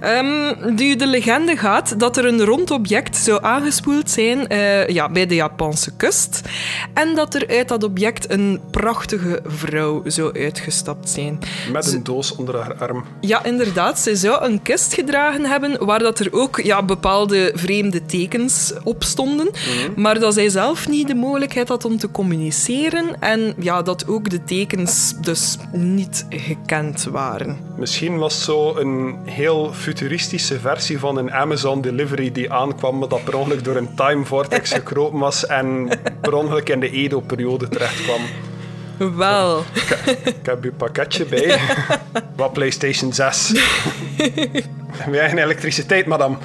Ehm, 0.00 0.74
nu, 0.74 0.96
de 0.96 1.06
legende 1.06 1.56
gaat 1.56 2.00
dat 2.00 2.16
er 2.16 2.24
een 2.24 2.44
rond 2.44 2.70
object 2.70 3.16
zou 3.16 3.42
aangespoeld 3.44 4.10
zijn 4.10 4.48
eh, 4.48 4.88
ja, 4.88 5.08
bij 5.08 5.26
de 5.26 5.34
Japanse 5.34 5.96
kust. 5.96 6.40
En 6.94 7.14
dat 7.14 7.34
er 7.34 7.48
uit 7.48 7.68
dat 7.68 7.82
object 7.82 8.30
een 8.30 8.60
prachtige 8.70 9.40
vrouw 9.46 10.02
zou 10.06 10.38
uitgestapt 10.40 11.08
zijn. 11.08 11.38
Met 11.72 11.92
een 11.92 12.02
doos 12.02 12.36
onder 12.36 12.56
haar 12.60 12.74
arm. 12.74 13.04
Ja, 13.20 13.44
inderdaad. 13.44 13.98
Zij 13.98 14.14
zou 14.14 14.44
een 14.44 14.53
kist 14.62 14.94
gedragen 14.94 15.44
hebben 15.44 15.84
waar 15.84 15.98
dat 15.98 16.18
er 16.18 16.28
ook 16.32 16.60
ja, 16.60 16.82
bepaalde 16.82 17.52
vreemde 17.54 18.06
tekens 18.06 18.72
op 18.84 19.02
stonden. 19.02 19.50
Maar 19.96 20.18
dat 20.18 20.34
zij 20.34 20.48
zelf 20.48 20.88
niet 20.88 21.08
de 21.08 21.14
mogelijkheid 21.14 21.68
had 21.68 21.84
om 21.84 21.98
te 21.98 22.10
communiceren. 22.10 23.20
En 23.20 23.54
ja, 23.58 23.82
dat 23.82 24.08
ook 24.08 24.30
de 24.30 24.44
tekens 24.44 25.14
dus 25.20 25.56
niet 25.72 26.26
gekend 26.28 27.04
waren. 27.04 27.58
Misschien 27.76 28.18
was 28.18 28.44
zo 28.44 28.76
een 28.76 29.16
heel 29.24 29.72
futuristische 29.72 30.60
versie 30.60 30.98
van 30.98 31.16
een 31.16 31.32
Amazon 31.32 31.80
delivery 31.80 32.32
die 32.32 32.52
aankwam, 32.52 32.98
maar 32.98 33.08
dat 33.08 33.24
per 33.24 33.36
ongeluk 33.36 33.64
door 33.64 33.76
een 33.76 33.94
time 33.94 34.24
vortex 34.24 34.72
gekropen 34.80 35.18
was 35.18 35.46
en 35.46 35.88
per 36.20 36.34
ongeluk 36.34 36.68
in 36.68 36.80
de 36.80 36.90
Edo-periode 36.90 37.68
terecht 37.68 38.02
kwam. 38.02 38.20
Wel. 38.98 39.64
Ik 40.24 40.46
heb 40.46 40.64
uw 40.64 40.72
pakketje 40.72 41.24
bij. 41.24 41.58
Wat 42.36 42.52
PlayStation 42.52 43.12
6. 43.12 43.52
Wij 45.10 45.20
eigen 45.24 45.38
elektriciteit, 45.38 46.06
madame. 46.06 46.36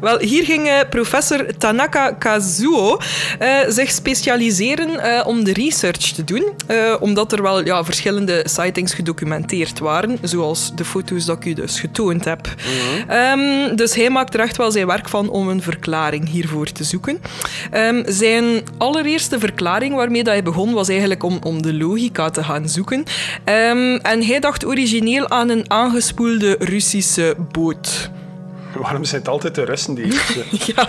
Wel, 0.00 0.18
hier 0.18 0.44
ging 0.44 0.68
eh, 0.68 0.78
professor 0.90 1.56
Tanaka 1.58 2.12
Kazuo 2.12 2.98
eh, 3.38 3.58
zich 3.68 3.90
specialiseren 3.90 4.98
eh, 4.98 5.26
om 5.26 5.44
de 5.44 5.52
research 5.52 6.12
te 6.12 6.24
doen, 6.24 6.44
omdat 7.00 7.32
er 7.32 7.42
wel 7.42 7.64
ja, 7.64 7.84
verschillende 7.84 8.42
sightings 8.44 8.94
gedocumenteerd 8.94 9.78
waren, 9.78 10.18
zoals 10.22 10.74
de 10.74 10.84
foto's 10.84 11.24
dat 11.24 11.36
ik 11.36 11.44
u 11.44 11.52
dus 11.52 11.80
getoond 11.80 12.24
heb. 12.24 12.54
Ehm, 13.08 13.76
dus 13.76 13.94
hij 13.94 14.10
maakt 14.10 14.34
er 14.34 14.40
echt 14.40 14.56
wel 14.56 14.70
zijn 14.70 14.86
werk 14.86 15.08
van 15.08 15.28
om 15.28 15.48
een 15.48 15.62
verklaring 15.62 16.28
hiervoor 16.28 16.72
te 16.72 16.84
zoeken. 16.84 17.20
Ehm, 17.70 18.02
zijn 18.06 18.62
allereerste 18.78 19.38
verklaring 19.38 19.94
waarmee 19.94 20.24
dat 20.24 20.32
hij 20.32 20.42
begon 20.42 20.72
was 20.72 20.88
eigenlijk 20.88 21.22
om, 21.22 21.38
om 21.42 21.59
de 21.62 21.74
logica 21.74 22.30
te 22.30 22.44
gaan 22.44 22.68
zoeken. 22.68 23.04
Ehm, 23.44 23.96
en 24.02 24.24
hij 24.24 24.40
dacht 24.40 24.66
origineel 24.66 25.28
aan 25.28 25.48
een 25.48 25.70
aangespoelde 25.70 26.56
Russische 26.58 27.36
boot. 27.52 28.10
Waarom 28.74 29.04
zijn 29.04 29.20
het 29.20 29.30
altijd 29.30 29.54
de 29.54 29.64
Russen 29.64 29.94
die... 29.94 30.12
Ja. 30.74 30.88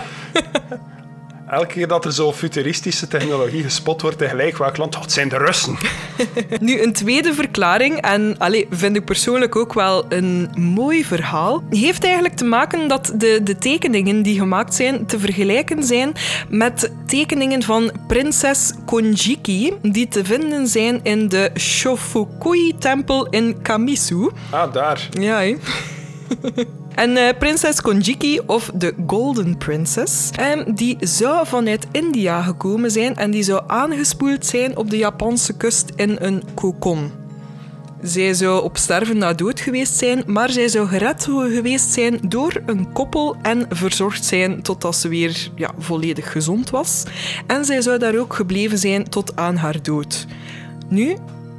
Elke 1.52 1.66
keer 1.66 1.88
dat 1.88 2.04
er 2.04 2.12
zo 2.12 2.32
futuristische 2.32 3.08
technologie 3.08 3.62
gespot 3.62 4.02
wordt 4.02 4.22
in 4.22 4.28
gelijk 4.28 4.58
welk 4.58 4.76
land, 4.76 4.94
oh, 4.94 5.00
het 5.02 5.12
zijn 5.12 5.28
de 5.28 5.36
Russen. 5.36 5.76
Nu, 6.60 6.82
een 6.82 6.92
tweede 6.92 7.34
verklaring, 7.34 8.00
en 8.00 8.34
allee, 8.38 8.66
vind 8.70 8.96
ik 8.96 9.04
persoonlijk 9.04 9.56
ook 9.56 9.72
wel 9.72 10.04
een 10.08 10.50
mooi 10.54 11.04
verhaal, 11.04 11.62
heeft 11.70 12.04
eigenlijk 12.04 12.34
te 12.34 12.44
maken 12.44 12.88
dat 12.88 13.12
de, 13.16 13.40
de 13.42 13.58
tekeningen 13.58 14.22
die 14.22 14.38
gemaakt 14.38 14.74
zijn 14.74 15.06
te 15.06 15.18
vergelijken 15.18 15.84
zijn 15.84 16.12
met 16.48 16.92
tekeningen 17.06 17.62
van 17.62 17.92
prinses 18.06 18.72
Konjiki, 18.84 19.72
die 19.82 20.08
te 20.08 20.24
vinden 20.24 20.66
zijn 20.66 21.00
in 21.02 21.28
de 21.28 21.50
Shofukui-tempel 21.58 23.26
in 23.26 23.62
Kamisu. 23.62 24.30
Ah, 24.50 24.72
daar. 24.72 25.08
Ja, 25.10 25.40
hè? 25.40 25.56
En 26.94 27.16
eh, 27.16 27.38
prinses 27.38 27.80
Konjiki, 27.80 28.40
of 28.46 28.70
de 28.74 28.94
Golden 29.06 29.56
Princess, 29.56 30.30
ehm, 30.30 30.72
die 30.74 30.96
zou 31.00 31.46
vanuit 31.46 31.86
India 31.92 32.42
gekomen 32.42 32.90
zijn 32.90 33.16
en 33.16 33.30
die 33.30 33.42
zou 33.42 33.62
aangespoeld 33.66 34.46
zijn 34.46 34.76
op 34.76 34.90
de 34.90 34.96
Japanse 34.96 35.56
kust 35.56 35.92
in 35.96 36.16
een 36.20 36.42
kokon. 36.54 37.10
Zij 38.02 38.34
zou 38.34 38.62
op 38.62 38.76
sterven 38.76 39.18
na 39.18 39.32
dood 39.32 39.60
geweest 39.60 39.98
zijn, 39.98 40.22
maar 40.26 40.50
zij 40.50 40.68
zou 40.68 40.88
gered 40.88 41.24
geweest 41.24 41.92
zijn 41.92 42.20
door 42.28 42.62
een 42.66 42.92
koppel 42.92 43.36
en 43.42 43.66
verzorgd 43.70 44.24
zijn 44.24 44.62
totdat 44.62 44.96
ze 44.96 45.08
weer 45.08 45.50
ja, 45.54 45.70
volledig 45.78 46.32
gezond 46.32 46.70
was. 46.70 47.02
En 47.46 47.64
zij 47.64 47.80
zou 47.80 47.98
daar 47.98 48.18
ook 48.18 48.34
gebleven 48.34 48.78
zijn 48.78 49.08
tot 49.08 49.36
aan 49.36 49.56
haar 49.56 49.82
dood. 49.82 50.26
Nu, 50.88 51.16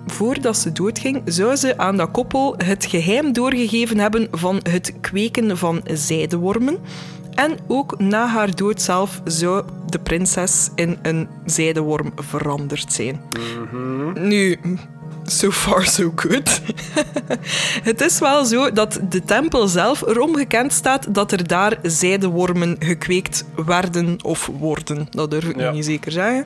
voordat 0.08 0.58
ze 0.58 0.72
doodging, 0.72 1.22
zou 1.26 1.56
ze 1.56 1.78
aan 1.78 1.98
dat 1.98 2.12
koppel 2.12 2.56
het 2.58 2.86
geheim 2.86 3.34
doorgegeven 3.34 3.98
hebben 4.00 4.28
van 4.32 4.60
het 4.70 4.94
kweken 5.02 5.58
van 5.58 5.82
zijdewormen. 5.94 6.78
En 7.34 7.58
ook 7.68 8.00
na 8.00 8.28
haar 8.28 8.56
dood 8.56 8.82
zelf 8.82 9.22
zou 9.26 9.64
de 9.90 10.00
prinses 10.00 10.70
in 10.76 10.98
een 11.02 11.28
zijdeworm 11.46 12.12
veranderd 12.16 12.94
zijn. 12.94 13.22
Nu, 14.14 14.60
so 15.24 15.52
far 15.52 15.86
so 15.86 16.12
good. 16.16 16.62
het 17.90 18.02
is 18.02 18.20
wel 18.20 18.46
zo 18.46 18.72
dat 18.72 19.00
de 19.10 19.24
tempel 19.24 19.68
zelf 19.68 20.02
erom 20.02 20.36
gekend 20.36 20.74
staat 20.74 21.14
dat 21.14 21.32
er 21.32 21.48
daar 21.48 21.78
zijdewormen 21.82 22.76
gekweekt 22.80 23.46
werden 23.66 24.18
of 24.24 24.50
worden. 24.60 25.08
Dat 25.10 25.32
durf 25.32 25.46
ik 25.46 25.60
Ja. 25.60 25.72
niet 25.72 25.86
zeker 25.86 26.12
zeggen. 26.12 26.46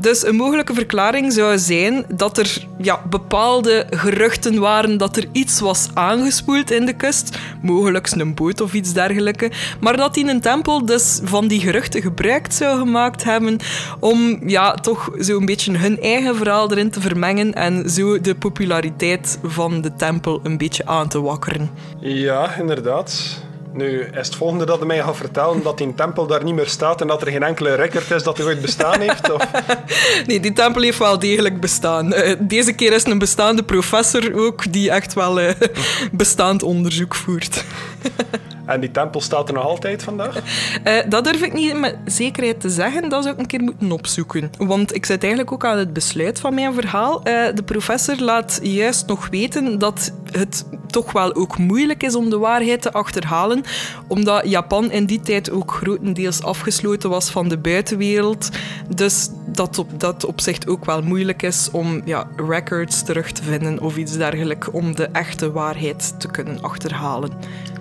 Dus 0.00 0.26
een 0.26 0.36
mogelijke 0.36 0.74
verklaring 0.74 1.32
zou 1.32 1.58
zijn 1.58 2.04
dat 2.08 2.38
er 2.38 2.66
ja, 2.78 3.00
bepaalde 3.10 3.86
geruchten 3.90 4.58
waren 4.60 4.98
dat 4.98 5.16
er 5.16 5.24
iets 5.32 5.60
was 5.60 5.88
aangespoeld 5.94 6.70
in 6.70 6.86
de 6.86 6.92
kust, 6.92 7.38
mogelijk 7.62 8.10
een 8.10 8.34
boot 8.34 8.60
of 8.60 8.74
iets 8.74 8.92
dergelijks, 8.92 9.76
maar 9.80 9.96
dat 9.96 10.16
in 10.16 10.28
een 10.28 10.40
tempel 10.40 10.86
dus 10.86 11.20
van 11.24 11.48
die 11.48 11.60
geruchten 11.60 12.02
gebruik 12.02 12.52
zou 12.52 12.78
gemaakt 12.78 13.24
hebben 13.24 13.58
om 14.00 14.48
ja, 14.48 14.74
toch 14.74 15.10
zo'n 15.18 15.46
beetje 15.46 15.78
hun 15.78 16.00
eigen 16.00 16.36
verhaal 16.36 16.70
erin 16.70 16.90
te 16.90 17.00
vermengen 17.00 17.52
en 17.52 17.90
zo 17.90 18.20
de 18.20 18.34
populariteit 18.34 19.38
van 19.42 19.80
de 19.80 19.94
tempel 19.94 20.40
een 20.42 20.58
beetje 20.58 20.86
aan 20.86 21.08
te 21.08 21.20
wakkeren. 21.20 21.70
Ja, 22.00 22.54
inderdaad. 22.56 23.42
Nu, 23.76 24.00
is 24.00 24.26
het 24.26 24.34
volgende 24.34 24.64
dat 24.64 24.78
hij 24.78 24.86
mij 24.86 25.02
gaat 25.02 25.16
vertellen 25.16 25.62
dat 25.62 25.78
die 25.78 25.94
tempel 25.94 26.26
daar 26.26 26.44
niet 26.44 26.54
meer 26.54 26.68
staat 26.68 27.00
en 27.00 27.06
dat 27.06 27.22
er 27.22 27.30
geen 27.30 27.42
enkele 27.42 27.74
record 27.74 28.10
is 28.10 28.22
dat 28.22 28.36
hij 28.36 28.46
ooit 28.46 28.60
bestaan 28.60 29.00
heeft? 29.00 29.32
Of... 29.32 29.46
Nee, 30.26 30.40
die 30.40 30.52
tempel 30.52 30.82
heeft 30.82 30.98
wel 30.98 31.18
degelijk 31.18 31.60
bestaan. 31.60 32.12
Eh, 32.12 32.36
deze 32.38 32.72
keer 32.72 32.92
is 32.92 33.04
een 33.04 33.18
bestaande 33.18 33.62
professor 33.62 34.34
ook 34.34 34.72
die 34.72 34.90
echt 34.90 35.14
wel 35.14 35.40
eh, 35.40 35.54
bestaand 36.12 36.62
onderzoek 36.62 37.14
voert. 37.14 37.64
En 38.66 38.80
die 38.80 38.90
tempel 38.90 39.20
staat 39.20 39.48
er 39.48 39.54
nog 39.54 39.64
altijd 39.64 40.02
vandaag? 40.02 40.38
Eh, 40.84 40.98
dat 41.08 41.24
durf 41.24 41.42
ik 41.42 41.52
niet 41.52 41.78
met 41.78 41.96
zekerheid 42.04 42.60
te 42.60 42.70
zeggen. 42.70 43.08
Dat 43.08 43.22
zou 43.22 43.34
ik 43.34 43.40
een 43.40 43.46
keer 43.46 43.60
moeten 43.60 43.92
opzoeken. 43.92 44.50
Want 44.58 44.94
ik 44.94 45.06
zit 45.06 45.22
eigenlijk 45.22 45.52
ook 45.52 45.64
aan 45.64 45.78
het 45.78 45.92
besluit 45.92 46.40
van 46.40 46.54
mijn 46.54 46.74
verhaal. 46.74 47.22
Eh, 47.22 47.54
de 47.54 47.62
professor 47.62 48.16
laat 48.18 48.58
juist 48.62 49.06
nog 49.06 49.28
weten 49.28 49.78
dat 49.78 50.12
het 50.30 50.64
toch 50.86 51.12
wel 51.12 51.34
ook 51.34 51.58
moeilijk 51.58 52.02
is 52.02 52.14
om 52.14 52.30
de 52.30 52.38
waarheid 52.38 52.82
te 52.82 52.92
achterhalen. 52.92 53.62
Omdat 54.06 54.48
Japan 54.48 54.90
in 54.90 55.04
die 55.04 55.20
tijd 55.20 55.50
ook 55.50 55.72
grotendeels 55.72 56.42
afgesloten 56.42 57.10
was 57.10 57.30
van 57.30 57.48
de 57.48 57.58
buitenwereld. 57.58 58.48
Dus 58.94 59.28
dat 59.46 59.78
op 59.78 60.00
dat 60.00 60.24
opzicht 60.24 60.68
ook 60.68 60.84
wel 60.84 61.02
moeilijk 61.02 61.42
is 61.42 61.68
om 61.72 62.02
ja, 62.04 62.26
records 62.36 63.02
terug 63.02 63.32
te 63.32 63.42
vinden 63.42 63.80
of 63.80 63.96
iets 63.96 64.16
dergelijks. 64.16 64.70
Om 64.70 64.96
de 64.96 65.06
echte 65.06 65.52
waarheid 65.52 66.20
te 66.20 66.30
kunnen 66.30 66.62
achterhalen. 66.62 67.30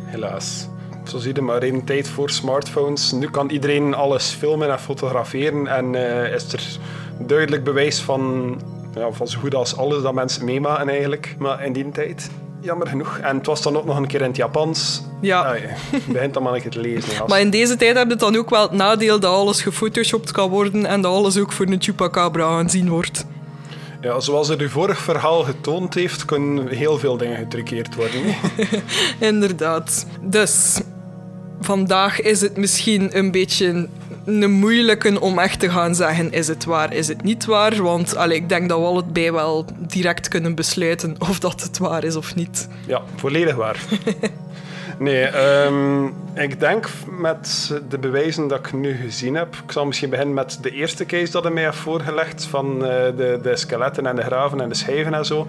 Helaas. 0.06 0.68
Zo 1.04 1.18
zie 1.18 1.36
je 1.36 1.42
maar 1.42 1.62
één 1.62 1.84
tijd 1.84 2.08
voor 2.08 2.30
smartphones. 2.30 3.12
Nu 3.12 3.30
kan 3.30 3.50
iedereen 3.50 3.94
alles 3.94 4.30
filmen 4.30 4.72
en 4.72 4.80
fotograferen 4.80 5.68
en 5.68 5.96
eh, 5.96 6.34
is 6.34 6.54
er 6.54 6.78
duidelijk 7.20 7.64
bewijs 7.64 8.02
van 8.02 8.56
ja, 8.96 9.12
van 9.12 9.28
zo 9.28 9.40
goed 9.40 9.56
als 9.56 9.78
alles 9.78 10.02
dat 10.02 10.14
mensen 10.14 10.46
meemaken 10.46 10.90
eigenlijk. 10.90 11.36
Maar 11.40 11.66
in 11.66 11.74
die 11.74 11.90
tijd, 11.90 12.30
jammer 12.60 12.88
genoeg. 12.88 13.18
En 13.18 13.38
het 13.38 13.46
was 13.46 13.62
dan 13.62 13.78
ook 13.78 13.86
nog 13.86 13.98
een 13.98 14.08
keer 14.08 14.22
in 14.22 14.28
het 14.28 14.36
Japans. 14.36 15.04
Ja. 15.22 15.42
Ah, 15.42 15.58
je 15.58 16.02
begint 16.12 16.34
dan 16.34 16.44
maar 16.44 16.54
een 16.54 16.62
keer 16.62 16.72
te 16.72 16.80
lezen. 16.80 17.12
gast. 17.12 17.30
Maar 17.30 17.40
in 17.40 17.50
deze 17.50 17.76
tijd 17.76 17.98
heb 17.98 18.10
je 18.10 18.16
dan 18.16 18.36
ook 18.36 18.50
wel 18.50 18.62
het 18.62 18.72
nadeel 18.72 19.20
dat 19.20 19.32
alles 19.32 19.62
gefotoshopt 19.62 20.32
kan 20.32 20.50
worden 20.50 20.86
en 20.86 21.02
dat 21.02 21.14
alles 21.14 21.38
ook 21.38 21.52
voor 21.52 21.66
een 21.66 21.82
chupacabra 21.82 22.46
aanzien 22.46 22.90
wordt. 22.90 23.26
Ja, 24.02 24.20
zoals 24.20 24.50
er 24.50 24.60
uw 24.60 24.70
vorig 24.70 24.98
verhaal 24.98 25.44
getoond 25.44 25.94
heeft, 25.94 26.26
kunnen 26.26 26.68
heel 26.68 26.98
veel 26.98 27.18
dingen 27.18 27.38
getruckeerd 27.38 27.96
worden. 27.96 28.22
Inderdaad. 29.34 30.06
Dus, 30.22 30.82
vandaag 31.64 32.22
is 32.22 32.42
het 32.42 32.58
misschien 32.58 33.18
een 33.18 33.32
beetje 33.32 33.88
een 34.26 34.52
moeilijke 34.52 35.22
om 35.22 35.40
echt 35.40 35.60
te 35.60 35.70
gaan 35.70 35.96
zeggen: 35.96 36.32
is 36.32 36.48
het 36.48 36.66
waar, 36.66 36.94
is 36.94 37.08
het 37.08 37.24
niet 37.24 37.46
waar? 37.46 37.82
Want 37.82 38.16
allee, 38.16 38.38
ik 38.38 38.50
denk 38.50 38.70
dat 38.70 38.80
we 38.80 38.86
allebei 38.86 39.32
wel 39.32 39.66
direct 39.80 40.28
kunnen 40.28 40.56
besluiten 40.56 41.16
of 41.20 41.40
dat 41.40 41.62
het 41.62 41.78
waar 41.78 42.04
is 42.04 42.16
of 42.16 42.36
niet. 42.36 42.68
Ja, 42.88 43.02
volledig 43.16 43.56
waar. 43.56 43.80
Nee, 44.98 45.24
ehm, 45.24 46.06
ik 46.34 46.60
denk 46.60 46.90
met 47.20 47.74
de 47.90 47.98
bewijzen 47.98 48.48
dat 48.48 48.60
ik 48.60 48.74
nu 48.74 48.96
gezien 48.96 49.36
heb. 49.36 49.56
Ik 49.66 49.72
zal 49.72 49.86
misschien 49.86 50.10
beginnen 50.10 50.34
met 50.34 50.58
de 50.62 50.72
eerste 50.72 51.06
case 51.06 51.32
dat 51.32 51.44
hij 51.44 51.52
mij 51.52 51.64
heeft 51.64 51.78
voorgelegd: 51.78 52.46
van 52.46 52.86
eh, 52.86 53.06
de, 53.18 53.40
de 53.42 53.56
skeletten 53.56 54.06
en 54.06 54.16
de 54.16 54.22
graven 54.22 54.62
en 54.62 54.70
de 54.70 54.76
schijven 54.76 55.14
en 55.14 55.26
zo. 55.26 55.48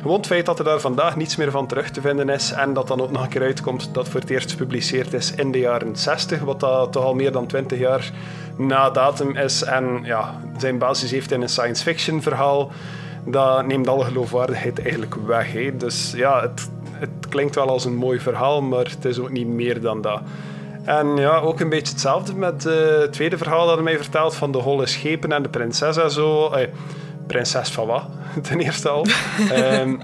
Gewoon 0.00 0.16
het 0.16 0.26
feit 0.26 0.46
dat 0.46 0.58
er 0.58 0.64
daar 0.64 0.80
vandaag 0.80 1.16
niets 1.16 1.36
meer 1.36 1.50
van 1.50 1.66
terug 1.66 1.90
te 1.90 2.00
vinden 2.00 2.28
is 2.28 2.52
en 2.52 2.72
dat 2.72 2.88
dan 2.88 3.00
ook 3.00 3.10
nog 3.10 3.22
een 3.22 3.28
keer 3.28 3.42
uitkomt 3.42 3.88
dat 3.92 4.08
voor 4.08 4.20
het 4.20 4.30
eerst 4.30 4.50
gepubliceerd 4.50 5.12
is 5.12 5.34
in 5.34 5.52
de 5.52 5.58
jaren 5.58 5.96
60, 5.96 6.40
wat 6.40 6.60
dat 6.60 6.92
toch 6.92 7.04
al 7.04 7.14
meer 7.14 7.32
dan 7.32 7.46
20 7.46 7.78
jaar 7.78 8.10
na 8.56 8.90
datum 8.90 9.36
is 9.36 9.62
en 9.62 10.00
ja, 10.02 10.40
zijn 10.58 10.78
basis 10.78 11.10
heeft 11.10 11.32
in 11.32 11.42
een 11.42 11.48
science 11.48 11.82
fiction 11.82 12.22
verhaal, 12.22 12.70
dat 13.24 13.66
neemt 13.66 13.88
alle 13.88 14.04
geloofwaardigheid 14.04 14.82
eigenlijk 14.82 15.14
weg. 15.26 15.52
Dus 15.74 16.12
ja, 16.16 16.40
het, 16.40 16.68
het 16.98 17.28
klinkt 17.28 17.54
wel 17.54 17.68
als 17.68 17.84
een 17.84 17.96
mooi 17.96 18.20
verhaal, 18.20 18.62
maar 18.62 18.84
het 18.84 19.04
is 19.04 19.18
ook 19.18 19.30
niet 19.30 19.46
meer 19.46 19.80
dan 19.80 20.00
dat. 20.00 20.20
En 20.84 21.16
ja, 21.16 21.38
ook 21.38 21.60
een 21.60 21.68
beetje 21.68 21.92
hetzelfde 21.92 22.34
met 22.34 22.66
eh, 22.66 22.74
het 22.98 23.12
tweede 23.12 23.38
verhaal 23.38 23.66
dat 23.66 23.74
hij 23.74 23.84
mij 23.84 23.96
vertelt 23.96 24.34
van 24.34 24.52
de 24.52 24.58
holle 24.58 24.86
schepen 24.86 25.32
en 25.32 25.42
de 25.42 25.48
prinses 25.48 25.96
en 25.96 26.10
zo. 26.10 26.48
Eh, 26.50 26.68
prinses 27.26 27.70
van 27.70 27.86
wat, 27.86 28.04
ten 28.48 28.60
eerste 28.60 28.88
al. 28.88 29.06
Ehm, 29.50 29.96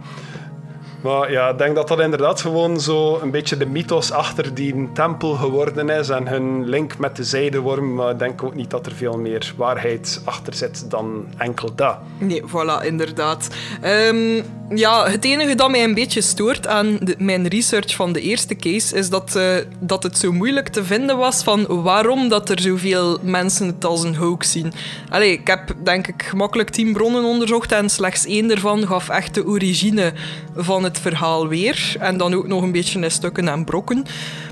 maar 1.03 1.33
ja, 1.33 1.49
ik 1.49 1.59
denk 1.59 1.75
dat 1.75 1.89
dat 1.89 2.01
inderdaad 2.01 2.41
gewoon 2.41 2.81
zo 2.81 3.19
een 3.23 3.31
beetje 3.31 3.57
de 3.57 3.67
mythos 3.67 4.11
achter 4.13 4.55
die 4.55 4.89
tempel 4.95 5.33
geworden 5.35 5.89
is 5.89 6.09
en 6.09 6.29
hun 6.29 6.69
link 6.69 6.99
met 6.99 7.17
de 7.17 7.25
zijdeworm. 7.25 7.95
Maar 7.95 8.11
ik 8.11 8.19
denk 8.19 8.43
ook 8.43 8.55
niet 8.55 8.71
dat 8.71 8.87
er 8.87 8.93
veel 8.93 9.19
meer 9.19 9.53
waarheid 9.57 10.21
achter 10.25 10.55
zit 10.55 10.91
dan 10.91 11.25
enkel 11.37 11.75
dat. 11.75 11.97
Nee, 12.19 12.43
voilà, 12.43 12.85
inderdaad. 12.87 13.49
Ehm, 13.81 14.43
ja, 14.75 15.11
het 15.11 15.25
enige 15.25 15.55
dat 15.55 15.71
mij 15.71 15.85
een 15.85 15.95
beetje 15.95 16.21
stoort 16.21 16.67
aan 16.67 16.99
de- 17.01 17.15
mijn 17.19 17.49
research 17.49 17.95
van 17.95 18.13
de 18.13 18.21
eerste 18.21 18.57
case 18.57 18.97
is 18.97 19.09
dat, 19.11 19.37
eh, 19.37 19.45
dat 19.79 20.03
het 20.03 20.19
zo 20.19 20.33
moeilijk 20.33 20.69
te 20.69 20.85
vinden 20.85 21.17
was 21.17 21.43
van 21.43 21.83
waarom 21.83 22.29
dat 22.29 22.49
er 22.49 22.61
zoveel 22.61 23.19
mensen 23.23 23.67
het 23.67 23.85
als 23.85 24.03
een 24.03 24.17
hoax 24.17 24.51
zien. 24.51 24.73
Allee, 25.09 25.33
ik 25.33 25.47
heb 25.47 25.75
denk 25.83 26.07
ik 26.07 26.23
gemakkelijk 26.23 26.71
tien 26.71 26.93
bronnen 26.93 27.25
onderzocht 27.25 27.73
en 27.73 27.91
slechts 27.91 28.27
één 28.27 28.49
daarvan 28.49 28.87
gaf 28.87 29.09
echt 29.09 29.35
de 29.35 29.47
origine 29.47 30.13
van 30.57 30.85
het 30.85 30.92
verhaal 30.99 31.49
weer. 31.49 31.97
En 31.99 32.17
dan 32.17 32.35
ook 32.35 32.47
nog 32.47 32.63
een 32.63 32.73
beetje 32.73 33.01
in 33.01 33.11
stukken 33.11 33.49
en 33.49 33.65
brokken. 33.65 34.05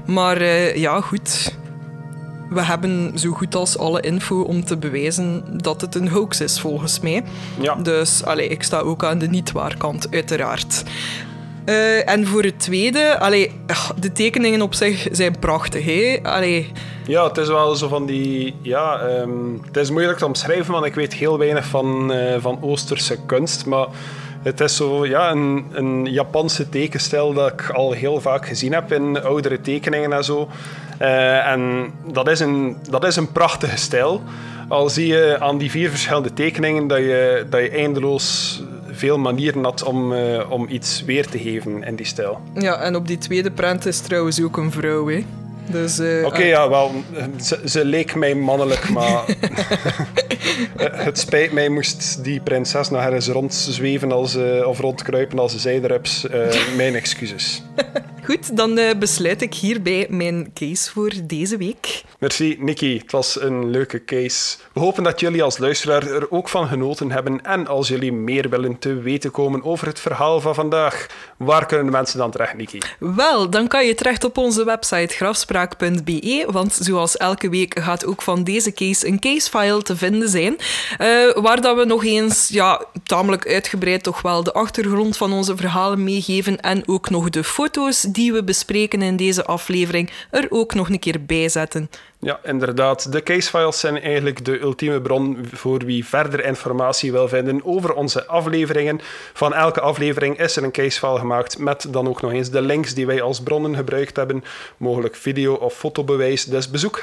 Maar 0.06 0.36
eh, 0.36 0.76
ja, 0.76 1.00
goed. 1.00 1.58
We 2.50 2.62
hebben 2.62 3.18
zo 3.18 3.30
goed 3.30 3.54
als 3.54 3.78
alle 3.78 4.00
info 4.00 4.40
om 4.40 4.64
te 4.64 4.76
bewijzen 4.76 5.44
dat 5.62 5.80
het 5.80 5.94
een 5.94 6.08
hoax 6.08 6.40
is, 6.40 6.60
volgens 6.60 7.00
mij. 7.00 7.24
Ja. 7.60 7.74
Dus 7.74 8.24
allee, 8.24 8.48
ik 8.48 8.62
sta 8.62 8.78
ook 8.78 9.04
aan 9.04 9.18
de 9.18 9.28
niet-waarkant, 9.28 10.06
uiteraard. 10.10 10.82
Eh, 11.64 12.08
en 12.08 12.26
voor 12.26 12.42
het 12.42 12.58
tweede, 12.58 13.18
allee, 13.18 13.52
de 14.00 14.12
tekeningen 14.12 14.62
op 14.62 14.74
zich 14.74 15.08
zijn 15.10 15.38
prachtig. 15.38 15.84
Hè? 15.84 16.18
Allee, 16.22 16.72
Ja, 17.06 17.26
het 17.26 17.36
is 17.36 17.48
wel 17.48 17.74
zo 17.74 17.88
van 17.88 18.06
die. 18.06 18.54
Ja, 18.62 18.98
ehm, 18.98 19.30
het 19.66 19.76
is 19.76 19.90
moeilijk 19.90 20.18
te 20.18 20.26
omschrijven, 20.26 20.72
want 20.72 20.84
ik 20.84 20.94
weet 20.94 21.14
heel 21.14 21.38
weinig 21.38 21.66
van, 21.66 22.12
eh, 22.12 22.36
van 22.40 22.58
Oosterse 22.62 23.16
kunst. 23.26 23.66
Maar 23.66 23.86
het 24.42 24.60
is 24.60 24.76
zo 24.76 25.06
ja, 25.06 25.30
een, 25.30 25.66
een 25.72 26.06
Japanse 26.06 26.68
tekenstijl 26.68 27.32
dat 27.32 27.52
ik 27.52 27.70
al 27.70 27.92
heel 27.92 28.20
vaak 28.20 28.46
gezien 28.46 28.72
heb 28.72 28.92
in 28.92 29.22
oudere 29.22 29.60
tekeningen 29.60 30.12
en 30.12 30.24
zo. 30.24 30.48
Eh, 30.98 31.46
en 31.46 31.92
dat 32.12 32.28
is, 32.28 32.40
een, 32.40 32.76
dat 32.90 33.04
is 33.04 33.16
een 33.16 33.32
prachtige 33.32 33.76
stijl. 33.76 34.22
Al 34.68 34.88
zie 34.88 35.06
je 35.06 35.36
aan 35.40 35.58
die 35.58 35.70
vier 35.70 35.90
verschillende 35.90 36.32
tekeningen 36.32 36.86
dat 36.86 36.98
je, 36.98 37.46
dat 37.50 37.60
je 37.60 37.70
eindeloos 37.70 38.62
veel 38.90 39.18
manieren 39.18 39.64
had 39.64 39.82
om, 39.82 40.12
eh, 40.12 40.50
om 40.50 40.66
iets 40.68 41.04
weer 41.04 41.26
te 41.26 41.38
geven 41.38 41.82
in 41.84 41.96
die 41.96 42.06
stijl. 42.06 42.40
ja, 42.54 42.80
en 42.80 42.96
op 42.96 43.06
die 43.06 43.18
tweede 43.18 43.50
prent 43.50 43.86
is 43.86 44.00
trouwens 44.00 44.42
ook 44.42 44.56
een 44.56 44.72
vrouw. 44.72 45.08
Hè? 45.08 45.24
Dus, 45.72 45.98
eh, 45.98 46.26
Oké, 46.26 46.42
ja, 46.42 46.68
wel, 46.68 46.90
ze, 47.40 47.60
ze 47.64 47.84
leek 47.84 48.14
mij 48.14 48.34
mannelijk, 48.34 48.88
maar 48.88 49.24
het 51.06 51.18
spijt 51.18 51.52
mij 51.52 51.68
moest 51.68 52.24
die 52.24 52.40
prinses 52.40 52.90
nog 52.90 53.02
ergens 53.02 53.28
rondzweven 53.28 54.12
als, 54.12 54.34
eh, 54.34 54.66
of 54.66 54.78
rondkruipen 54.78 55.38
als 55.38 55.52
een 55.52 55.58
zijderups. 55.58 56.28
Eh, 56.28 56.76
mijn 56.76 56.94
excuses. 56.94 57.62
Goed, 58.22 58.56
dan 58.56 58.78
eh, 58.78 58.98
besluit 58.98 59.42
ik 59.42 59.54
hierbij 59.54 60.06
mijn 60.08 60.50
case 60.54 60.90
voor 60.90 61.12
deze 61.24 61.56
week. 61.56 62.02
Merci, 62.20 62.56
Nicky. 62.58 62.98
Het 62.98 63.12
was 63.12 63.40
een 63.40 63.70
leuke 63.70 64.04
case. 64.04 64.56
We 64.72 64.80
hopen 64.80 65.02
dat 65.02 65.20
jullie 65.20 65.42
als 65.42 65.58
luisteraar 65.58 66.06
er 66.06 66.30
ook 66.30 66.48
van 66.48 66.68
genoten 66.68 67.10
hebben. 67.10 67.44
En 67.44 67.66
als 67.66 67.88
jullie 67.88 68.12
meer 68.12 68.48
willen 68.48 68.78
te 68.78 68.94
weten 68.94 69.30
komen 69.30 69.64
over 69.64 69.86
het 69.86 70.00
verhaal 70.00 70.40
van 70.40 70.54
vandaag, 70.54 71.06
waar 71.36 71.66
kunnen 71.66 71.86
de 71.86 71.92
mensen 71.92 72.18
dan 72.18 72.30
terecht, 72.30 72.54
Nicky? 72.54 72.78
Wel, 72.98 73.50
dan 73.50 73.68
kan 73.68 73.86
je 73.86 73.94
terecht 73.94 74.24
op 74.24 74.38
onze 74.38 74.64
website 74.64 75.14
grafspraak.be, 75.14 76.46
want 76.50 76.78
zoals 76.80 77.16
elke 77.16 77.48
week 77.48 77.78
gaat 77.78 78.06
ook 78.06 78.22
van 78.22 78.44
deze 78.44 78.72
case 78.72 79.06
een 79.06 79.20
casefile 79.20 79.82
te 79.82 79.96
vinden 79.96 80.28
zijn, 80.28 80.56
eh, 80.98 81.08
waar 81.34 81.60
dat 81.60 81.76
we 81.76 81.84
nog 81.84 82.04
eens, 82.04 82.48
ja, 82.48 82.84
tamelijk 83.02 83.46
uitgebreid 83.46 84.02
toch 84.02 84.22
wel 84.22 84.42
de 84.42 84.52
achtergrond 84.52 85.16
van 85.16 85.32
onze 85.32 85.56
verhalen 85.56 86.04
meegeven 86.04 86.60
en 86.60 86.82
ook 86.86 87.10
nog 87.10 87.30
de 87.30 87.44
foto's 87.44 88.00
die 88.00 88.32
we 88.32 88.44
bespreken 88.44 89.02
in 89.02 89.16
deze 89.16 89.44
aflevering 89.44 90.10
er 90.30 90.46
ook 90.50 90.74
nog 90.74 90.88
een 90.88 90.98
keer 90.98 91.24
bij 91.24 91.48
zetten. 91.48 91.90
Ja, 92.22 92.40
inderdaad. 92.42 93.12
De 93.12 93.22
casefiles 93.22 93.80
zijn 93.80 94.00
eigenlijk 94.00 94.44
de 94.44 94.60
ultieme 94.60 95.00
bron 95.00 95.38
voor 95.52 95.78
wie 95.78 96.06
verder 96.06 96.44
informatie 96.44 97.12
wil 97.12 97.28
vinden 97.28 97.64
over 97.64 97.94
onze 97.94 98.26
afleveringen. 98.26 99.00
Van 99.32 99.54
elke 99.54 99.80
aflevering 99.80 100.38
is 100.38 100.56
er 100.56 100.64
een 100.64 100.70
casefile 100.70 101.18
gemaakt 101.18 101.58
met 101.58 101.86
dan 101.90 102.08
ook 102.08 102.20
nog 102.20 102.32
eens 102.32 102.50
de 102.50 102.62
links 102.62 102.94
die 102.94 103.06
wij 103.06 103.22
als 103.22 103.42
bronnen 103.42 103.76
gebruikt 103.76 104.16
hebben, 104.16 104.44
mogelijk 104.76 105.14
video- 105.14 105.54
of 105.54 105.74
fotobewijs. 105.74 106.44
Dus 106.44 106.70
bezoek 106.70 106.98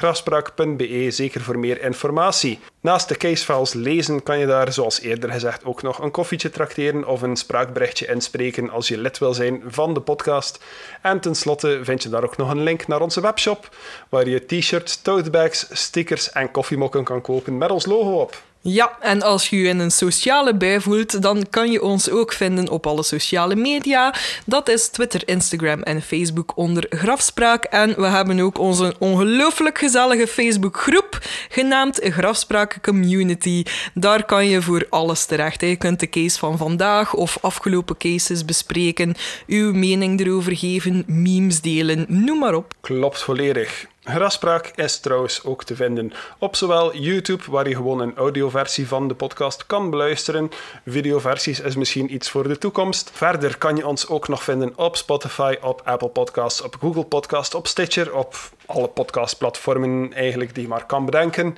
zeker 1.10 1.40
voor 1.40 1.58
meer 1.58 1.82
informatie. 1.82 2.58
Naast 2.80 3.08
de 3.08 3.16
casefiles 3.16 3.72
lezen 3.72 4.22
kan 4.22 4.38
je 4.38 4.46
daar, 4.46 4.72
zoals 4.72 5.00
eerder 5.00 5.30
gezegd, 5.30 5.64
ook 5.64 5.82
nog 5.82 5.98
een 5.98 6.10
koffietje 6.10 6.50
trakteren 6.50 7.06
of 7.06 7.22
een 7.22 7.36
spraakberichtje 7.36 8.06
inspreken 8.06 8.70
als 8.70 8.88
je 8.88 8.98
lid 8.98 9.18
wil 9.18 9.34
zijn 9.34 9.62
van 9.66 9.94
de 9.94 10.00
podcast. 10.00 10.64
En 11.02 11.20
tenslotte 11.20 11.80
vind 11.82 12.02
je 12.02 12.08
daar 12.08 12.24
ook 12.24 12.36
nog 12.36 12.50
een 12.50 12.62
link 12.62 12.86
naar 12.86 13.00
onze 13.00 13.20
webshop, 13.20 13.76
waar 14.08 14.28
je 14.28 14.46
t-shirts, 14.46 15.02
totebags, 15.02 15.66
stickers 15.70 16.32
en 16.32 16.50
koffiemokken 16.50 17.04
kan 17.04 17.20
kopen 17.20 17.58
met 17.58 17.70
ons 17.70 17.86
logo 17.86 18.20
op. 18.20 18.42
Ja, 18.70 18.96
en 19.00 19.22
als 19.22 19.48
je 19.48 19.60
je 19.60 19.68
in 19.68 19.78
een 19.78 19.90
sociale 19.90 20.54
bui 20.54 20.80
voelt, 20.80 21.22
dan 21.22 21.46
kan 21.50 21.70
je 21.70 21.82
ons 21.82 22.10
ook 22.10 22.32
vinden 22.32 22.68
op 22.68 22.86
alle 22.86 23.02
sociale 23.02 23.56
media. 23.56 24.14
Dat 24.46 24.68
is 24.68 24.88
Twitter, 24.88 25.22
Instagram 25.28 25.82
en 25.82 26.02
Facebook 26.02 26.52
onder 26.56 26.86
Grafspraak. 26.90 27.64
En 27.64 27.94
we 28.00 28.06
hebben 28.06 28.40
ook 28.40 28.58
onze 28.58 28.94
ongelooflijk 28.98 29.78
gezellige 29.78 30.26
Facebookgroep 30.26 31.18
genaamd 31.48 32.00
Grafspraak 32.02 32.78
Community. 32.82 33.62
Daar 33.94 34.24
kan 34.24 34.46
je 34.46 34.62
voor 34.62 34.86
alles 34.90 35.24
terecht. 35.24 35.60
Je 35.60 35.76
kunt 35.76 36.00
de 36.00 36.08
case 36.08 36.38
van 36.38 36.58
vandaag 36.58 37.14
of 37.14 37.38
afgelopen 37.40 37.96
cases 37.96 38.44
bespreken, 38.44 39.14
uw 39.46 39.72
mening 39.72 40.20
erover 40.20 40.56
geven, 40.56 41.04
memes 41.06 41.60
delen, 41.60 42.06
noem 42.08 42.38
maar 42.38 42.54
op. 42.54 42.74
Klopt 42.80 43.22
volledig. 43.22 43.86
Grafspraak 44.08 44.72
is 44.74 44.98
trouwens 44.98 45.44
ook 45.44 45.64
te 45.64 45.76
vinden 45.76 46.12
op 46.38 46.56
zowel 46.56 46.96
YouTube, 46.96 47.42
waar 47.50 47.68
je 47.68 47.74
gewoon 47.74 48.00
een 48.00 48.16
audioversie 48.16 48.88
van 48.88 49.08
de 49.08 49.14
podcast 49.14 49.66
kan 49.66 49.90
beluisteren. 49.90 50.50
Videoversies 50.86 51.60
is 51.60 51.76
misschien 51.76 52.14
iets 52.14 52.30
voor 52.30 52.48
de 52.48 52.58
toekomst. 52.58 53.10
Verder 53.14 53.58
kan 53.58 53.76
je 53.76 53.86
ons 53.86 54.08
ook 54.08 54.28
nog 54.28 54.42
vinden 54.42 54.72
op 54.76 54.96
Spotify, 54.96 55.56
op 55.60 55.80
Apple 55.84 56.08
Podcasts, 56.08 56.62
op 56.62 56.76
Google 56.80 57.04
Podcasts, 57.04 57.54
op 57.54 57.66
Stitcher, 57.66 58.14
op 58.14 58.34
alle 58.66 58.88
podcastplatformen 58.88 60.12
eigenlijk 60.12 60.54
die 60.54 60.62
je 60.62 60.68
maar 60.68 60.86
kan 60.86 61.04
bedenken. 61.04 61.56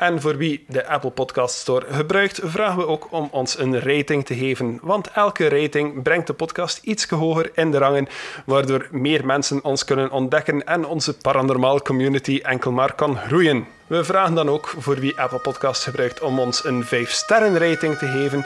En 0.00 0.20
voor 0.20 0.36
wie 0.36 0.64
de 0.68 0.86
Apple 0.86 1.10
Podcast 1.10 1.56
Store 1.56 1.86
gebruikt, 1.90 2.40
vragen 2.44 2.78
we 2.78 2.86
ook 2.86 3.08
om 3.10 3.28
ons 3.30 3.58
een 3.58 3.80
rating 3.80 4.26
te 4.26 4.34
geven. 4.34 4.78
Want 4.82 5.10
elke 5.10 5.48
rating 5.48 6.02
brengt 6.02 6.26
de 6.26 6.32
podcast 6.32 6.78
iets 6.82 7.08
hoger 7.08 7.50
in 7.54 7.70
de 7.70 7.78
rangen, 7.78 8.08
waardoor 8.46 8.88
meer 8.90 9.26
mensen 9.26 9.64
ons 9.64 9.84
kunnen 9.84 10.10
ontdekken 10.10 10.66
en 10.66 10.86
onze 10.86 11.16
paranormaal 11.16 11.82
community 11.82 12.40
enkel 12.42 12.72
maar 12.72 12.94
kan 12.94 13.16
groeien. 13.16 13.66
We 13.86 14.04
vragen 14.04 14.34
dan 14.34 14.48
ook 14.48 14.74
voor 14.78 14.96
wie 14.96 15.20
Apple 15.20 15.38
Podcast 15.38 15.82
gebruikt 15.82 16.20
om 16.20 16.38
ons 16.38 16.64
een 16.64 16.84
5-sterren 16.84 17.58
rating 17.58 17.98
te 17.98 18.06
geven. 18.06 18.44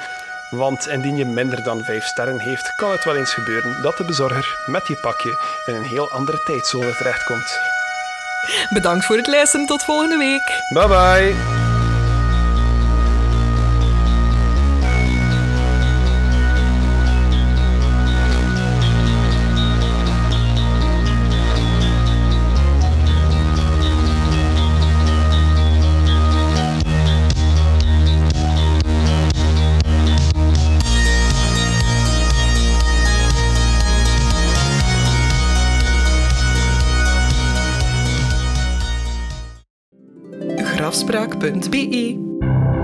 Want 0.51 0.89
indien 0.89 1.17
je 1.17 1.25
minder 1.25 1.65
dan 1.65 1.83
5 1.83 2.05
sterren 2.05 2.39
heeft, 2.39 2.75
kan 2.77 2.91
het 2.91 3.05
wel 3.05 3.17
eens 3.17 3.35
gebeuren 3.35 3.83
dat 3.83 3.97
de 3.97 4.05
bezorger 4.05 4.59
met 4.67 4.87
je 4.87 4.99
pakje 5.03 5.63
in 5.67 5.75
een 5.75 5.89
heel 5.89 6.11
andere 6.11 6.43
tijdzone 6.45 6.97
terechtkomt. 6.97 7.74
Bedankt 8.71 9.05
voor 9.05 9.17
het 9.17 9.27
luisteren. 9.27 9.67
Tot 9.67 9.85
volgende 9.85 10.17
week. 10.17 10.63
Bye 10.69 10.89
bye. 10.89 11.74
afspraak.be. 40.95 42.84